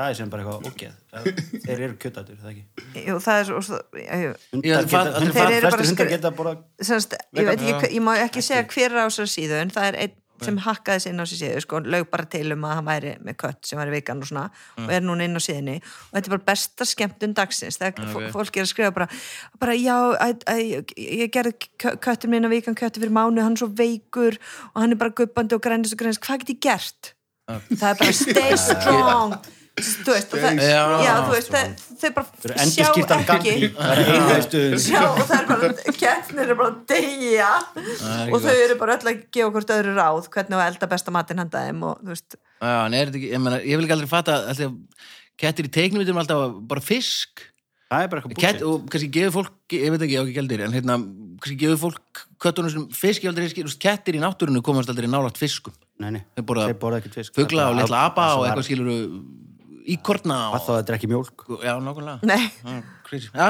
Það 0.00 0.08
er 0.10 0.14
sem 0.16 0.30
bara 0.32 0.44
eitthvað 0.46 0.68
ógeð. 0.70 0.92
Þeir 1.66 1.80
eru 1.84 1.96
kjöttætur, 2.00 2.36
það 2.40 2.52
ekki. 2.54 2.84
Jú, 3.04 3.16
það 3.20 3.40
er 3.40 3.48
svo, 3.50 3.80
ég, 4.00 4.46
Þeir 4.54 4.70
eru 4.78 4.88
bara 4.94 5.10
flestir 5.12 5.66
hundar 5.66 5.84
skri- 5.90 6.06
geta 6.14 6.30
bara... 6.38 6.54
semst, 6.88 7.16
ég 7.36 7.44
veit 7.50 7.60
ekki, 7.66 7.90
ég 7.98 8.04
má 8.06 8.14
ekki 8.22 8.40
segja 8.46 8.62
hver 8.64 8.94
er 8.94 9.02
á 9.04 9.06
þessar 9.10 9.28
síðu 9.28 9.58
en 9.60 9.72
það 9.74 9.88
er 9.90 9.98
einn 10.06 10.14
sem 10.46 10.58
hakkaði 10.64 11.04
sig 11.04 11.12
inn 11.12 11.22
á 11.22 11.26
sér 11.28 11.40
síðu 11.42 11.62
sko, 11.64 11.82
lög 11.84 12.08
bara 12.12 12.26
til 12.30 12.46
um 12.54 12.66
að 12.68 12.74
hann 12.78 12.88
væri 12.88 13.12
með 13.26 13.38
kött 13.44 13.68
sem 13.68 13.80
væri 13.80 13.94
vegan 13.96 14.24
og 14.24 14.30
svona 14.30 14.46
og 14.80 14.94
er 14.96 15.04
núna 15.04 15.28
inn 15.28 15.36
á 15.36 15.42
síðunni. 15.44 15.76
Og 15.82 16.16
þetta 16.16 16.30
er 16.30 16.34
bara 16.36 16.46
besta 16.50 16.88
skemmtun 16.88 17.36
dagsins. 17.36 17.80
Þegar 17.80 18.08
okay. 18.08 18.32
fólk 18.34 18.58
er 18.58 18.66
að 18.66 18.72
skrifa 18.72 18.96
bara, 18.96 19.08
bara 19.60 19.76
já, 19.78 19.96
að, 20.16 20.44
að, 20.50 20.92
ég 20.96 21.32
gerði 21.34 21.54
kö- 21.80 21.96
köttur 22.02 22.32
minn 22.32 22.48
að 22.48 22.56
vegan 22.56 22.78
köttur 22.78 23.04
fyrir 23.04 23.16
mánu, 23.16 23.44
hann 23.44 23.56
er 23.56 23.64
svo 23.64 23.70
veikur 23.70 24.40
og 24.72 24.82
hann 24.82 24.96
er 24.96 25.00
bara 25.00 25.16
guppandi 25.16 25.58
og 25.58 25.64
grænist 25.64 25.96
og 25.96 26.02
grænist 26.02 26.24
hvað 26.24 26.44
get 26.44 26.54
ég 26.56 26.62
gert? 26.68 27.14
það 27.50 27.88
er 27.88 27.98
bara 27.98 28.14
stay 28.14 28.60
strong 28.68 29.34
þú 29.80 30.12
veist, 30.14 30.34
það, 30.34 30.60
Já. 30.64 30.82
já, 31.04 31.12
þú 31.26 31.32
veist 31.34 31.50
það, 31.54 31.84
þau 32.00 32.10
bara 32.16 32.26
sjá 32.70 32.86
ekki. 33.34 33.54
sjá 34.84 35.00
og 35.06 35.20
það 35.28 35.36
er 35.38 35.46
bara 35.50 35.70
keppnir 36.00 36.52
er 36.54 36.58
bara 36.60 36.70
að 36.70 36.80
deyja. 36.92 37.50
Og 38.30 38.38
þau 38.44 38.54
eru 38.54 38.78
bara 38.80 38.96
öll 38.98 39.10
að 39.12 39.22
gefa 39.36 39.52
hvort 39.56 39.74
öðru 39.76 39.94
ráð 39.98 40.30
hvernig 40.34 40.58
að 40.60 40.66
elda 40.72 40.90
besta 40.94 41.14
matinn 41.14 41.42
handa 41.44 41.64
þeim 41.68 41.86
og 41.90 42.02
þú 42.02 42.12
veist, 42.14 42.38
já, 42.60 42.74
er 43.02 43.14
ég 43.20 43.42
meina, 43.42 43.60
ég 43.64 43.76
vil 43.80 43.86
ekki 43.88 43.96
aldrei 43.98 44.10
fatta 44.10 44.40
alltaf, 44.50 44.76
kettir 45.40 45.70
í 45.70 45.72
teiknumvitum 45.78 46.20
alltaf 46.20 46.58
bara 46.70 46.84
fisk. 46.84 47.46
Það 47.90 48.04
er 48.04 48.10
bara 48.12 48.20
eitthvað 48.22 48.38
Kett, 48.44 48.60
og 48.62 48.84
kannski 48.86 49.08
gefur 49.10 49.32
fólk, 49.40 49.54
ég 49.74 49.90
veit 49.90 50.02
ekki, 50.06 50.14
ég 50.14 50.20
á 50.20 50.24
ekki 50.28 50.34
gældir 50.36 50.60
en 50.62 50.74
hérna, 50.76 50.94
kannski 51.42 51.56
gefur 51.58 51.80
fólk 51.88 52.20
köttunum 52.44 52.70
sem 52.70 52.84
fisk, 52.94 53.24
ég 53.24 53.32
aldrei 53.32 53.48
skil, 53.50 53.66
kettir 53.82 54.14
í 54.14 54.20
náttúrunu 54.22 54.62
komast 54.62 54.92
aldrei 54.92 55.08
nálægt 55.10 55.40
fiskum. 55.40 55.74
Nei, 55.98 56.12
nei, 56.14 56.20
Þeir 56.38 56.46
borða- 56.46 56.68
þeir 56.70 56.78
borða 56.84 57.00
ekkert 57.02 57.18
fisk. 57.18 57.34
fugla 57.34 57.66
og 57.72 57.80
litla 57.80 58.04
apa 58.06 58.28
og 58.38 58.46
eitthvað 58.46 58.68
skiluru 58.68 58.94
þá 59.80 60.60
og, 60.60 60.70
að 60.70 60.78
þetta 60.80 60.92
er 60.92 60.96
ekki 60.98 61.10
mjólk? 61.10 61.44
já, 61.64 61.72
nákvæmlega 61.80 62.18
nei 62.30 62.44
Já, 63.10 63.48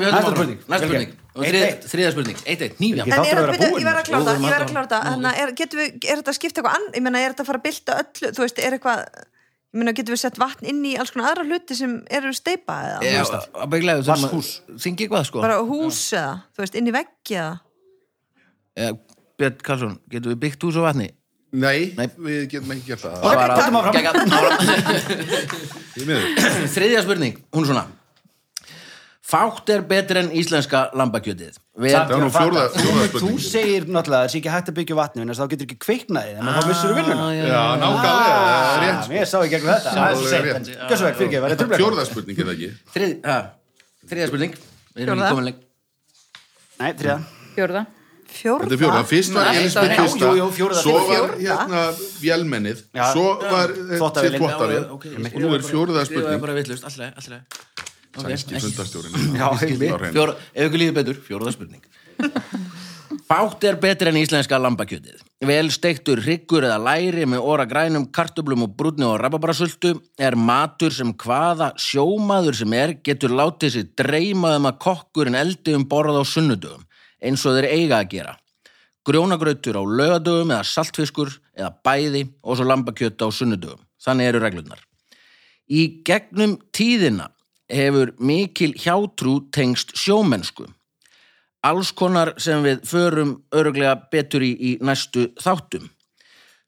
við 0.00 0.06
áfram. 0.08 0.32
spurning. 0.32 0.60
Næsta 0.64 0.86
spurning. 0.88 1.10
Og 1.34 1.44
þriðja 1.90 2.10
spurning. 2.14 2.38
Eitt, 2.46 2.62
eitt, 2.64 2.78
nýja. 2.80 3.04
En 3.04 3.12
er, 3.20 3.40
búinn. 3.50 3.82
ég 3.82 3.88
verð 3.88 4.00
að 4.00 4.06
klára 4.08 4.24
það, 4.24 4.38
ég 4.38 4.54
verð 4.54 4.54
erum 4.54 4.64
að 4.64 4.70
klára 4.70 4.90
það 4.92 5.08
Þannig, 5.10 5.40
er, 5.42 5.52
getum 5.58 5.80
við, 5.82 5.90
er 5.98 6.20
þetta 6.20 6.32
að 6.32 6.38
skipta 6.38 6.62
eitthvað 6.62 6.78
ann 6.78 6.86
ég 6.94 7.04
meina, 7.04 7.20
er 7.20 7.34
þetta 7.34 7.44
að 7.44 7.50
fara 7.50 7.60
að 7.60 7.66
bylta 7.66 7.96
öllu 8.00 8.30
þú 8.38 8.44
veist, 8.44 8.62
er 8.64 8.76
eitthvað 8.78 9.02
ég 9.04 9.82
meina, 9.82 9.94
getum 9.98 10.14
við 10.14 10.22
sett 10.22 10.40
vatn 10.40 10.70
inn 10.70 10.80
í 10.88 10.94
alls 11.02 11.12
konar 11.12 11.34
aðra 11.34 11.44
hluti 11.50 11.76
sem 11.76 11.98
eru 12.16 12.32
steipa 12.38 12.78
eða, 12.86 13.02
Já, 13.04 13.20
veist, 13.20 13.50
að 13.58 13.74
bygglega, 13.74 14.04
þú 14.06 14.12
Vatnshús. 14.14 14.52
Þingi 14.86 15.06
eitthvað, 15.08 15.26
sko. 15.28 15.42
bara 15.44 15.58
hús 15.66 16.00
eða, 16.14 16.32
þú 16.54 16.64
veist, 16.64 16.78
inn 16.80 16.88
í 16.88 16.94
veggi 16.94 17.40
eða 17.42 18.94
Björn 19.34 19.60
Karlsson, 19.66 19.98
getum 20.14 20.32
við 20.32 20.40
byggt 20.46 20.64
hús 20.64 20.78
á 20.78 20.82
vatni? 20.86 21.10
Nei, 21.54 21.94
Nei. 21.94 22.08
við 22.18 22.48
getum 22.50 22.72
ekki 22.74 22.88
gert 22.90 22.98
það. 23.04 23.14
Það 23.22 23.36
var 23.38 23.46
að- 23.54 23.62
höldum 23.62 23.78
áfram. 23.78 23.94
Þriðja 26.74 27.02
spurning, 27.04 27.36
hún 27.54 27.62
er 27.62 27.68
svona. 27.70 27.84
Fátt 29.24 29.70
er 29.72 29.80
betur 29.88 30.18
en 30.20 30.26
íslenska 30.36 30.80
lambakjötið. 30.98 31.54
Vel, 31.80 31.94
Það 31.94 32.10
var 32.10 32.18
nú 32.20 32.26
fjórða, 32.34 32.64
fjórða 32.74 33.06
Þú 33.22 33.30
segir 33.40 33.82
náttúrulega 33.88 34.18
að 34.18 34.24
það 34.26 34.32
sé 34.34 34.38
ekki 34.40 34.50
hægt 34.52 34.68
að 34.70 34.76
byggja 34.78 34.96
vatni 34.98 35.20
en 35.24 35.30
þá 35.32 35.46
getur 35.54 35.64
ekki 35.68 35.78
kviknaði, 35.80 36.32
en 36.36 36.44
þá 36.50 36.60
missur 36.68 36.88
þú 36.92 36.96
vinnuna. 36.98 37.24
Já, 37.38 37.62
nákvæmlega. 37.80 38.34
Ah, 38.34 38.36
Ég 39.14 39.24
sá 39.30 39.38
í 39.40 39.48
gegnum 39.54 39.70
þetta. 39.72 39.90
Gjössu 40.04 41.04
vekk, 41.08 41.16
fyrir 41.16 41.28
ekki, 41.30 41.40
var 41.40 41.48
þetta 41.54 41.64
trumlega? 41.64 41.80
Fjórða 41.80 42.04
spurning, 42.10 42.36
er 42.36 42.44
það 42.50 42.56
ekki? 42.58 42.68
þrið, 42.94 43.12
ha, 43.30 43.38
þriðja 44.12 44.28
spurning. 44.30 44.52
Fjórða. 45.00 45.28
ekki. 45.54 45.64
Nei, 46.84 46.90
þriða. 47.00 47.16
Fjórða. 47.56 47.82
Fjórða, 48.38 48.64
Þetta 48.64 48.74
er 48.74 48.82
fjórða. 48.82 49.02
Fyrst 49.10 49.32
var 49.36 49.50
Elisabeth 49.54 50.00
fyrsta, 50.00 50.26
Jú, 50.30 50.36
jú, 50.40 50.48
fjórða. 50.58 50.82
svo 50.82 50.94
var 50.98 51.08
Fjórða. 51.08 51.38
hérna 51.44 51.82
vélmennið, 52.24 52.82
Já. 52.94 53.04
svo 53.12 53.26
var 53.40 53.74
til 53.74 54.36
ok, 54.90 55.06
og 55.34 55.40
nú 55.40 55.54
er 55.54 55.66
fjórða 55.70 55.94
Það 55.94 56.00
er 56.04 56.10
spurning. 56.10 56.40
bara 56.40 56.54
vittlust, 56.54 56.84
alltaf, 56.84 57.12
alltaf. 57.16 57.92
Sænski 58.14 58.60
fundarstjórin. 58.62 59.12
Já. 59.40 59.48
Fjóra, 60.14 60.34
ef 60.54 60.68
ykkur 60.68 60.78
líður 60.78 60.94
betur, 61.00 61.16
fjóraða 61.26 61.52
spurning 61.56 61.82
Fátt 63.28 63.64
er 63.64 63.76
betur 63.80 64.10
en 64.10 64.18
íslenska 64.20 64.58
lambakjötið 64.60 65.22
Vel 65.44 65.68
steiktur 65.74 66.20
hryggur 66.24 66.64
eða 66.66 66.78
læri 66.82 67.24
með 67.28 67.42
óra 67.44 67.66
grænum, 67.68 68.06
kartöblum 68.14 68.64
og 68.66 68.74
brúnni 68.78 69.04
og 69.06 69.18
rababarasöldu 69.20 69.94
er 70.18 70.36
matur 70.38 70.94
sem 70.94 71.12
hvaða 71.20 71.72
sjómaður 71.80 72.56
sem 72.62 72.72
er 72.78 72.94
getur 73.04 73.34
látið 73.36 73.74
sér 73.76 73.88
dreymað 73.98 74.56
um 74.60 74.68
að 74.70 74.78
kokkurinn 74.86 75.38
eldi 75.40 75.74
um 75.76 75.84
borð 75.90 76.20
á 76.20 76.24
sunnudögum 76.24 76.84
eins 77.24 77.44
og 77.48 77.58
þeir 77.58 77.70
eiga 77.72 78.00
að 78.00 78.10
gera 78.16 78.38
grjónagrautur 79.04 79.80
á 79.80 79.82
lögadögum 79.84 80.54
eða 80.54 80.64
saltfiskur 80.68 81.32
eða 81.56 81.74
bæði 81.84 82.26
og 82.42 82.58
svo 82.58 82.68
lambakjöt 82.68 83.24
á 83.24 83.28
sunnudögum 83.28 83.84
þannig 84.04 84.30
eru 84.30 84.42
reglurnar 84.44 84.82
Í 85.64 86.04
gegnum 86.04 86.58
tíðina 86.76 87.30
hefur 87.72 88.12
mikil 88.20 88.74
hjátrú 88.76 89.38
tengst 89.54 89.94
sjómennsku. 89.96 90.66
Alls 91.64 91.94
konar 91.96 92.34
sem 92.36 92.60
við 92.64 92.82
förum 92.84 93.38
öruglega 93.54 93.96
betur 94.12 94.44
í, 94.44 94.52
í 94.52 94.70
næstu 94.84 95.30
þáttum. 95.40 95.88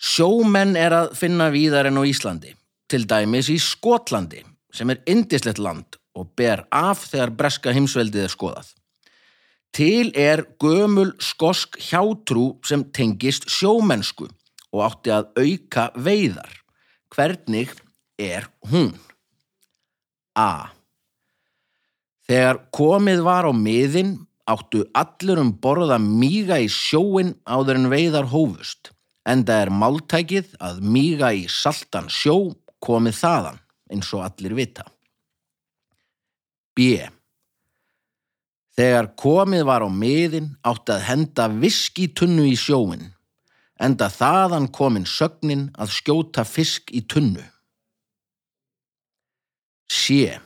Sjómenn 0.00 0.76
er 0.76 0.94
að 0.96 1.12
finna 1.16 1.50
víðar 1.52 1.90
en 1.90 2.00
á 2.00 2.02
Íslandi, 2.08 2.54
til 2.88 3.04
dæmis 3.08 3.50
í 3.52 3.58
Skotlandi, 3.60 4.42
sem 4.72 4.88
er 4.92 5.02
indislegt 5.08 5.60
land 5.60 6.00
og 6.16 6.32
ber 6.36 6.64
af 6.72 7.04
þegar 7.10 7.34
breska 7.36 7.76
heimsveldið 7.76 8.24
er 8.24 8.32
skoðað. 8.32 8.72
Til 9.76 10.08
er 10.16 10.40
gömul 10.56 11.10
skosk 11.20 11.76
hjátrú 11.84 12.54
sem 12.64 12.86
tengist 12.96 13.44
sjómennsku 13.52 14.24
og 14.72 14.80
átti 14.86 15.12
að 15.12 15.26
auka 15.36 15.90
veiðar. 16.00 16.54
Hvernig 17.12 17.74
er 18.16 18.48
hún? 18.70 18.94
A. 20.32 20.72
Þegar 22.24 22.62
komið 22.72 23.20
var 23.26 23.48
á 23.48 23.52
miðin 23.52 24.14
áttu 24.48 24.86
allur 24.96 25.42
um 25.42 25.52
borða 25.60 25.98
míga 26.00 26.56
í 26.62 26.70
sjóin 26.72 27.34
áður 27.44 27.82
en 27.82 27.90
veiðar 27.92 28.30
hófust, 28.32 28.92
enda 29.28 29.60
er 29.64 29.72
máltækið 29.74 30.56
að 30.62 30.80
míga 30.86 31.34
í 31.36 31.44
saltan 31.52 32.08
sjó 32.08 32.54
komið 32.80 33.20
þaðan, 33.20 33.60
eins 33.92 34.12
og 34.16 34.24
allir 34.24 34.56
vita. 34.56 34.88
B. 36.76 37.04
Þegar 38.76 39.12
komið 39.16 39.62
var 39.64 39.84
á 39.86 39.88
miðin 39.88 40.50
átti 40.66 40.92
að 40.92 41.04
henda 41.08 41.46
viskitunnu 41.48 42.44
í 42.50 42.56
sjóin, 42.60 43.06
enda 43.80 44.10
þaðan 44.12 44.68
komin 44.68 45.06
sögnin 45.08 45.70
að 45.80 45.94
skjóta 45.96 46.44
fisk 46.44 46.92
í 46.92 47.00
tunnu. 47.08 47.44
Sé. 49.88 50.36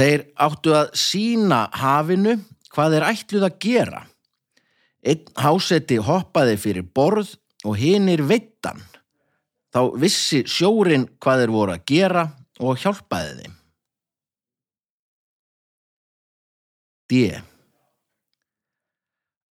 Þeir 0.00 0.24
áttu 0.40 0.74
að 0.74 0.96
sína 0.98 1.66
hafinu 1.78 2.40
hvað 2.72 2.96
þeir 2.96 3.08
ætluð 3.12 3.46
að 3.46 3.58
gera. 3.62 4.02
Einn 5.02 5.30
háseti 5.38 5.98
hoppaði 6.02 6.58
fyrir 6.58 6.86
borð 6.94 7.36
og 7.66 7.78
hinir 7.78 8.24
veittan. 8.26 8.82
Þá 9.72 9.94
vissi 10.00 10.42
sjórin 10.48 11.06
hvað 11.22 11.44
þeir 11.44 11.54
voru 11.54 11.74
að 11.76 11.84
gera 11.88 12.24
og 12.58 12.80
hjálpaði 12.82 13.36
þeim. 13.42 13.51
D. 17.12 17.28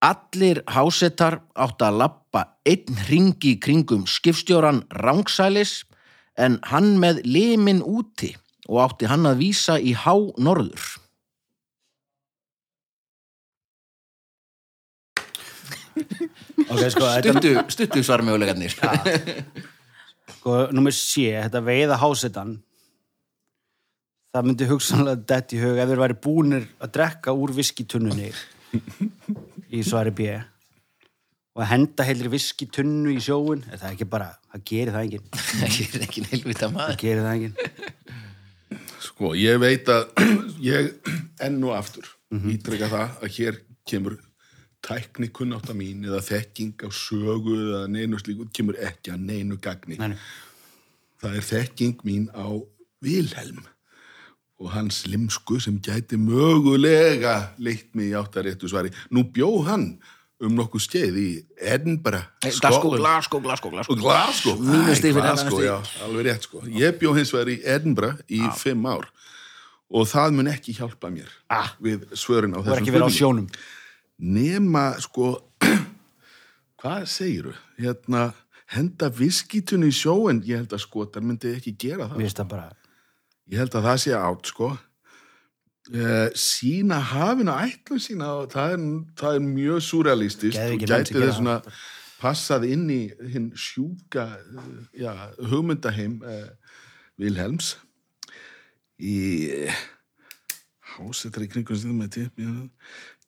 Allir 0.04 0.60
hásetar 0.68 1.40
áttu 1.56 1.86
að 1.88 2.00
lappa 2.02 2.42
einn 2.68 3.00
ringi 3.08 3.56
kringum 3.64 4.04
skipstjóran 4.10 4.84
rángsælis 4.92 5.86
en 6.36 6.60
hann 6.68 6.98
með 7.00 7.24
limin 7.24 7.80
úti 7.80 8.34
og 8.68 8.82
átti 8.84 9.08
hann 9.08 9.30
að 9.30 9.40
vísa 9.46 9.80
í 9.80 9.96
há 9.96 10.14
norður. 10.36 10.84
ok, 15.96 16.82
sko, 16.92 17.08
Stuttu, 17.24 17.56
stuttu 17.72 18.04
svarmjögulegarnir. 18.04 18.76
sko, 20.38 20.58
nummer 20.76 20.92
sé, 20.92 21.30
þetta 21.40 21.64
veiða 21.64 22.04
hásetan 22.04 22.58
það 24.36 24.48
myndi 24.50 24.68
hugsanlega 24.68 25.24
dett 25.32 25.54
í 25.56 25.62
hug 25.62 25.78
ef 25.80 25.88
þeir 25.92 26.02
væri 26.04 26.18
búnir 26.26 26.68
að 26.84 26.92
drekka 26.98 27.34
úr 27.36 27.54
viskitunnunni 27.56 28.32
í 29.72 29.84
svari 29.88 30.12
B 30.16 30.28
og 31.56 31.62
að 31.64 31.70
henda 31.72 32.04
heilri 32.04 32.32
viskitunnu 32.34 33.14
í 33.16 33.22
sjóin 33.24 33.62
er 33.72 33.80
það 33.80 33.94
ekki 33.94 34.08
bara, 34.12 34.34
það 34.52 34.66
gerir 34.72 34.96
það 34.98 35.06
enginn 35.06 35.30
Það 35.40 35.78
er 35.96 36.04
ekki 36.10 36.24
neilvita 36.26 36.66
það 36.66 36.74
maður. 36.76 36.98
gerir 37.00 37.24
það 37.24 37.38
enginn 37.38 37.56
Sko, 39.06 39.32
ég 39.40 39.60
veit 39.62 39.88
að 39.94 40.04
ég 40.66 40.90
enn 41.46 41.62
og 41.64 41.76
aftur 41.78 42.10
ítreka 42.52 42.90
það 42.92 43.22
að 43.24 43.36
hér 43.38 43.60
kemur 43.88 44.18
tækni 44.86 45.30
kunnátta 45.34 45.74
mín 45.78 46.04
eða 46.06 46.20
þekking 46.26 46.84
á 46.84 46.90
sögu 46.94 47.56
eða 47.56 47.86
neinu 47.94 48.20
slíku 48.20 48.50
kemur 48.54 48.76
ekki 48.82 49.14
að 49.14 49.24
neinu 49.30 49.56
gagni. 49.62 49.96
Nei, 50.02 50.12
nei. 50.12 50.20
Það 51.22 51.38
er 51.40 51.48
þekking 51.48 52.04
mín 52.06 52.28
á 52.36 52.46
Vilhelm 53.06 53.64
og 54.60 54.70
hans 54.72 55.02
limsku 55.08 55.60
sem 55.60 55.80
gæti 55.84 56.16
mögulega 56.18 57.50
leitt 57.60 57.90
mig 57.96 58.12
í 58.14 58.16
áttaréttu 58.16 58.70
svari. 58.72 58.92
Nú 59.12 59.26
bjó 59.36 59.50
hann 59.68 59.98
um 60.40 60.52
nokkuð 60.56 60.84
skeið 60.84 61.18
í 61.20 61.28
Edinburgh, 61.60 62.26
Glasgow. 62.44 62.96
Glasgow, 63.00 63.42
Glasgow, 63.44 63.72
Glasgow. 63.72 64.00
Glasgow, 64.00 64.56
Æ, 64.60 65.12
Glasgow, 65.16 65.62
já, 65.64 65.76
alveg 66.04 66.26
rétt 66.28 66.44
sko. 66.48 66.64
Ég 66.68 66.98
bjó 67.00 67.14
hins 67.16 67.32
vegar 67.36 67.52
í 67.54 67.58
Edinburgh 67.64 68.20
í 68.32 68.42
fimm 68.60 68.86
ár 68.92 69.08
og 69.92 70.08
það 70.10 70.34
mun 70.36 70.48
ekki 70.52 70.74
hjálpa 70.80 71.12
mér 71.14 71.30
Ah. 71.50 71.72
við 71.80 72.08
svörin 72.18 72.56
á 72.56 72.60
það 72.60 72.68
er 72.68 72.72
þessum 72.72 72.84
ekki 72.84 72.96
verið 72.96 73.08
á 73.08 73.12
spurningum. 73.12 73.48
sjónum 73.48 73.48
Nema, 74.20 74.86
sko, 75.04 75.42
hvað 76.82 77.06
segiru? 77.12 77.54
Hérna, 77.80 78.30
henda 78.72 79.10
viskitunni 79.12 79.90
í 79.92 79.96
sjóin, 79.96 80.40
ég 80.48 80.62
held 80.64 80.74
að 80.76 80.84
skotar 80.86 81.22
myndi 81.26 81.52
ekki 81.56 81.76
gera 81.80 82.08
það. 82.10 82.18
mér 82.18 82.26
finnst 82.28 82.40
það 82.42 82.50
bara 82.54 82.70
Ég 83.52 83.62
held 83.62 83.78
að 83.78 83.88
það 83.90 84.00
sé 84.04 84.14
átt, 84.18 84.52
sko. 84.52 84.72
Uh, 85.94 86.32
sína 86.34 86.98
hafinu 87.12 87.54
ætlum 87.54 88.00
sína, 88.02 88.32
og 88.42 88.54
það 88.56 88.72
er, 88.74 88.86
það 89.22 89.36
er 89.38 89.44
mjög 89.46 89.84
surrealistist 89.86 90.58
og 90.58 90.82
gæti 90.82 91.14
þess 91.14 91.38
svona 91.38 91.60
passað 92.18 92.66
inn 92.74 92.88
í 92.90 93.02
hinn 93.30 93.52
sjúka 93.54 94.24
uh, 94.34 94.72
já, 94.98 95.12
hugmyndaheim 95.52 96.16
uh, 96.26 96.48
Vilhelms 97.22 97.76
í 98.98 99.14
hásettar 100.96 101.46
í 101.46 101.52
kringum 101.54 101.78
sem 101.78 102.02
já. 102.02 102.50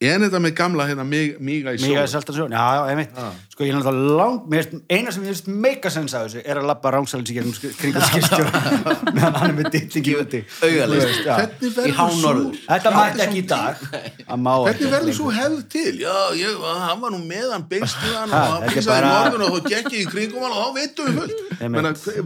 En 0.05 0.27
þetta 0.27 0.39
með 0.43 0.55
gamla 0.59 0.85
hérna 0.85 1.05
miga 1.07 1.37
í 1.39 1.41
Míga 1.41 1.73
sjó 1.81 2.01
er 2.03 2.09
seltan 2.11 2.35
sjón, 2.37 2.53
já, 2.53 2.65
já, 2.77 2.81
ég 2.91 2.99
veit 3.01 3.47
Sko, 3.57 3.65
ég 3.65 3.71
er 3.73 3.79
náttúrulega 3.79 4.17
lang, 4.19 4.35
mér 4.45 4.67
finnst, 4.67 4.83
eina 4.93 5.09
sem 5.09 5.23
ég 5.25 5.31
finnst 5.31 5.47
meikasens 5.49 6.13
af 6.13 6.27
þessu 6.27 6.43
er 6.45 6.59
að 6.61 6.67
labba 6.69 6.91
rángsælins 6.93 7.31
í 7.33 7.37
kringum 7.73 8.03
skipstjóra. 8.05 8.59
Meðan 9.15 9.33
hann 9.33 9.47
er 9.49 9.55
með 9.57 9.69
dillingi 9.73 10.13
úti. 10.19 10.41
Þú 10.59 10.69
veist, 10.91 11.23
já. 11.25 11.31
hvernig 11.39 11.65
Í 11.65 11.71
verður 11.73 11.95
hánorður. 11.97 12.59
Þetta 12.67 12.91
mætti 12.93 13.23
ekki 13.25 13.39
í 13.41 13.47
dag. 13.49 13.81
Að 14.27 14.45
Hvernig 14.67 14.93
verður 14.93 15.17
svo 15.17 15.33
hefð 15.33 15.63
til? 15.73 15.93
Já, 16.03 16.13
ég, 16.37 16.61
hann 16.83 17.01
var 17.01 17.15
nú 17.15 17.21
meðan 17.25 17.65
beinstuðan 17.71 18.29
Ha, 18.37 18.43
og 18.45 18.67
hann 18.67 18.85
bara- 18.91 19.09
morgun 19.25 19.47
og 19.47 19.57
þá 19.57 19.73
gekk 19.73 19.89
ég 19.97 20.05
í 20.05 20.07
kringum 20.13 20.45
hann 20.45 20.53
og 20.53 20.61
þá 20.61 20.69
veitum 20.77 21.09
við 21.09 21.17
fullt. 21.17 21.41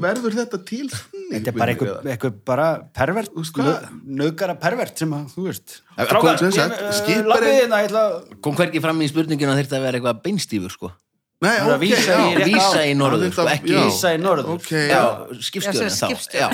Verður 0.04 0.36
þetta 0.42 0.60
til 0.68 0.84
þannig? 0.92 1.32
Þetta 1.32 1.48
er 1.48 1.56
bara 1.56 1.72
Vinur, 6.52 7.61
hérna, 7.62 7.80
ætla 7.86 8.04
Kom 8.44 8.58
hvergi 8.58 8.82
fram 8.84 9.00
í 9.02 9.08
spurninginu 9.12 9.54
að 9.54 9.64
þetta 9.64 9.80
að 9.80 9.88
vera 9.88 10.00
eitthvað 10.00 10.22
beinstífur, 10.26 10.76
sko. 10.76 10.92
Nei, 11.42 11.56
er 11.58 11.72
ok, 11.74 11.82
vísa 11.82 12.14
já. 12.14 12.22
í 12.22 12.34
rétt 12.38 12.50
Vísa 12.52 12.82
í 12.86 12.94
norður, 12.94 13.32
sko, 13.34 13.46
ekki... 13.50 13.74
vísa 13.74 14.12
í 14.14 14.18
norður. 14.22 14.50
Ok, 14.54 14.72
Já, 14.92 15.02
sem 15.42 15.88
þá. 15.90 16.12
Já, 16.38 16.48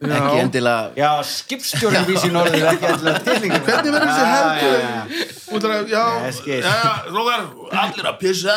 ekki 0.00 0.38
endilega... 0.40 0.86
Já, 0.96 1.10
skipstjórinn 1.28 2.06
vísi 2.08 2.30
í 2.30 2.32
norður 2.32 2.68
ekki 2.70 2.88
alltaf 2.88 3.18
tilningur 3.26 3.66
Hvernig 3.66 3.96
verður 3.98 4.14
þessi 4.16 4.54
til? 4.62 5.26
Út 5.50 5.66
af 5.68 5.74
að, 5.74 5.92
já, 5.92 6.04
já, 6.64 6.94
rógar, 7.10 7.44
allir 7.82 8.08
að 8.08 8.16
pissa. 8.22 8.56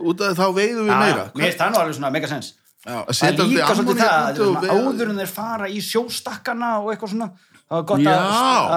Út 0.00 0.24
af 0.24 0.38
þá 0.38 0.46
veiðum 0.56 0.88
við 0.88 0.94
meira. 0.94 1.26
Mér 1.34 1.50
finnst 1.50 1.60
það 1.60 1.74
nú 1.74 1.80
alveg 1.82 1.98
svona 1.98 2.12
mega 2.16 2.30
sens. 2.30 2.54
Að 2.86 3.12
Það 3.18 3.28
er 3.28 3.48
líka 3.50 3.68
svolítið 3.74 4.00
það 4.00 4.66
áður 4.70 5.08
en 5.10 5.20
þeir 5.20 5.30
fara 5.34 5.68
í 5.68 5.80
sjóstakkana 5.82 6.72
og 6.84 6.92
eitthvað 6.92 7.12
svona 7.16 7.28
það 7.66 7.76
var 7.76 7.86
gott 7.90 8.10
að, 8.12 8.26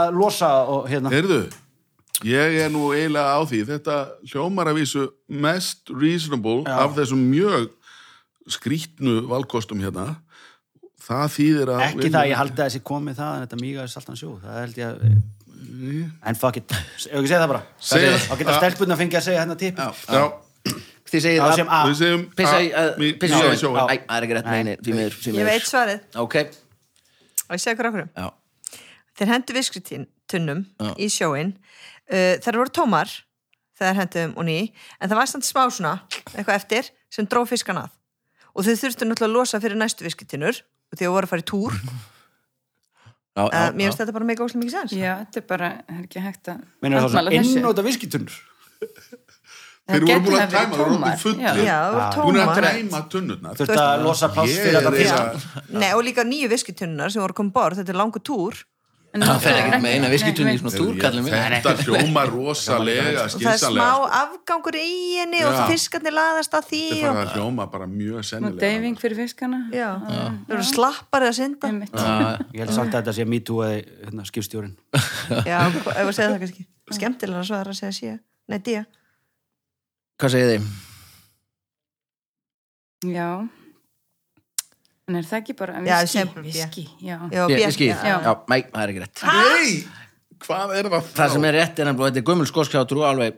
að 0.01 0.15
losa 0.17 0.49
og 0.65 0.87
hérna. 0.89 1.11
Heyrðu, 1.13 1.41
ég 2.27 2.57
er 2.65 2.71
nú 2.73 2.89
eiginlega 2.91 3.35
á 3.35 3.39
því, 3.47 3.59
þetta 3.69 3.97
hljómar 4.31 4.71
að 4.71 4.81
vísu 4.81 5.05
mest 5.27 5.91
reasonable 5.93 6.63
Já. 6.65 6.75
af 6.83 6.97
þessum 6.97 7.21
mjög 7.31 7.69
skrítnu 8.49 9.21
valkostum 9.29 9.81
hérna. 9.83 10.17
Það 11.09 11.25
þýðir 11.37 11.71
að... 11.73 11.83
ekki 11.87 12.09
það 12.09 12.21
að 12.21 12.29
ég 12.29 12.39
haldi 12.41 12.59
að 12.59 12.67
þessi 12.67 12.83
komið 12.85 13.19
það 13.21 13.35
en 13.35 13.45
þetta 13.45 13.61
mýga 13.63 13.85
er 13.85 13.91
saltan 13.93 14.19
sjó 14.19 14.35
það 14.43 14.59
held 14.59 14.79
ég 14.79 14.89
að 14.89 14.99
en 16.29 16.37
fuck 16.39 16.59
it, 16.59 16.75
ef 16.75 17.07
ekki 17.07 17.31
segja 17.31 17.41
það 17.41 17.51
bara? 17.53 17.63
Það. 17.81 18.05
þá 18.25 18.35
geta 18.41 18.55
stelpunna 18.59 18.97
fengið 18.99 19.19
að 19.19 19.25
segja 19.25 19.41
hérna 19.43 19.57
tipp 19.59 19.79
Já, 19.79 20.27
Þið 21.09 21.23
segið 21.23 21.39
Já, 21.39 21.43
að... 21.47 21.55
sem 21.57 21.69
A. 21.73 21.77
við 21.87 21.95
segjum... 21.97 22.23
Pissa 22.37 22.57
í, 22.61 22.67
að- 22.69 22.89
að, 22.91 23.13
pissa 23.21 23.37
í 23.41 23.57
sjóin. 23.57 23.77
Æ, 23.79 23.93
það 24.05 24.15
er 24.15 24.25
ekki 24.27 24.35
rétt, 24.37 24.83
því 24.85 25.31
Ég 25.39 25.47
veit 25.47 25.65
svarið. 25.65 26.03
Ok, 26.21 26.35
og 27.49 27.57
ég 27.57 27.63
segja 27.63 27.79
hver 27.79 27.89
okkur 27.89 28.03
já. 28.05 28.27
þeir 29.17 29.31
hendu 29.33 29.55
viskitunnum 29.57 30.61
Já. 30.69 30.91
í 31.01 31.07
sjóin 31.09 31.55
uh, 32.11 32.35
þær 32.43 32.59
voru 32.61 32.73
tómar 32.75 33.09
þegar 33.79 33.95
hendum 34.01 34.33
og 34.37 34.45
ný 34.49 34.57
en 34.99 35.07
það 35.09 35.15
var 35.21 35.29
samt 35.31 35.47
smá 35.47 35.63
svona 35.71 35.93
eitthvað 36.35 36.55
eftir 36.59 36.89
sem 37.13 37.25
dró 37.31 37.45
fiskan 37.47 37.79
að 37.85 37.89
og 38.53 38.65
þau 38.65 38.73
þurftu 38.75 39.05
náttúrulega 39.07 39.29
að 39.29 39.37
losa 39.37 39.59
fyrir 39.63 39.79
næstu 39.79 40.03
viskitinnur 40.07 40.57
og 40.91 40.97
því 40.99 41.05
að 41.07 41.13
voru 41.15 41.29
að 41.29 41.33
fara 41.35 41.45
í 41.45 41.49
túr 41.53 41.77
Já, 43.39 43.43
uh, 43.45 43.49
já, 43.53 43.71
mér 43.71 43.85
já. 43.85 43.87
finnst 43.87 43.99
þetta 44.01 44.13
bara 44.17 44.25
mega 44.27 44.43
óslega 44.43 44.59
mikið 44.65 44.73
sens 44.75 44.93
Já, 44.97 45.11
þetta 45.21 45.39
er 45.39 45.45
bara, 45.47 45.67
það 45.87 45.99
er 45.99 46.05
ekki 46.09 46.23
hægt 46.25 46.49
að 46.51 46.63
Meinar 46.83 47.05
það 47.05 47.29
þessu. 47.29 47.53
innóta 47.59 47.85
viskitunnur 47.85 48.39
Þeir 49.89 50.03
voru 50.05 50.19
búin 50.21 50.35
að 50.37 50.51
tæma, 50.53 50.59
þeir 50.59 50.67
voru 50.69 50.83
orðin 50.85 51.15
fullir. 51.17 51.39
Já. 51.41 51.53
Já, 51.65 51.77
það 51.89 52.17
voru 52.19 52.25
Búin 52.29 52.41
að 52.43 52.59
tæma 52.61 52.99
tunnurnar. 53.09 53.55
þurfti 53.57 53.77
að 53.81 54.03
losa 54.05 54.27
pláss 54.35 54.51
Ég 54.51 54.59
fyrir 54.67 54.75
þetta 54.77 54.91
fisk 54.99 55.15
að- 55.15 55.71
Nei, 55.81 55.87
og 55.97 56.03
líka 56.05 56.25
nýju 56.29 56.49
viskitunnar 56.51 57.09
sem 57.15 57.23
voru 57.23 57.33
að 57.33 57.39
koma 57.39 57.49
um 57.49 57.55
borð 57.55 57.79
þetta 57.81 57.93
er 57.95 57.97
langu 57.97 58.21
túr 58.21 58.59
Það 59.09 59.39
fer 59.41 59.55
ekkert 59.57 59.73
ekki- 59.73 59.81
með 59.81 59.93
eina 59.95 60.05
nei, 60.05 60.11
viskitunni 60.13 60.51
í 60.53 60.59
svona 60.61 60.77
túrkallum. 60.77 61.27
Þetta 61.33 61.71
hljóma 61.81 62.23
rosalega 62.29 63.23
og 63.23 63.31
það 63.33 63.47
er 63.49 63.57
smá 63.63 63.87
sko. 63.89 64.09
afgangur 64.19 64.77
í 64.77 64.91
henni 65.17 65.39
og 65.47 65.57
fiskarnir 65.71 66.13
laðast 66.13 66.53
að 66.59 66.67
því 66.69 66.81
Þetta 66.91 66.99
er 66.99 67.09
og... 67.09 67.15
bara 67.17 67.25
að 67.25 67.33
hljóma 67.39 67.65
bara 67.73 67.87
mjög 67.89 68.27
sennilega. 68.29 68.61
deyfing 68.61 68.99
fyrir 69.01 69.17
fiskana. 69.23 69.59
Já, 69.73 69.87
það 70.05 70.53
eru 70.53 70.67
slappar 70.69 71.25
að 71.25 71.35
synda. 71.39 71.73
Ég 72.53 72.61
held 72.61 72.75
samt 72.77 72.93
að 72.93 72.99
þetta 73.01 73.17
sé 73.17 73.25
me 73.25 73.39
too 73.49 73.65
eða 73.65 73.81
hérna, 74.05 74.27
skipstjórin 74.29 74.75
Já, 75.49 75.59
ef 75.73 75.89
að 76.05 76.13
segja 76.13 76.29
það 76.29 76.39
kannski. 76.45 76.67
Skemmtilega 76.99 77.41
að 77.41 77.49
svara 77.49 77.73
að 77.73 77.81
segja 77.81 77.95
sé. 77.97 78.15
Nei, 78.49 78.59
día 78.65 78.85
Hvað 80.21 80.35
segið 80.37 80.53
þið? 80.53 80.69
Já 83.15 83.29
En 85.09 85.17
er 85.17 85.25
það 85.25 85.39
ekki 85.41 85.53
bara 85.57 85.79
viski? 85.81 86.13
sem- 86.13 86.29
Viski, 86.45 86.85
já 87.01 87.17
skil. 87.73 87.89
já. 87.89 88.37
Nei, 88.53 88.61
það 88.69 88.81
er 88.83 88.89
ekki 88.93 89.01
rétt. 89.03 89.17
Nei, 89.25 89.81
hvað 90.45 90.67
er 90.79 90.85
það? 90.93 91.03
Það 91.19 91.29
sem 91.35 91.43
er 91.49 91.53
rétt 91.57 91.73
er 91.81 91.85
nefnilega, 91.89 92.09
þetta 92.13 92.21
er 92.21 92.27
gömul 92.29 92.45
skóskjátrú 92.51 92.99
alveg 93.09 93.33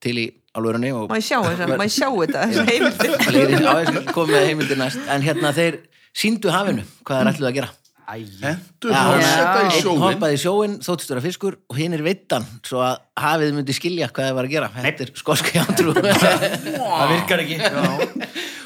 til 0.00 0.16
í 0.16 0.24
alvörunni 0.56 0.90
og 0.96 1.10
Má 1.12 1.16
ég 1.20 1.26
sjá 1.28 1.38
þetta, 1.44 1.76
má 1.76 1.84
ég 1.84 1.92
sjá 1.92 2.08
þetta 2.20 2.40
Þessi 2.48 2.64
heimildir 2.70 3.60
Það 3.60 4.08
koma 4.16 4.32
með 4.32 4.46
heimildir 4.48 4.78
næst 4.80 4.96
En 5.12 5.20
hérna 5.22 5.52
þeir 5.54 5.74
síndu 6.16 6.48
hafinu 6.50 6.82
Hvað 7.04 7.20
er 7.20 7.26
ætluð 7.34 7.50
að 7.50 7.54
gera? 7.60 7.68
Æ, 8.10 8.12
Hendur 8.42 8.90
Já, 8.90 8.96
hálsetta 9.06 9.58
í 9.60 9.62
einn 9.62 9.70
sjóin. 9.84 10.00
hoppaði 10.02 10.34
í 10.34 10.40
sjóin, 10.42 10.72
þóttist 10.82 11.10
vera 11.12 11.22
fiskur 11.22 11.54
og 11.70 11.76
hinn 11.78 11.94
er 11.94 12.02
veittan, 12.02 12.42
svo 12.66 12.80
að 12.82 12.96
hafið 13.22 13.52
myndi 13.54 13.70
skilja 13.76 14.08
hvað 14.10 14.26
það 14.26 14.34
var 14.40 14.44
að 14.48 14.54
gera. 14.56 14.66
Þetta 14.74 15.06
er 15.06 15.10
skoska 15.20 15.62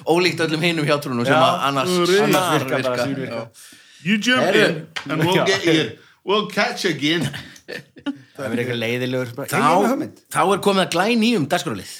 Ólíkt 0.05 0.41
öllum 0.45 0.61
hinum 0.65 0.87
hjátrúnum 0.89 1.25
sem 1.27 1.35
að 1.39 1.59
annars, 1.69 1.95
Annars 2.21 2.65
virka. 2.69 3.09
Já. 3.09 3.43
You 4.05 4.19
jump 4.21 4.43
Herru. 4.45 4.65
in 4.69 5.13
and 5.13 5.23
we'll 5.25 5.47
get 5.47 5.65
you. 5.65 5.91
We'll 6.25 6.49
catch 6.53 6.85
again. 6.89 7.29
það 8.35 8.51
verður 8.51 8.61
eitthvað 8.63 8.81
leiðilegur 8.83 9.35
bara, 9.37 9.49
"Hey, 9.49 9.61
ég 9.61 9.65
er 9.65 9.87
Þá, 9.87 9.91
hugmynd." 9.93 10.17
þá 10.35 10.41
er 10.45 10.63
komið 10.67 10.83
að 10.85 10.91
glæ 10.95 11.07
nýjum 11.21 11.47
dagskrálið. 11.49 11.93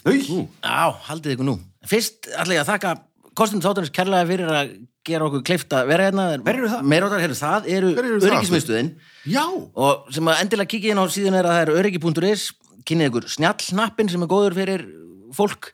Já, 0.65 0.81
haldið 1.09 1.37
ykkur 1.37 1.49
nú. 1.49 1.59
Fyrst 1.87 2.29
ætla 2.33 2.57
ég 2.57 2.65
að 2.65 2.73
þakka 2.73 2.93
kostinu 3.35 3.65
þáttanins 3.65 3.93
kærlega 3.95 4.29
fyrir 4.29 4.51
að 4.53 4.75
gera 5.05 5.29
okkur 5.29 5.45
kleift 5.45 5.73
að 5.77 5.87
vera 5.89 6.11
hérna. 6.11 6.27
Hver 6.43 6.55
eru 6.59 6.69
það? 6.69 6.83
Eru 7.69 7.89
eru 8.05 8.21
Já. 9.29 9.45
og 9.77 10.13
sem 10.13 10.25
að 10.25 10.41
endilega 10.45 10.73
kikið 10.73 10.93
inn 10.93 11.01
á 11.01 11.07
síðan 11.09 11.39
er 11.39 11.45
að 11.49 11.55
það 11.55 11.63
er 11.65 11.75
öryggi.is 11.81 12.45
kynnið 12.85 13.09
ykkur 13.11 13.29
snjallnappin 13.33 14.11
sem 14.13 14.23
er 14.25 14.29
góður 14.29 14.57
fyrir 14.57 14.85
fólk 15.35 15.73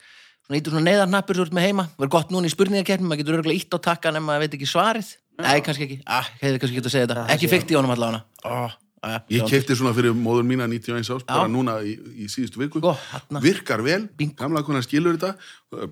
ítur 0.59 0.75
svona 0.75 0.91
neyðarnappur 0.91 1.39
svo 1.39 1.47
með 1.55 1.67
heima. 1.69 1.87
Verður 1.99 2.13
gott 2.17 2.33
núna 2.35 2.49
í 2.49 2.53
spurningakeppnum, 2.53 3.11
maður 3.11 3.23
getur 3.23 3.39
örgulega 3.39 3.61
ítt 3.61 3.77
á 3.77 3.79
takkan 3.87 4.19
ef 4.19 4.25
maður 4.27 4.45
veit 4.45 4.57
ekki 4.59 4.69
svarið. 4.69 5.11
Nei, 5.41 5.61
kannski 5.65 5.87
ekki, 5.87 5.99
ah, 6.11 6.29
hefði 6.41 6.61
kannski 6.63 6.79
getað 6.79 6.91
að 6.91 6.95
segja 6.97 7.09
þetta. 7.09 7.27
Ekki 7.37 7.51
fyrkt 7.51 7.73
í 7.73 7.79
honum 7.79 7.95
allavega. 7.95 8.23
Oh, 8.45 8.75
ah, 9.07 9.21
Ég 9.33 9.47
kefti 9.49 9.77
svona 9.79 9.95
fyrir 9.97 10.13
móður 10.17 10.45
mína 10.51 10.67
91 10.69 11.15
ás, 11.15 11.25
bara 11.29 11.47
núna 11.49 11.79
í, 11.87 11.95
í 12.25 12.29
síðustu 12.33 12.61
viku. 12.61 12.83
Sko, 12.83 12.93
þarna. 13.13 13.43
Virkar 13.47 13.85
vel, 13.87 14.03
Bingo. 14.19 14.37
gamla 14.43 14.65
konar 14.67 14.85
skilur 14.85 15.17
þetta, 15.17 15.33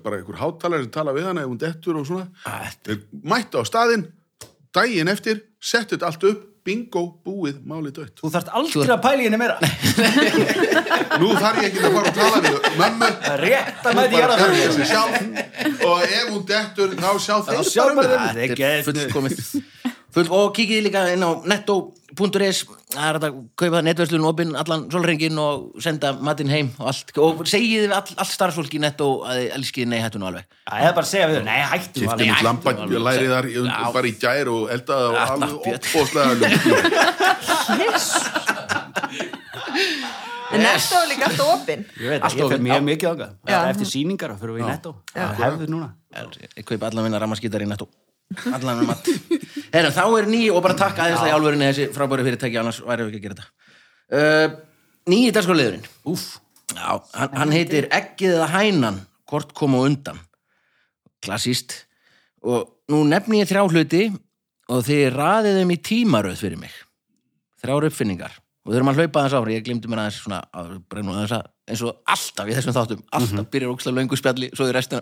bara 0.03 0.19
einhver 0.19 0.37
hátalar 0.43 0.83
sem 0.85 0.93
tala 0.93 1.15
við 1.17 1.31
hana 1.31 1.47
ef 1.47 1.49
hún 1.49 1.61
dettur 1.63 1.97
og 2.01 2.05
svona. 2.09 2.27
Ah, 2.45 2.69
mættu 3.23 3.61
á 3.61 3.63
staðinn, 3.65 4.05
daginn 4.75 5.09
eftir, 5.09 5.41
settu 5.57 5.97
þetta 5.97 6.11
allt 6.11 6.29
upp, 6.29 6.45
bingo, 6.69 7.03
búið, 7.25 7.57
málið 7.65 7.95
dött. 7.97 8.19
þú 8.21 8.29
þarft 8.35 8.51
aldrei 8.59 8.93
að 8.93 9.01
pæla 9.05 9.23
í 9.23 9.27
henni 9.27 9.39
meira. 9.41 9.57
Nú 11.21 11.31
þarf 11.33 11.63
ég 11.63 11.71
ekki 11.71 11.81
að 11.81 11.95
fara 11.97 12.11
að 12.11 12.19
tala 12.19 12.41
við 12.45 12.69
mömmu, 12.83 13.09
rétt 13.43 13.89
að 13.89 13.99
mæti 13.99 14.19
gera 14.19 14.37
berja 14.43 14.69
það 14.75 14.87
sjálf. 14.93 15.17
Og 15.89 16.05
ef 16.05 16.29
hún 16.29 16.45
dettur, 16.53 16.95
þá 16.99 17.09
sjá 17.25 17.35
þeir 17.49 17.59
um 17.95 18.01
Þetta. 18.39 18.69
er 18.69 18.87
fullkomið. 18.89 19.43
Full, 19.49 19.78
og 20.17 20.53
kikið 20.57 20.81
líka 20.87 21.03
inn 21.13 21.21
á 21.21 21.29
netto.is 21.45 22.63
það 22.89 23.05
er 23.05 23.17
að 23.19 23.35
kaupa 23.59 23.81
netverslun 23.85 24.25
opinn 24.25 24.55
allan 24.57 24.87
solringin 24.89 25.37
og 25.37 25.75
senda 25.83 26.13
matinn 26.17 26.49
heim 26.49 26.71
og 26.79 26.87
allt, 26.89 27.13
og 27.21 27.43
segið 27.45 27.85
við 27.85 27.93
all, 27.93 28.15
all 28.17 28.29
starfsfólki 28.31 28.79
í 28.79 28.81
netto 28.81 29.09
að 29.21 29.43
þið 29.43 29.53
elskið 29.59 29.91
nei 29.91 29.99
hættu 30.01 30.21
nú 30.21 30.25
alveg. 30.31 30.47
Það 30.65 30.87
er 30.87 30.95
bara 30.97 31.05
að 31.05 31.11
segja 31.11 31.27
við 31.29 31.43
nei 31.45 31.59
hættum 31.61 31.93
Kifti 31.93 32.09
alveg 32.09 33.29
þar 33.29 33.45
í- 33.45 33.55
Já. 33.59 33.91
bara 33.93 34.07
í 34.09 34.15
gær 34.25 34.51
og 34.55 34.73
eldaði 34.73 35.05
og 35.09 35.15
alveg 35.27 35.51
opbóðslega 35.75 36.31
ljúft. 36.39 36.65
En 40.49 40.63
netto 40.65 40.97
er 40.97 41.09
líka 41.11 41.27
alltaf 41.29 41.49
opinn. 41.53 41.83
ég 42.01 42.09
veit, 42.09 42.23
Allt 42.25 42.33
ég 42.33 42.39
fer 42.41 42.47
opið, 42.47 42.61
mjög 42.65 42.85
mikið 42.87 43.19
Já. 43.45 43.57
eftir 43.69 43.85
sýningar 43.85 44.31
og 44.33 44.39
fyrir 44.41 44.55
við 44.57 44.63
í 44.63 44.69
netto. 44.71 44.95
Það 45.13 45.41
hefðu 45.43 45.67
núna. 45.69 45.91
Ég 46.57 46.65
kaupa 46.65 46.89
allan 46.89 47.05
minna 47.05 47.19
rammaskítar 47.21 47.61
í 47.61 47.67
netto 47.69 47.85
allan 48.49 48.81
minna 48.81 48.91
mat 48.93 49.09
Herum, 49.73 49.95
þá 49.95 50.03
er 50.19 50.29
ný 50.29 50.43
og 50.53 50.61
bara 50.65 50.77
takk 50.77 51.01
aðeins 51.01 51.25
í 51.25 51.33
álfurinni 51.33 51.71
þessi 51.71 51.89
frábæri 51.95 52.27
fyrirtæki 52.27 52.59
annars 52.61 52.83
væri 52.85 53.07
við 53.07 53.15
ekki 53.15 53.21
að 53.21 53.25
gera 53.25 53.39
þetta 53.39 54.19
uh, 54.19 54.59
nýji 55.09 55.33
dagskóliðurinn 55.33 55.89
úf, 56.09 56.27
Já, 56.75 56.99
hann, 57.17 57.31
hann 57.33 57.53
heitir 57.53 57.87
Eggið 57.93 58.35
eða 58.37 58.49
hænan, 58.53 58.99
hvort 59.29 59.53
kom 59.57 59.77
á 59.77 59.79
undan. 59.81 60.19
Klassíst. 61.23 61.73
Og 62.45 62.69
nú 62.91 63.01
nefni 63.09 63.41
ég 63.41 63.49
þrjá 63.49 63.63
hluti 63.65 64.03
og 64.69 64.85
þið 64.85 65.01
raðið 65.15 65.59
þeim 65.59 65.73
í 65.73 65.79
tímaröð 65.89 66.43
fyrir 66.43 66.61
mig. 66.61 66.75
Þrjár 67.59 67.89
uppfinningar. 67.89 68.37
Og 68.63 68.71
þau 68.71 68.77
erum 68.79 68.91
að 68.91 69.01
hlaupa 69.01 69.23
aðeins 69.23 69.37
áfram, 69.39 69.55
ég 69.55 69.65
glimti 69.65 69.89
mér 69.89 70.03
aðeins 70.03 70.21
svona, 70.21 70.43
að, 70.53 70.75
brennu 70.91 71.15
aðeins 71.15 71.35
að, 71.39 71.49
eins 71.69 71.83
og 71.85 71.99
alltaf 72.09 72.49
í 72.49 72.55
þessum 72.57 72.75
þáttum, 72.75 73.01
alltaf 73.15 73.47
byrjar 73.53 73.73
ókslega 73.73 73.97
löngu 73.97 74.17
spjalli, 74.19 74.49
svo 74.57 74.67
í 74.69 74.73
restina, 74.75 75.01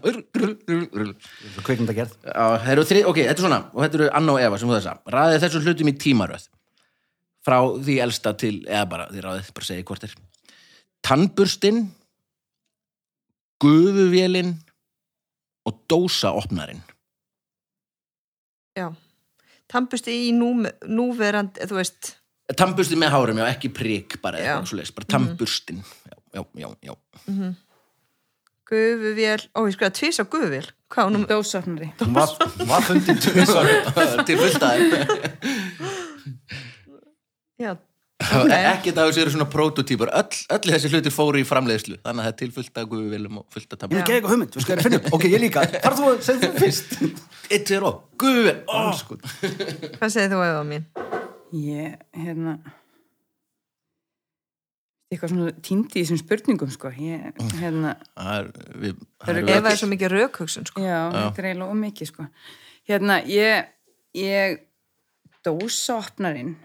gerð 1.97 2.13
Já, 2.27 2.43
það 2.63 2.71
þrið, 2.91 3.07
ok, 3.11 3.21
þetta 3.23 3.35
er 3.35 3.45
svona, 3.45 3.59
og 3.71 3.85
þetta 3.85 3.99
eru 3.99 4.09
Anna 4.19 4.35
og 4.35 4.41
Eva 4.43 4.59
sem 4.59 4.71
þú 4.71 4.77
þessa. 4.77 4.95
Raðið 5.15 5.43
þessum 5.45 5.65
hlutum 5.67 5.91
í 5.91 5.95
tímaröð. 6.03 6.49
Frá 7.47 7.57
því 7.87 7.97
elsta 8.03 8.33
til, 8.43 8.53
eða 8.67 8.83
bara, 8.91 9.07
því 9.13 9.23
raðið, 9.25 9.49
bara 9.57 9.69
segið 9.69 9.87
hvort 9.87 10.05
er. 10.07 10.15
Tannburstinn, 11.07 11.81
gufuvélinn 13.63 14.53
og 15.67 15.81
dósaopnarinn. 15.91 16.83
Já. 18.77 18.91
Tampusti 19.67 20.13
í 20.27 20.31
nú, 20.35 20.53
núverand, 20.87 21.57
þú 21.67 21.79
veist, 21.79 22.13
Tannburstinn 22.55 23.01
með 23.01 23.11
hárum, 23.11 23.39
já, 23.41 23.49
ekki 23.51 23.69
prik 23.75 24.21
bara, 24.23 24.39
Já. 24.39 24.53
eitthvað 24.55 24.69
svo 24.69 24.77
leis, 24.79 24.93
Já, 26.35 26.43
já, 26.55 26.67
já, 26.83 26.93
já. 27.27 27.53
gufuvél, 28.67 29.41
ó, 29.55 29.63
ég 29.67 29.75
skoða 29.77 29.93
tvís 29.95 30.19
á 30.19 30.25
gufuvél. 30.27 30.67
Hvað 30.91 31.09
hún, 31.11 31.25
Dósofnari. 31.27 31.89
hún 31.99 32.13
var, 32.15 32.29
hún 32.59 32.67
var 32.71 32.81
fundin 32.83 33.19
tvisvar 33.19 33.67
til 34.27 34.37
fullt 34.39 34.63
aðeim. 34.63 34.91
já, 37.59 37.71
ok. 37.75 38.51
Ekkert 38.51 38.97
af 39.01 39.09
þessu 39.09 39.21
eru 39.23 39.33
svona 39.35 39.47
prototípur. 39.51 40.11
Öll, 40.15 40.39
öll 40.55 40.71
þessi 40.73 40.91
hluti 40.91 41.11
fóru 41.13 41.41
í 41.41 41.45
framleiðslu, 41.47 41.99
þannig 42.03 42.21
að 42.23 42.27
það 42.27 42.33
er 42.33 42.37
til 42.43 42.51
fullt 42.57 42.81
af 42.83 42.89
gufuvélum 42.91 43.39
og 43.41 43.47
fullt 43.55 43.75
af 43.77 43.87
ég 43.87 43.95
er 43.97 44.03
ekki 44.03 44.15
eitthvað 44.17 44.33
hugmynd, 44.35 44.55
við 44.57 44.65
skoðum 44.67 44.79
að 44.81 44.87
finna 44.87 44.99
upp 45.01 45.17
ok, 45.17 45.27
ég 45.31 45.43
líka, 45.43 45.65
þar 45.77 45.97
þú 45.99 46.09
að 46.11 46.19
segja 46.27 46.51
þú 46.51 46.63
fyrst 46.65 46.97
Eitt, 47.47 47.63
tveir 47.69 47.85
og 47.87 48.01
gufuvél. 48.19 48.57
Ó, 48.67 48.91
Hvað 49.97 50.09
segir 50.11 50.33
þú 50.33 50.41
Eva 50.43 50.63
mín? 50.67 50.83
Ég, 51.55 51.93
hérna 52.19 52.57
eitthvað 55.11 55.31
svona 55.31 55.51
týndi 55.63 56.01
í 56.01 56.03
þessum 56.03 56.19
spurningum 56.19 56.71
sko. 56.73 56.89
Ég, 56.99 57.27
hérna, 57.61 57.93
Það 58.17 58.37
er, 58.39 58.47
við, 58.83 58.95
það 59.23 59.37
er 59.41 59.51
Eva 59.57 59.71
er 59.71 59.79
svo 59.79 59.87
mikið 59.91 60.11
rökhugsun, 60.15 60.65
sko. 60.67 60.81
já, 60.83 60.97
þetta 61.15 61.41
er 61.43 61.49
eiginlega 61.51 61.75
ómikið 61.77 62.09
sko. 62.11 62.27
Hérna, 62.87 63.19
ég 63.31 63.69
ég 64.17 64.57
dósaopnarinn 65.47 66.55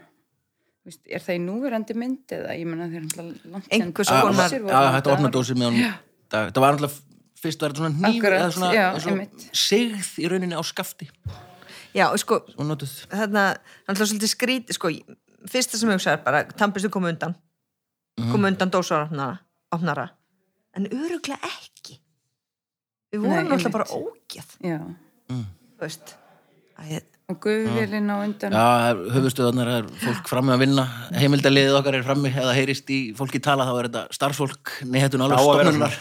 Vist, 0.83 0.99
er 1.07 1.21
það 1.23 1.37
í 1.37 1.41
núverandi 1.45 1.95
mynd 1.95 2.33
eða? 2.35 2.55
Ég 2.59 2.67
menna 2.67 2.89
þeir 2.91 3.05
síðan 3.07 3.61
Einhvers 3.71 4.09
konar- 4.11 4.51
að 4.51 4.65
notaðar. 4.67 5.13
opna 5.13 5.29
dósir 5.31 5.55
með 5.55 5.69
hann 5.69 5.93
það, 6.33 6.49
það 6.57 6.59
var 6.65 6.73
alltaf 6.75 6.97
fyrst 7.39 7.61
var 7.63 7.71
þetta 7.71 7.79
svona 7.83 7.93
nýf 8.01 8.17
Akkurat, 8.19 8.41
eða 8.41 8.51
svona, 8.57 8.71
já, 8.75 8.83
eða 8.89 9.03
svona 9.05 9.23
einmitt. 9.23 9.45
sigð 9.55 10.09
í 10.19 10.27
rauninni 10.31 10.55
á 10.59 10.63
skafti. 10.67 11.07
Já, 11.95 12.05
og 12.11 12.19
sko, 12.19 12.41
og 12.57 12.65
notuð. 12.67 12.91
þarna, 13.11 13.43
hann 13.87 13.95
hljóð 13.99 14.09
svolítið 14.11 14.31
skrít, 14.33 14.71
sko, 14.75 14.91
fyrsta 15.51 15.77
sem 15.79 15.89
ég 15.91 15.97
hugsa 15.99 16.13
er 16.17 16.21
bara, 16.23 16.43
tampustu 16.51 16.89
kom 16.91 17.03
undan, 17.07 17.35
kom 18.33 18.45
undan 18.49 18.73
dósarofnara, 18.73 19.39
opnara, 19.77 20.09
en 20.75 20.89
öruglega 20.89 21.39
ekki. 21.53 21.99
Við 23.13 23.21
vorum 23.21 23.33
Nei, 23.37 23.45
einmitt. 23.45 23.71
bara 23.71 23.85
ógeð, 23.93 24.53
já, 24.65 24.77
þú 25.29 25.81
veist. 25.85 26.15
Æ, 26.73 26.99
og 27.29 27.37
gufuvélinn 27.39 28.09
á 28.11 28.17
undan. 28.25 28.51
Já, 28.51 28.97
höfustöðunar 29.15 29.69
er 29.77 29.85
fólk 30.01 30.27
frammi 30.27 30.51
að 30.55 30.63
vinna. 30.65 30.83
Heimildaliðið 31.15 31.77
okkar 31.77 31.95
er 31.99 32.03
frammi. 32.03 32.31
Eða 32.33 32.55
heyrist 32.57 32.89
í 32.91 32.97
fólki 33.15 33.39
tala 33.45 33.63
þá 33.69 33.73
er 33.79 33.87
þetta 33.87 34.01
starfsfólk 34.17 34.73
nehetun 34.91 35.21
alveg 35.23 35.39
stofnunar 35.39 35.61
vera 35.61 35.71
svona 35.77 35.91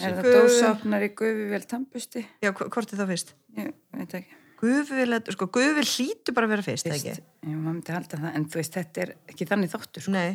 Er 0.00 0.14
það 0.16 0.24
Gufu- 0.24 0.38
dósaopnari, 0.38 1.08
gufuvél, 1.18 1.66
tampusti? 1.68 2.24
já, 2.42 2.50
hv- 2.54 2.70
hvort 2.72 2.92
er 2.94 2.98
það 3.02 3.12
fyrst? 3.12 3.34
Ég 3.58 3.74
veit 3.98 4.14
ekki. 4.22 4.39
Gufuvél, 4.60 5.14
sko, 5.32 5.46
gufuvél 5.48 5.86
hlýtur 5.88 6.34
bara 6.36 6.46
að 6.48 6.52
vera 6.54 6.64
fyrst, 6.66 6.86
eða 6.88 6.96
ekki? 6.98 7.12
Fyrst, 7.14 7.24
já, 7.40 7.54
maður 7.56 7.74
myndi 7.78 7.94
halda 7.96 8.18
það, 8.20 8.34
en 8.36 8.42
þú 8.52 8.58
veist, 8.60 8.74
þetta 8.76 9.00
er 9.06 9.12
ekki 9.32 9.46
þannig 9.48 9.70
þáttur, 9.72 10.04
sko. 10.04 10.10
Nei, 10.12 10.30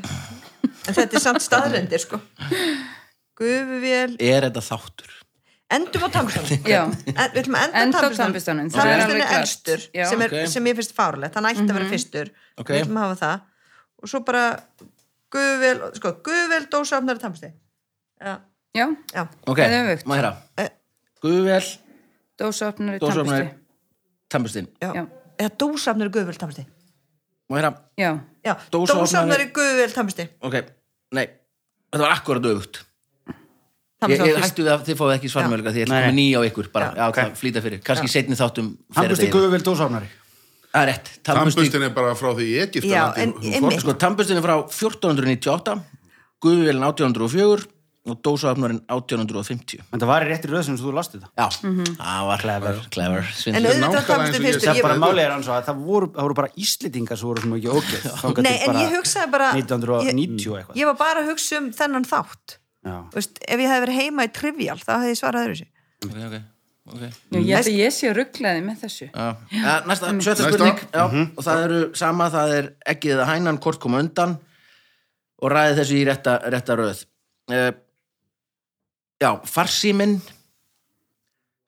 en 0.89 0.97
þetta 0.97 1.19
er 1.19 1.23
samt 1.25 1.43
staðrendir, 1.45 2.01
sko. 2.01 2.17
Gufuvél, 3.37 4.15
Er 4.23 4.47
þetta 4.47 4.63
þáttur? 4.65 5.11
endum 5.75 6.05
á 6.05 6.09
tampustanum. 6.13 6.65
Já, 6.73 6.81
En, 6.85 6.91
við 7.33 7.39
ætlum 7.41 7.57
að 7.57 7.63
enda 7.65 7.81
Enda 7.81 7.97
á 7.97 8.01
tannbustanum. 8.01 8.21
tannburstanum, 8.21 8.69
það 8.71 8.85
er 8.85 8.99
er 9.15 9.33
elstur 9.39 9.79
sem, 9.91 10.21
er, 10.21 10.29
Ok. 10.35 10.47
sem 10.53 10.69
ég 10.69 10.77
finnst 10.79 10.95
fárlegt, 10.95 11.35
hann 11.35 11.47
ætti 11.49 11.65
að 11.65 11.73
vera 11.79 11.89
fyrstur. 11.91 12.31
Ok. 12.57 12.69
við 12.69 12.81
ætlum 12.85 12.99
að 13.01 13.05
hafa 13.09 13.17
það. 13.21 13.37
Og 14.01 14.11
svo 14.11 14.19
bara 14.25 14.43
guðvel, 15.33 15.77
sko, 15.99 16.11
guðvel 16.25 16.65
dósafnari 16.71 17.19
tannbursti 17.19 17.49
já, 18.21 18.35
já, 18.77 18.85
já, 19.13 19.23
Ok, 19.49 19.59
maður 20.05 20.29
tampusti. 24.31 24.65
Já. 24.81 25.05
eða 25.37 25.51
dósafnari 25.59 26.09
guðvel 26.15 26.37
tannbursti 26.39 26.65
Maður 27.45 27.59
heyra, 27.61 27.71
Já, 28.01 28.11
já, 28.45 28.53
Dósaopnari- 28.73 29.03
dósafnari 29.05 29.45
guðvel 29.53 29.91
tannbursti 29.93 30.25
ok, 30.41 30.55
nei. 31.13 31.25
Þetta 31.93 32.01
var 32.01 32.13
akkurat 32.17 32.47
öfugt. 32.49 32.79
Ég, 34.05 34.19
ég 34.19 34.35
hættu 34.41 34.63
við 34.65 34.71
að 34.73 34.81
þið 34.85 34.97
fáið 34.99 35.13
ekki 35.15 35.29
svarmöluga 35.31 35.71
því 35.73 35.79
ég 35.85 35.87
Nei, 35.89 35.95
að 35.95 36.03
koma 36.03 36.11
nei. 36.11 36.17
ný 36.19 36.25
á 36.35 36.41
ykkur 36.49 36.67
bara, 36.73 36.87
Já. 36.91 37.05
já, 37.05 37.05
það 37.15 37.37
flýta 37.39 37.61
fyrir, 37.63 37.79
kannski 37.85 38.09
setni 38.11 38.35
þáttum 38.37 38.67
yfir. 39.23 39.31
guðuvel 39.33 39.61
dósáfnari 39.65 40.09
Það 40.75 40.81
er 40.83 40.89
rétt, 40.91 41.09
tannbusti 41.23 41.61
Tannbustin 41.61 41.85
er 41.87 41.93
bara 41.95 42.15
frá 42.19 42.29
því 42.35 42.47
fór- 43.63 43.79
Sko, 43.79 43.93
tannbustin 44.03 44.37
er 44.41 44.43
frá 44.43 44.55
1498 44.67 45.77
Guðvélin 46.43 46.83
1804 46.83 47.65
og 48.05 48.17
dósaöfnarinn 48.21 48.81
1850 48.85 49.81
En 49.89 50.01
það 50.01 50.09
var 50.11 50.25
í 50.25 50.27
réttir 50.29 50.51
röð 50.53 50.65
sem 50.67 50.75
þú 50.77 50.91
lasti 50.93 51.17
þetta. 51.17 51.31
Já, 51.33 51.45
það 51.97 52.27
var 52.29 52.43
clever, 52.43 52.81
clever. 52.93 53.31
En 53.49 53.57
auðvitað 53.65 54.11
og 54.15 54.25
ég 54.27 54.43
fyrst 54.43 54.67
Það 54.67 54.81
bara 54.85 54.97
ég, 54.97 55.01
málið 55.01 55.21
er 55.23 55.33
hans 55.33 55.49
að 55.49 55.63
það 55.69 55.79
voru, 55.87 56.09
það 56.13 56.27
voru 56.27 56.37
bara 56.37 56.51
Íslendingar 56.65 57.19
sem 57.21 57.29
voru 57.31 57.45
sem 57.45 57.55
ekki 57.57 57.71
ógeð. 57.73 58.43
Nei, 58.45 58.53
en 58.67 58.79
ég 58.83 58.93
hugsaði 58.93 59.31
bara 59.33 59.47
1990 59.57 60.51
og 60.51 60.59
eitthvað. 60.59 60.79
Ég 60.81 60.91
var 60.91 60.99
bara 61.01 61.23
að 61.23 61.31
hugsa 61.31 61.61
um 61.61 61.71
þennan 61.79 62.05
þátt. 62.11 62.57
Já. 62.85 62.97
Þú 63.09 63.17
veist, 63.17 63.39
Ef 63.41 63.63
ég 63.63 63.71
hefði 63.71 63.85
verið 63.87 63.97
heima 64.03 64.25
í 64.27 64.33
Trivial 64.35 64.77
þá 64.81 64.91
hefði 64.99 65.13
ég 65.13 65.17
svarað 65.17 65.47
öðru 65.47 65.55
sér 65.57 65.71
Ok, 66.05 66.17
ok, 66.27 66.35
ok. 66.93 67.05
Já, 67.33 67.39
ég 67.41 67.69
ég 67.79 67.95
sé 67.95 68.11
rugglaði 68.13 68.61
með 68.61 68.83
þessu. 68.83 69.07
Já. 69.09 69.29
Ja, 69.55 69.71
næsta, 69.89 70.11
sjötta 70.21 70.51
spurning. 70.51 70.83
Já, 70.93 71.05
og 71.07 71.47
það 71.47 71.63
eru 71.65 71.79
sama, 71.97 72.27
það 72.35 72.53
er 72.59 72.67
ekkið 72.93 73.23
að 73.23 73.31
hænan 73.31 73.57
hvort 73.63 73.81
koma 73.81 74.03
undan 74.05 74.35
og 75.41 75.49
ræði 75.55 75.79
þessu 75.79 75.97
í 75.97 76.03
rétta, 76.05 76.35
rétta 76.53 76.77
röð. 76.77 77.01
Uh, 77.49 77.71
Já, 79.21 79.31
farsíminn 79.47 80.19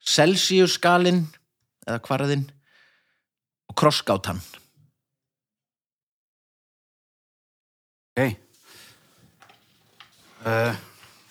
Celsius-skalinn 0.08 1.24
eða 1.88 2.00
kvarðinn 2.04 2.46
og 3.68 3.76
krossgátan 3.78 4.40
Ok. 8.18 8.34
Uh, 10.48 10.74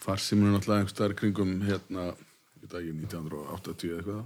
Farsimur 0.03 0.47
er 0.47 0.53
náttúrulega 0.55 0.81
einhver 0.81 0.93
staðar 0.93 1.13
kringum 1.19 1.53
hérna, 1.67 2.09
veit 2.61 2.73
ekki, 2.79 2.93
1980 2.95 3.89
eða 3.89 3.97
eitthvað, 3.97 4.25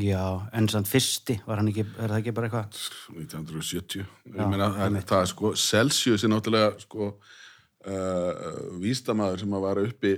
já, 0.00 0.22
en 0.56 0.68
samt 0.72 0.88
fyrsti, 0.88 1.36
var 1.44 1.60
hann 1.60 1.68
ekki, 1.72 1.84
er 1.98 2.12
það 2.12 2.18
ekki 2.20 2.34
bara 2.36 2.48
eitthvað? 2.48 2.80
1970. 3.16 4.06
Já, 4.06 4.34
Ég 4.38 4.52
meina, 4.52 4.70
það, 4.76 5.16
er 5.18 5.30
sko, 5.32 5.52
Celsius 5.60 6.24
er 6.24 6.32
náttúrulega 6.32 6.70
sko 6.84 7.10
uh, 7.10 8.34
vísdamaður 8.80 9.44
sem 9.44 9.58
að 9.58 9.66
var 9.66 9.82
uppi 9.84 10.14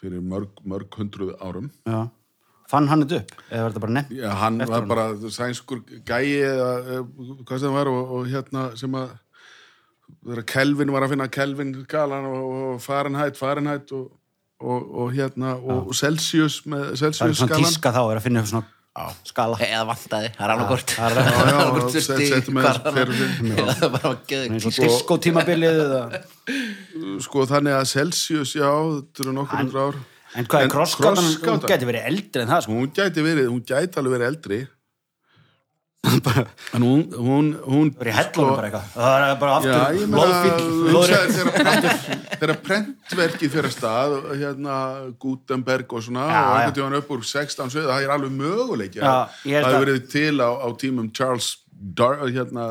fyrir 0.00 0.24
mörg, 0.24 0.62
mörg 0.64 0.96
hundruð 0.96 1.34
árum. 1.40 1.70
Já. 1.88 2.08
Fann 2.70 2.86
hann 2.86 3.02
þetta 3.02 3.18
upp? 3.18 3.32
Eða 3.50 3.62
var 3.64 3.72
þetta 3.72 3.82
bara 3.82 3.94
nefnt? 3.96 4.14
Já, 4.14 4.28
hann 4.38 4.62
var 4.70 4.86
bara 4.86 5.06
sænskur 5.34 5.80
gæi 6.06 6.38
eða 6.46 6.70
eh, 6.78 7.02
hvað 7.42 7.56
sem 7.56 7.66
það 7.66 7.76
var 7.76 7.90
og, 7.90 8.14
og 8.14 8.30
hérna 8.30 8.64
sem 8.78 8.94
að 9.00 9.16
þegar 10.20 10.46
Kelvin 10.52 10.92
var 10.94 11.06
að 11.06 11.14
finna 11.14 11.28
Kelvin 11.34 11.72
galan 11.90 12.28
og, 12.28 12.44
og 12.50 12.82
Fahrenheit, 12.84 13.38
Fahrenheit 13.38 13.90
og, 13.96 14.12
og, 14.62 14.86
og 15.02 15.14
hérna 15.16 15.56
og 15.58 15.90
Celsius 15.98 16.60
með 16.66 16.92
Það 16.92 16.94
er 16.94 17.02
Celsius 17.02 17.42
svona 17.42 17.60
tíska 17.64 17.94
þá, 17.94 18.02
er 18.04 18.20
að 18.20 18.28
finna 18.28 18.44
svona 18.46 18.79
skala. 19.30 19.58
eða 19.66 19.82
vantaði, 19.90 20.30
það 20.36 20.44
er 20.46 20.52
alveg 20.54 20.70
hvort. 20.72 20.94
Það 20.96 21.18
er- 21.20 21.30
Annað 21.40 21.72
hvort 21.74 21.94
þurfti 21.96 22.28
það 23.80 23.88
bara 23.96 24.04
var 24.06 24.18
geðið 24.32 24.54
eins 24.56 24.68
og 24.70 24.76
disko 24.78 25.18
tímabilið 25.26 25.82
eða... 25.86 26.02
sko 27.26 27.46
þannig 27.50 27.78
að 27.78 27.86
Celsius, 27.94 28.56
já, 28.58 28.70
þetta 28.70 29.24
eru 29.26 29.36
nokkur 29.38 29.62
hundru 29.64 29.84
ár. 29.88 30.00
En 30.38 30.46
hvað 30.46 30.60
er 30.60 30.68
En 30.68 30.74
krossgátan? 30.74 31.30
Hún 31.42 31.64
geti 31.66 31.88
verið 31.88 32.04
eldri 32.12 32.44
en 32.44 32.52
það, 32.52 32.66
sko. 32.66 32.76
hún 32.78 32.92
gæti 32.94 33.24
verið, 33.26 33.48
hún 33.50 33.64
gæti 33.66 33.98
alveg 33.98 34.14
verið 34.14 34.28
eldri 34.30 34.60
en 36.74 36.82
hún 36.86 37.02
hún, 37.14 37.46
hún 37.64 37.90
Það 37.94 38.02
er 38.04 38.10
í 38.10 38.14
hellunum 38.18 38.56
bara 38.56 38.68
eitthvað. 38.68 38.86
Það 38.94 39.24
er 39.26 39.36
bara 39.40 39.52
aftur 39.56 39.72
þegar 41.30 41.50
prent- 41.56 42.38
þegar 42.40 42.56
prentverkið 42.68 43.54
fyrir 43.56 43.74
stað, 43.74 44.16
hérna 44.40 44.76
Gutenberg 45.22 45.92
og 45.98 46.02
svona, 46.06 46.26
Já, 46.30 46.40
og 46.40 46.54
einhvern 46.58 46.76
tíðan 46.80 46.98
upp 47.00 47.12
úr 47.16 47.22
16 47.30 47.70
sögðu, 47.74 47.90
það 47.92 48.06
er 48.08 48.14
alveg 48.16 48.32
möguleiki 48.40 49.00
Já, 49.00 49.06
að 49.10 49.36
það 49.44 49.54
hefur 49.56 49.74
að- 49.74 49.84
verið 49.86 50.08
til 50.16 50.34
á, 50.40 50.50
á 50.50 50.68
tímum 50.84 51.12
Charles 51.16 51.50
Dar, 51.80 52.18
hérna 52.28 52.64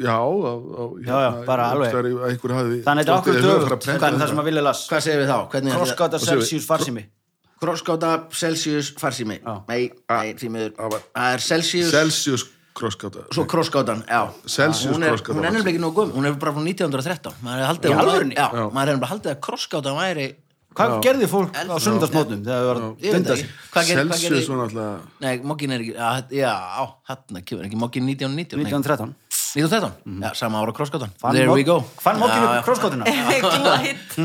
já, 0.00 0.14
á, 0.14 0.24
á 0.24 0.84
hérna, 0.94 1.08
Já, 1.08 1.16
já, 1.24 1.44
bara 1.48 1.64
alveg. 1.74 1.90
að 1.92 2.28
einhver 2.30 2.52
hafi 2.54 2.78
Þannig 2.86 3.04
þetta 3.04 3.12
er 3.12 3.18
okkur 3.18 3.34
að 3.34 3.42
dögut. 3.44 3.88
að 3.98 4.20
það 4.20 4.28
sem 4.30 4.38
að 4.40 4.48
vilja 4.48 4.62
las? 4.62 4.80
Hvað 4.88 5.00
segir 5.04 5.20
við 5.20 5.28
þá? 5.32 5.38
Svo- 5.74 6.28
Celsius 6.30 6.66
farsimi. 6.66 7.04
Krossgáta, 7.60 8.10
Celsius, 8.34 8.92
farsími 8.98 9.38
Já. 9.40 9.54
Nei, 9.68 9.90
nei, 10.10 10.34
því 10.38 10.50
miður 10.50 10.74
Það 10.78 11.32
er 11.34 11.44
Celsius, 11.44 11.90
Celsius 11.94 12.46
krosskáta 12.74 13.24
svo 13.32 13.44
krossgátan 13.46 14.02
Já, 14.08 14.22
Celsius 14.50 14.96
hún 14.96 15.04
er, 15.06 15.12
krossgáta 15.14 15.36
hún 15.38 15.44
er 15.46 15.52
nefnilega 15.54 15.74
ekki 15.76 15.82
nóg 15.84 15.94
göm 16.00 16.14
Hún 16.16 16.26
er 16.26 16.34
bara 16.42 16.52
frá 16.56 16.62
1913 16.64 17.36
Maður 17.44 17.60
hefði 17.62 17.68
haldið 17.70 17.94
að 17.94 18.10
hún-? 18.14 18.32
Já, 18.34 18.46
Já. 18.50 18.64
maður 18.74 18.90
hefði 18.92 19.04
bara 19.04 19.12
haldið 19.14 19.32
að 19.34 19.40
krossgátan 19.48 20.00
væri 20.00 20.26
Hvað 20.74 20.94
gerði 21.06 21.26
fólk 21.30 21.52
á 21.54 21.60
Eldra. 21.62 21.76
sundarsmótum 21.84 22.40
þegar 22.42 22.58
það 22.58 22.64
var 22.66 22.78
að 22.80 22.86
Ég 22.98 23.04
veit 23.04 23.14
dunda 23.14 23.30
það 23.30 23.36
sig? 23.38 23.44
ekki 23.46 23.70
Hvað 23.74 23.84
ger- 23.86 23.98
hvað 24.00 24.08
Celsius 24.10 24.24
gerði 24.34 24.48
var 24.50 24.58
náttúrulega 24.64 25.22
Nei, 25.22 25.34
mokkin 25.52 25.70
er 25.76 25.84
ekki 25.84 25.94
Já, 25.94 26.08
já 26.34 26.54
hann 27.06 27.42
kemur 27.46 27.64
ekki 27.68 27.78
Mokkin 27.78 28.08
1919 28.10 28.58
nei. 28.58 28.66
1913. 28.66 29.14
1913 29.54 30.22
Já, 30.24 30.30
sama 30.34 30.60
ára 30.62 30.74
krossgátan 30.76 31.12
Fann 31.20 31.36
There 31.38 31.52
we 31.54 31.64
go. 31.66 31.80
Fann 32.02 32.16
Já, 32.16 32.20
mokkinu 32.20 32.46
já. 32.50 32.62
krossgátuna. 32.66 33.04
Glæt 33.04 34.16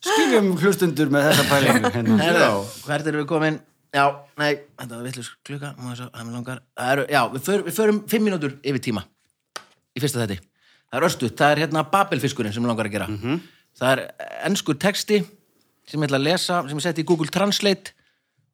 Skiljum 0.00 0.52
hlustundur 0.56 1.10
með 1.12 1.30
þessa 1.30 1.48
pælingu. 1.50 1.90
Hérna. 2.24 2.52
Hvert 2.86 3.10
erum 3.10 3.22
við 3.24 3.28
komin? 3.30 3.60
Já, 3.90 4.04
nei, 4.38 4.52
þetta 4.78 4.96
var 4.96 5.06
vittlust 5.08 5.32
er 5.50 6.92
eru, 6.92 7.06
Já, 7.10 7.24
við 7.32 7.42
förum, 7.42 7.64
við 7.66 7.74
förum 7.74 8.04
fimm 8.08 8.24
mínútur 8.28 8.54
yfir 8.62 8.84
tíma 8.84 9.02
í 9.96 10.02
fyrsta 10.02 10.22
þetti 10.22 10.38
Það 10.90 10.98
er 10.98 11.06
östuð, 11.06 11.32
það 11.38 11.52
er 11.52 11.60
hérna 11.64 11.82
Babelfiskurinn 11.86 12.54
sem 12.54 12.64
mig 12.64 12.70
langar 12.72 12.88
að 12.88 12.94
gera. 12.96 13.06
Það 13.78 13.92
er 13.92 14.00
ennskur 14.48 14.78
texti 14.82 15.20
sem 15.86 16.02
ég 16.02 16.08
ætla 16.08 16.18
að 16.18 16.24
lesa, 16.26 16.56
sem 16.66 16.80
ég 16.80 16.82
setti 16.82 17.04
í 17.04 17.06
Google 17.06 17.30
Translate 17.30 17.92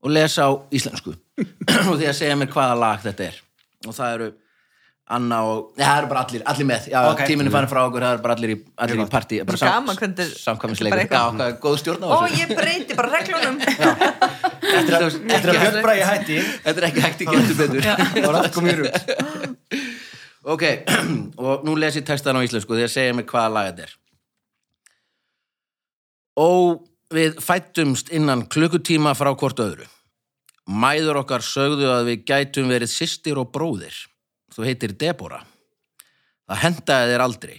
og 0.04 0.12
lesa 0.12 0.44
á 0.44 0.52
íslensku. 0.76 1.14
Og 1.88 1.94
því 1.96 2.10
að 2.10 2.18
segja 2.18 2.36
mér 2.36 2.50
hvaða 2.52 2.76
lag 2.76 3.00
þetta 3.04 3.24
er. 3.30 3.38
Og 3.88 3.96
það 3.96 4.18
eru 4.18 4.28
Anna 5.06 5.36
og, 5.46 5.58
já, 5.78 5.84
það 5.86 5.98
eru 6.00 6.08
bara 6.10 6.22
allir, 6.24 6.42
allir 6.50 6.66
með. 6.66 6.86
Já, 6.90 6.96
Ok. 7.12 7.20
tíminn 7.30 7.46
er 7.46 7.52
farin 7.54 7.70
frá 7.70 7.78
okkur, 7.86 8.02
það 8.02 8.14
eru 8.16 8.22
bara 8.24 8.34
allir 8.34 8.50
í, 8.50 8.56
allir 8.82 8.98
í 8.98 9.04
partí 9.12 9.36
bara 9.38 9.46
bara 9.46 9.70
já, 9.70 9.74
er 11.46 11.60
góð 11.62 11.76
stjórn 11.78 12.02
á 12.02 12.08
Ó, 12.10 12.16
þessu 12.24 12.40
ég 12.40 12.54
breyti 12.58 12.96
bara 12.98 13.12
reglunum. 13.12 13.60
Eftir 14.76 14.96
að, 14.98 15.06
Eftir 15.36 15.52
að 15.52 15.60
Björn 15.60 15.78
Bræði 15.86 16.08
hætti, 16.08 16.38
Þetta 16.64 16.82
er 16.82 16.88
ekki 16.88 17.04
hægt 17.04 17.22
í 17.22 17.28
getur 17.30 17.60
betur. 17.60 17.86
Var 18.26 18.38
allt 18.40 18.56
komið 18.56 18.82
rúg. 18.82 18.90
Ok, 20.46 20.62
og 21.42 21.64
nú 21.66 21.72
les 21.78 21.96
ég 21.98 22.04
textan 22.06 22.38
á 22.38 22.42
íslensku 22.46 22.74
því 22.74 22.84
að 22.86 22.92
segja 22.92 23.14
mig 23.18 23.26
hvaða 23.30 23.50
lag 23.54 23.70
þetta 23.70 23.86
er. 23.86 23.94
Ó, 26.38 26.50
við 27.14 27.38
fættumst 27.42 28.10
innan 28.14 28.44
klukkutíma 28.50 29.14
frá 29.18 29.32
hvort 29.34 29.62
öðru. 29.62 29.86
Mæður 30.66 31.22
okkar 31.22 31.42
sögðu 31.46 31.90
að 31.94 32.10
við 32.10 32.22
gætum 32.30 32.70
verið 32.70 32.90
systir 32.90 33.38
og 33.42 33.50
bróðir 33.54 33.94
Þú 34.56 34.64
heitir 34.64 34.94
Debora 34.96 35.42
Það 36.46 36.60
hendaði 36.62 37.08
þér 37.12 37.22
aldrei. 37.24 37.56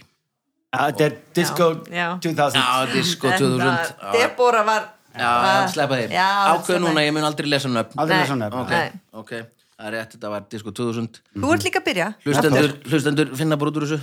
Þetta 0.72 1.04
er 1.04 1.16
Disco 1.36 1.66
Já, 1.88 1.98
já. 1.98 2.06
2000. 2.24 2.56
Já, 2.58 2.92
Disco 2.92 3.28
En 3.28 3.38
2000 3.42 3.60
það- 3.60 3.92
Já, 3.98 4.12
Debora 4.16 4.62
var 4.68 4.88
já, 5.18 5.30
sleppa 5.72 5.98
þér 6.00 6.16
Ákveð 6.18 6.80
núna, 6.84 7.04
ég 7.04 7.12
mun 7.16 7.24
aldrei 7.28 7.48
lesa 7.48 7.68
nöfn. 7.68 7.94
Aldrei 7.96 8.16
Nei. 8.16 8.24
með 8.24 8.32
svona. 8.32 8.48
Ok, 8.62 8.70
Nei. 8.70 8.92
ok, 9.12 9.30
það 9.78 9.86
er 9.88 9.92
rétt, 9.96 10.12
þetta 10.16 10.30
var 10.34 10.44
Disco 10.50 10.70
2000 10.72 11.20
Þú 11.36 11.52
ert 11.54 11.64
líka 11.68 11.80
að 11.80 11.86
byrja. 11.88 12.08
Hlustendur, 12.24 12.68
hlustendur 12.90 13.32
finna 13.36 13.56
bara 13.56 13.70
út 13.72 13.80
úr 13.80 13.86
þessu. 13.88 14.00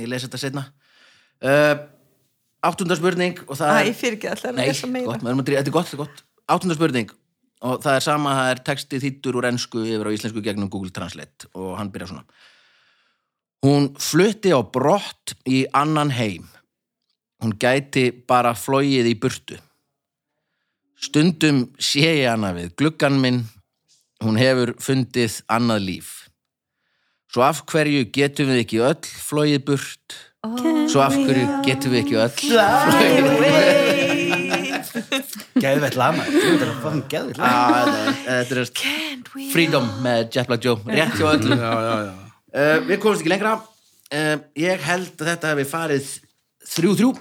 Ég 0.00 0.08
lesi 0.08 0.26
þetta 0.28 0.38
setna 0.44 0.64
uh, 1.42 1.76
áttunda 2.66 2.96
spurning 2.96 3.38
og 3.46 3.56
það 3.58 3.76
Æ, 3.76 3.88
er 3.90 3.94
fyrir 3.94 4.16
ekki 4.18 4.30
allar 4.32 4.52
að 4.52 4.56
nei, 4.56 4.66
lesa 4.70 4.86
meira? 4.88 5.06
gott, 5.12 5.22
maður 5.22 5.52
er 5.52 5.58
þetta 5.60 5.68
er 5.68 5.76
gott, 5.76 5.86
þetta 5.90 5.96
er 5.98 6.04
gott. 6.06 6.22
Áttunda 6.48 6.74
spurning 6.78 7.10
og 7.64 7.80
það 7.84 7.98
er 7.98 8.04
sama, 8.04 8.34
það 8.36 8.50
er 8.50 8.62
texti 8.66 9.00
þýttur 9.00 9.38
úr 9.40 9.48
ensku 9.48 9.84
yfir 9.84 10.10
á 10.10 10.16
íslensku 10.16 10.42
gegnum 10.44 10.70
Google 10.72 10.92
Translate. 10.92 11.48
Og 11.56 11.76
hann 11.78 11.92
byrjar 11.94 12.12
svona. 12.12 12.26
Hún 13.64 13.88
flutti 13.98 14.52
á 14.52 14.60
brott 14.60 15.34
í 15.48 15.64
annan 15.74 16.12
heim. 16.14 16.44
Hún 17.42 17.56
gæti 17.60 18.10
bara 18.12 18.54
flóið 18.56 19.08
í 19.10 19.16
burtu. 19.20 19.58
Stundum 20.96 21.66
sé 21.78 22.04
ég 22.22 22.30
hana 22.30 22.54
við 22.56 22.72
gluggan 22.78 23.18
minn. 23.20 23.42
Hún 24.24 24.38
hefur 24.40 24.72
fundið 24.80 25.42
annað 25.52 25.82
líf. 25.84 26.12
Svo 27.32 27.44
af 27.44 27.64
hverju 27.68 28.06
getum 28.14 28.48
við 28.52 28.62
ekki 28.62 28.80
öll 28.80 29.02
flóið 29.04 29.58
burt? 29.66 30.16
Svo 30.88 31.02
af 31.04 31.16
hverju 31.18 31.60
getum 31.66 31.92
við 31.92 32.04
ekki 32.04 32.16
öll 32.22 32.30
Geðvett 32.38 33.42
lama. 33.42 33.65
Þetta 35.66 36.66
er 36.66 36.74
fucking 36.82 37.06
geðvett 37.12 37.38
lama. 37.40 37.50
Ah, 37.50 37.84
þetta 37.84 38.32
er- 38.32 38.44
þetta 38.44 38.60
er 38.60 39.52
Freedom 39.52 39.88
með 40.04 40.30
Jet 40.34 40.46
Black 40.50 40.64
Joe 40.64 40.76
rétt 40.86 41.16
hjá 41.18 41.26
öllum 41.34 41.58
já, 41.58 41.70
já, 41.86 41.94
já. 42.06 42.12
uh, 42.54 42.76
við 42.88 43.00
komumst 43.02 43.22
ekki 43.24 43.32
lengra. 43.34 43.54
Uh, 44.06 44.36
ég 44.62 44.80
held 44.86 45.14
að 45.18 45.30
þetta 45.32 45.50
hefði 45.54 45.66
farið 45.72 46.10
þrjú 46.76 46.92
þrjú 47.00 47.14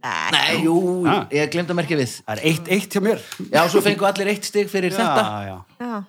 Nei, 0.00 0.30
nei, 0.32 0.62
jú, 0.64 0.74
Ah. 1.06 1.26
ég 1.28 1.50
glemt 1.52 1.68
að 1.68 1.76
merkja 1.76 1.96
við. 2.00 2.12
Það 2.24 2.38
er 2.38 2.44
eitt 2.48 2.68
eitt 2.72 2.94
hjá 2.96 3.00
mér. 3.04 3.18
já, 3.52 3.60
svo 3.68 3.82
fengu 3.84 4.06
allir 4.08 4.30
eitt 4.32 4.44
stig 4.48 4.70
fyrir 4.72 4.94
þetta. 4.96 6.04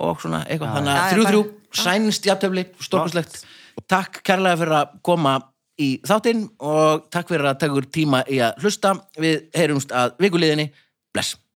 og 0.00 0.18
svona 0.20 0.40
eitthvað, 0.48 0.72
þannig 0.74 0.90
að 0.90 0.98
já, 0.98 1.12
þrjú 1.14 1.24
þrjú 1.28 1.42
bara- 1.44 1.84
sænst 1.84 2.26
jafntöfli, 2.26 2.64
stórkuslegt 2.82 3.44
takk 3.86 4.22
kærlega 4.26 4.58
fyrir 4.58 4.74
að 4.80 4.94
koma 5.06 5.34
í 5.78 6.00
þáttinn 6.02 6.42
og 6.60 7.06
takk 7.10 7.28
fyrir 7.30 7.46
að 7.52 7.58
taka 7.62 7.72
úr 7.78 7.86
tíma 7.86 8.24
í 8.28 8.40
að 8.42 8.58
hlusta. 8.64 8.94
Við 9.16 9.46
heyrumst 9.54 9.92
að 9.94 10.16
vikuliðinni 10.18 10.70
Blas. 11.12 11.40